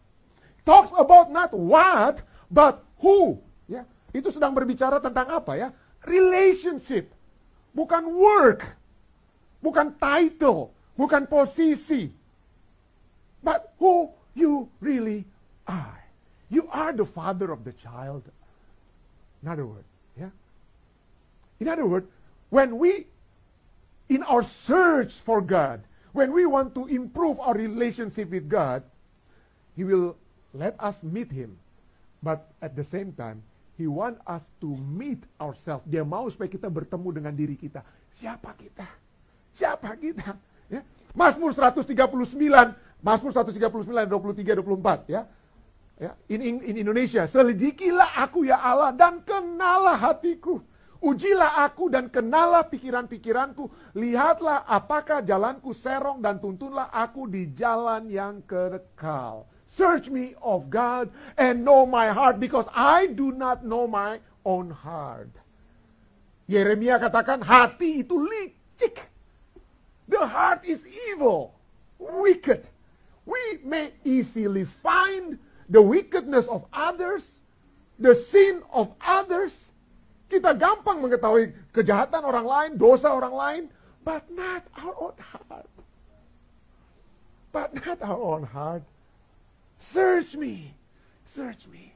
Talks 0.62 0.94
about 0.94 1.34
not 1.34 1.50
what, 1.50 2.22
but 2.46 2.86
who. 3.02 3.42
Ya, 3.66 3.82
itu 4.14 4.30
sedang 4.30 4.54
berbicara 4.54 5.02
tentang 5.02 5.34
apa 5.34 5.58
ya? 5.58 5.68
Relationship, 6.06 7.10
bukan 7.74 8.06
work 8.14 8.62
bukan 9.64 9.96
title, 9.96 10.76
bukan 10.92 11.24
posisi, 11.24 12.12
but 13.40 13.72
who 13.80 14.12
you 14.36 14.68
really 14.84 15.24
are. 15.64 16.04
You 16.52 16.68
are 16.68 16.92
the 16.92 17.08
father 17.08 17.48
of 17.48 17.64
the 17.64 17.72
child. 17.72 18.28
In 19.40 19.48
other 19.48 19.64
words. 19.64 19.88
In 21.60 21.68
other 21.68 21.86
words, 21.86 22.06
when 22.50 22.78
we, 22.78 23.06
in 24.08 24.22
our 24.24 24.42
search 24.42 25.12
for 25.12 25.40
God, 25.40 25.82
when 26.12 26.32
we 26.32 26.46
want 26.46 26.74
to 26.74 26.86
improve 26.86 27.38
our 27.40 27.54
relationship 27.54 28.30
with 28.30 28.48
God, 28.48 28.82
He 29.76 29.82
will 29.82 30.16
let 30.54 30.78
us 30.78 31.02
meet 31.02 31.30
Him. 31.30 31.58
But 32.22 32.46
at 32.62 32.74
the 32.74 32.84
same 32.84 33.12
time, 33.12 33.42
He 33.76 33.86
want 33.90 34.18
us 34.26 34.46
to 34.62 34.70
meet 34.70 35.22
ourselves. 35.42 35.82
Dia 35.90 36.06
mau 36.06 36.30
supaya 36.30 36.46
kita 36.46 36.70
bertemu 36.70 37.08
dengan 37.10 37.32
diri 37.34 37.58
kita. 37.58 37.82
Siapa 38.14 38.54
kita? 38.54 38.86
Siapa 39.54 39.98
kita? 39.98 40.38
Ya. 40.70 40.80
Mazmur 41.14 41.50
139, 41.50 42.14
Mazmur 43.02 43.30
139, 43.30 43.58
23, 43.58 44.62
24 44.62 45.10
ya. 45.10 45.22
Ya, 45.94 46.10
in, 46.26 46.42
in, 46.42 46.54
in 46.66 46.74
Indonesia, 46.82 47.22
selidikilah 47.22 48.18
aku 48.18 48.42
ya 48.42 48.58
Allah 48.58 48.90
dan 48.90 49.22
kenalah 49.22 49.94
hatiku. 49.94 50.58
Ujilah 51.04 51.60
aku 51.68 51.92
dan 51.92 52.08
kenalah 52.08 52.64
pikiran-pikiranku. 52.64 53.92
Lihatlah 53.92 54.64
apakah 54.64 55.20
jalanku 55.20 55.76
serong 55.76 56.24
dan 56.24 56.40
tuntunlah 56.40 56.88
aku 56.88 57.28
di 57.28 57.52
jalan 57.52 58.08
yang 58.08 58.40
kekal. 58.48 59.44
Search 59.68 60.08
me 60.08 60.32
of 60.40 60.72
God 60.72 61.12
and 61.36 61.60
know 61.60 61.84
my 61.84 62.08
heart 62.08 62.40
because 62.40 62.64
I 62.72 63.12
do 63.12 63.36
not 63.36 63.68
know 63.68 63.84
my 63.84 64.16
own 64.48 64.72
heart. 64.72 65.28
Yeremia 66.48 66.96
katakan 66.96 67.44
hati 67.44 68.00
itu 68.00 68.16
licik. 68.24 69.04
The 70.08 70.24
heart 70.24 70.64
is 70.64 70.88
evil, 71.12 71.52
wicked. 72.00 72.64
We 73.28 73.60
may 73.60 73.92
easily 74.08 74.64
find 74.64 75.36
the 75.68 75.84
wickedness 75.84 76.48
of 76.48 76.64
others, 76.72 77.40
the 78.00 78.16
sin 78.16 78.64
of 78.72 78.92
others. 79.04 79.73
Kita 80.28 80.56
gampang 80.56 81.04
mengetahui 81.04 81.52
kejahatan 81.70 82.24
orang 82.24 82.46
lain, 82.46 82.70
dosa 82.80 83.12
orang 83.12 83.34
lain, 83.34 83.62
but 84.02 84.24
not 84.32 84.64
our 84.76 84.94
own 84.96 85.16
heart. 85.20 85.68
But 87.54 87.70
not 87.86 87.98
our 88.02 88.18
own 88.18 88.44
heart. 88.48 88.82
Search 89.78 90.34
me. 90.34 90.74
Search 91.28 91.68
me. 91.68 91.94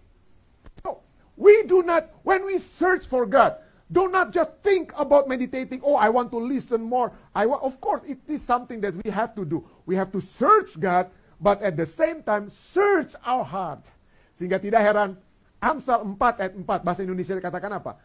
No, 0.85 1.01
we 1.37 1.65
do 1.65 1.83
not, 1.83 2.11
when 2.23 2.45
we 2.47 2.59
search 2.59 3.07
for 3.07 3.27
God, 3.27 3.59
do 3.91 4.09
not 4.09 4.33
just 4.33 4.53
think 4.61 4.93
about 4.97 5.29
meditating, 5.29 5.81
oh, 5.83 5.97
I 5.97 6.13
want 6.13 6.31
to 6.33 6.39
listen 6.39 6.83
more. 6.85 7.13
I 7.35 7.47
wa-. 7.47 7.61
Of 7.65 7.81
course, 7.81 8.03
it 8.05 8.21
is 8.29 8.45
something 8.45 8.81
that 8.85 8.93
we 9.03 9.11
have 9.11 9.35
to 9.37 9.45
do. 9.45 9.65
We 9.87 9.97
have 9.97 10.13
to 10.13 10.21
search 10.21 10.79
God, 10.79 11.09
but 11.41 11.63
at 11.63 11.77
the 11.77 11.87
same 11.87 12.23
time, 12.23 12.51
search 12.51 13.17
our 13.25 13.45
heart. 13.45 13.89
Sehingga 14.37 14.61
tidak 14.61 14.85
heran, 14.85 15.17
Amsal 15.59 16.05
4 16.05 16.39
ayat 16.39 16.53
4, 16.55 16.87
bahasa 16.87 17.01
Indonesia 17.03 17.35
dikatakan 17.35 17.81
apa? 17.81 17.99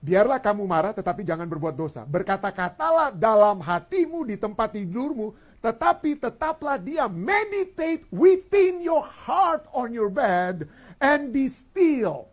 Biarlah 0.00 0.40
kamu 0.40 0.64
marah, 0.64 0.96
tetapi 0.96 1.22
jangan 1.22 1.44
berbuat 1.44 1.76
dosa. 1.76 2.08
Berkata-katalah 2.08 3.12
dalam 3.12 3.60
hatimu 3.60 4.24
di 4.24 4.40
tempat 4.40 4.72
tidurmu, 4.72 5.36
tetapi 5.60 6.16
tetaplah 6.16 6.80
dia 6.80 7.04
meditate 7.04 8.08
within 8.08 8.80
your 8.80 9.04
heart 9.04 9.68
on 9.76 9.92
your 9.92 10.08
bed 10.08 10.64
and 11.04 11.28
be 11.36 11.52
still 11.52 12.30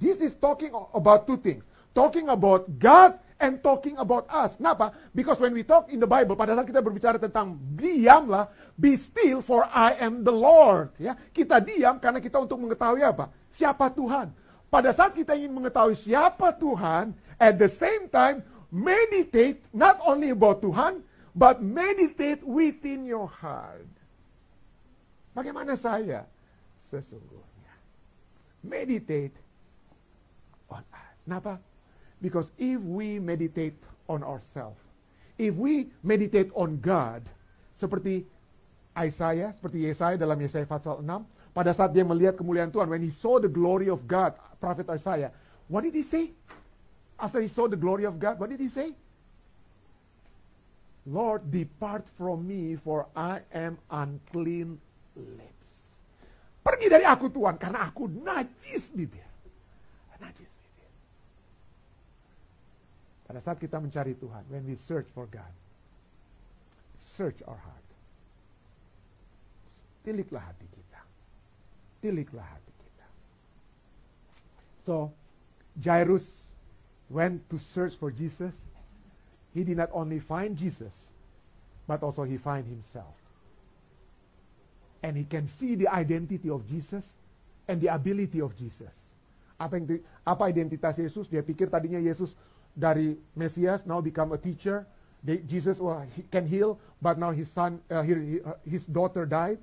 This 0.00 0.24
is 0.24 0.32
talking 0.32 0.72
about 0.96 1.28
two 1.28 1.36
things. 1.36 1.60
Talking 1.92 2.32
about 2.32 2.64
God 2.80 3.20
and 3.36 3.60
talking 3.60 4.00
about 4.00 4.24
us. 4.32 4.56
Kenapa? 4.56 4.96
Because 5.12 5.36
when 5.36 5.52
we 5.52 5.60
talk 5.60 5.92
in 5.92 6.00
the 6.00 6.08
Bible, 6.08 6.32
pada 6.40 6.56
saat 6.56 6.64
kita 6.64 6.80
berbicara 6.80 7.20
tentang 7.20 7.60
diamlah, 7.76 8.48
be 8.80 8.96
still 8.96 9.44
for 9.44 9.68
I 9.68 10.00
am 10.00 10.24
the 10.24 10.32
Lord. 10.32 10.96
Ya, 10.96 11.20
kita 11.36 11.60
diam 11.60 12.00
karena 12.00 12.16
kita 12.16 12.40
untuk 12.40 12.56
mengetahui 12.64 13.04
apa? 13.04 13.28
Siapa 13.52 13.92
Tuhan. 13.92 14.32
Pada 14.70 14.94
saat 14.94 15.18
kita 15.18 15.34
ingin 15.34 15.50
mengetahui 15.50 15.98
siapa 15.98 16.54
Tuhan, 16.54 17.10
at 17.42 17.58
the 17.58 17.66
same 17.66 18.06
time 18.06 18.46
meditate 18.70 19.58
not 19.74 19.98
only 20.06 20.30
about 20.30 20.62
Tuhan, 20.62 21.02
but 21.34 21.58
meditate 21.58 22.46
within 22.46 23.02
your 23.02 23.26
heart. 23.26 23.90
Bagaimana 25.34 25.74
saya 25.74 26.26
sesungguhnya? 26.90 27.74
Meditate 28.62 29.34
on 30.70 30.82
us. 30.94 31.14
Kenapa? 31.26 31.58
Because 32.22 32.50
if 32.54 32.78
we 32.78 33.18
meditate 33.18 33.78
on 34.06 34.22
ourselves, 34.22 34.78
if 35.40 35.54
we 35.56 35.90
meditate 36.04 36.52
on 36.54 36.78
God, 36.78 37.26
seperti 37.80 38.26
Isaiah, 38.92 39.54
seperti 39.56 39.88
Yesaya 39.88 40.14
dalam 40.20 40.36
Yesaya 40.36 40.68
pasal 40.68 41.00
6, 41.00 41.08
pada 41.56 41.70
saat 41.74 41.90
dia 41.90 42.04
melihat 42.04 42.36
kemuliaan 42.36 42.70
Tuhan, 42.70 42.86
when 42.86 43.02
he 43.02 43.10
saw 43.10 43.40
the 43.40 43.50
glory 43.50 43.88
of 43.88 44.04
God, 44.04 44.36
prophet 44.60 44.86
Isaiah, 44.92 45.32
what 45.66 45.82
did 45.82 45.96
he 45.96 46.04
say? 46.04 46.30
After 47.18 47.40
he 47.40 47.48
saw 47.48 47.66
the 47.68 47.80
glory 47.80 48.04
of 48.04 48.20
God, 48.20 48.38
what 48.38 48.52
did 48.52 48.60
he 48.60 48.68
say? 48.68 48.92
Lord, 51.08 51.48
depart 51.48 52.04
from 52.16 52.44
me, 52.44 52.76
for 52.76 53.08
I 53.16 53.40
am 53.52 53.80
unclean 53.88 54.76
lips. 55.16 55.68
Pergi 56.60 56.92
dari 56.92 57.08
aku 57.08 57.32
Tuhan, 57.32 57.56
karena 57.56 57.88
aku 57.88 58.04
najis 58.06 58.92
bibir. 58.92 59.24
Najis 60.20 60.52
bibir. 60.60 60.90
Pada 63.24 63.40
saat 63.40 63.56
kita 63.56 63.80
mencari 63.80 64.12
Tuhan, 64.20 64.44
when 64.52 64.68
we 64.68 64.76
search 64.76 65.08
for 65.16 65.24
God, 65.24 65.48
search 67.00 67.40
our 67.48 67.56
heart. 67.56 67.88
Tiliklah 70.04 70.52
hati 70.52 70.68
kita. 70.68 71.00
Tiliklah 72.04 72.44
hati. 72.44 72.69
So, 74.84 75.12
Jairus 75.76 76.24
went 77.08 77.48
to 77.50 77.58
search 77.58 77.94
for 77.96 78.10
Jesus. 78.10 78.54
He 79.52 79.64
did 79.64 79.76
not 79.76 79.90
only 79.92 80.20
find 80.20 80.56
Jesus, 80.56 81.10
but 81.86 82.02
also 82.02 82.22
he 82.22 82.36
find 82.38 82.66
himself. 82.66 83.14
And 85.02 85.16
he 85.16 85.24
can 85.24 85.48
see 85.48 85.74
the 85.74 85.88
identity 85.88 86.48
of 86.50 86.68
Jesus 86.68 87.08
and 87.66 87.80
the 87.80 87.88
ability 87.88 88.40
of 88.40 88.54
Jesus. 88.56 88.92
Apa 89.60 89.76
yang 89.76 90.00
apa 90.24 90.48
identitas 90.48 90.96
Yesus? 90.96 91.28
Dia 91.28 91.44
pikir 91.44 91.68
tadinya 91.68 92.00
Yesus 92.00 92.32
dari 92.72 93.16
Mesias 93.36 93.84
now 93.84 94.00
become 94.00 94.32
a 94.32 94.40
teacher. 94.40 94.88
They- 95.20 95.44
Jesus 95.44 95.76
well, 95.76 96.00
he 96.16 96.24
can 96.32 96.48
heal, 96.48 96.80
but 96.96 97.20
now 97.20 97.28
his 97.28 97.52
son, 97.52 97.80
uh, 97.92 98.00
his 98.64 98.88
daughter 98.88 99.28
died. 99.28 99.60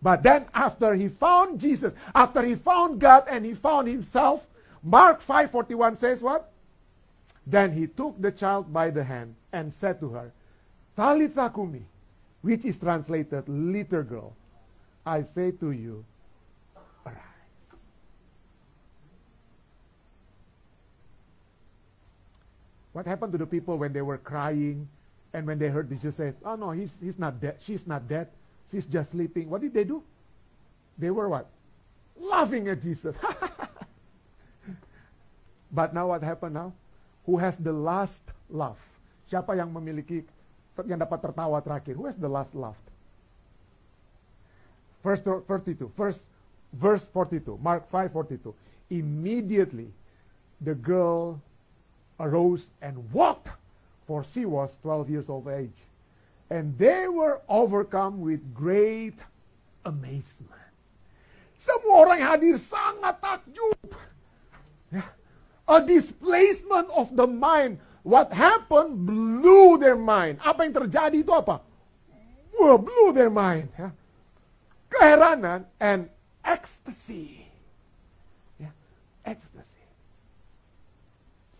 But 0.00 0.22
then 0.22 0.46
after 0.54 0.94
he 0.94 1.08
found 1.08 1.60
Jesus, 1.60 1.92
after 2.14 2.42
he 2.42 2.54
found 2.54 3.00
God 3.00 3.24
and 3.28 3.44
he 3.44 3.54
found 3.54 3.88
himself, 3.88 4.46
Mark 4.82 5.20
5:41 5.20 5.96
says 5.96 6.22
what? 6.22 6.52
Then 7.46 7.72
he 7.72 7.86
took 7.86 8.20
the 8.20 8.30
child 8.30 8.72
by 8.72 8.90
the 8.90 9.02
hand 9.02 9.34
and 9.52 9.72
said 9.72 9.98
to 10.00 10.10
her, 10.10 10.30
Talitha 10.96 11.50
kumi, 11.54 11.82
which 12.42 12.64
is 12.64 12.78
translated, 12.78 13.48
little 13.48 14.02
girl, 14.02 14.36
I 15.06 15.22
say 15.22 15.50
to 15.52 15.70
you, 15.70 16.04
arise. 17.06 17.16
What 22.92 23.06
happened 23.06 23.32
to 23.32 23.38
the 23.38 23.46
people 23.46 23.78
when 23.78 23.92
they 23.92 24.02
were 24.02 24.18
crying 24.18 24.88
and 25.32 25.46
when 25.46 25.58
they 25.58 25.68
heard 25.68 25.88
Jesus 25.88 26.16
say, 26.16 26.34
Oh 26.44 26.56
no, 26.56 26.70
he's, 26.70 26.92
he's 27.00 27.18
not 27.18 27.40
dead, 27.40 27.56
she's 27.64 27.86
not 27.86 28.06
dead, 28.06 28.28
she's 28.70 28.86
just 28.86 29.12
sleeping. 29.12 29.50
What 29.50 29.60
did 29.60 29.74
they 29.74 29.84
do? 29.84 30.02
They 30.98 31.10
were 31.10 31.28
what? 31.28 31.46
Laughing 32.18 32.68
at 32.68 32.82
Jesus. 32.82 33.14
but 35.72 35.94
now 35.94 36.08
what 36.08 36.22
happened 36.22 36.54
now? 36.54 36.72
Who 37.26 37.36
has 37.36 37.56
the 37.56 37.72
last 37.72 38.22
laugh? 38.50 38.80
Siapa 39.28 39.54
yang 39.54 39.68
memiliki 39.68 40.24
yang 40.88 40.98
dapat 40.98 41.20
tertawa 41.20 41.60
terakhir? 41.60 41.94
Who 41.94 42.08
has 42.08 42.16
the 42.16 42.30
last 42.30 42.50
laugh? 42.56 42.78
Verse 45.04 45.22
42. 45.22 45.92
First, 45.94 46.26
verse 46.72 47.04
42. 47.12 47.60
Mark 47.60 47.86
5:42. 47.92 48.56
Immediately 48.90 49.92
the 50.60 50.74
girl 50.74 51.38
arose 52.18 52.68
and 52.82 52.98
walked, 53.12 53.48
for 54.06 54.24
she 54.24 54.44
was 54.44 54.76
12 54.82 55.10
years 55.10 55.28
of 55.30 55.46
age. 55.46 55.78
And 56.48 56.76
they 56.80 57.08
were 57.08 57.44
overcome 57.44 58.24
with 58.24 58.40
great 58.56 59.20
amazement. 59.84 60.72
Semua 61.60 62.08
orang 62.08 62.16
yang 62.24 62.30
hadir 62.32 62.56
sangat 62.56 63.20
takjub. 63.20 63.92
Ya. 64.88 65.04
A 65.68 65.84
displacement 65.84 66.88
of 66.96 67.12
the 67.12 67.28
mind. 67.28 67.76
What 68.00 68.32
happened 68.32 69.04
blew 69.04 69.76
their 69.76 69.98
mind. 69.98 70.40
Apa 70.40 70.64
yang 70.64 70.72
terjadi 70.72 71.20
itu 71.20 71.34
apa? 71.34 71.60
Blew 72.56 73.12
their 73.12 73.28
mind. 73.28 73.68
Ya. 73.76 73.92
Keheranan 74.88 75.68
and 75.76 76.08
ecstasy. 76.40 77.44
Ya, 78.56 78.72
ecstasy. 79.20 79.84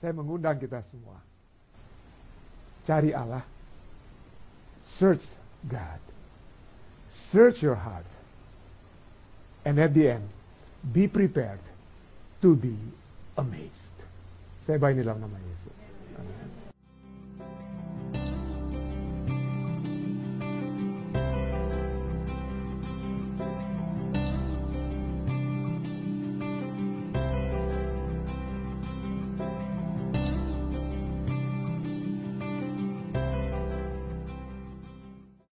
Saya 0.01 0.17
mengundang 0.17 0.57
kita 0.57 0.81
semua. 0.89 1.21
Cari 2.89 3.13
Allah. 3.13 3.45
Search 4.99 5.23
God. 5.71 6.03
Search 7.09 7.63
your 7.63 7.77
heart. 7.77 8.05
And 9.65 9.79
at 9.79 9.95
the 9.95 10.11
end, 10.11 10.29
be 10.93 11.07
prepared 11.07 11.63
to 12.43 12.57
be 12.57 12.75
amazed. 13.39 13.95
Saya 14.67 14.83
bayi 14.83 14.99
dalam 14.99 15.23
nama 15.23 15.39
Yesus. 15.39 15.58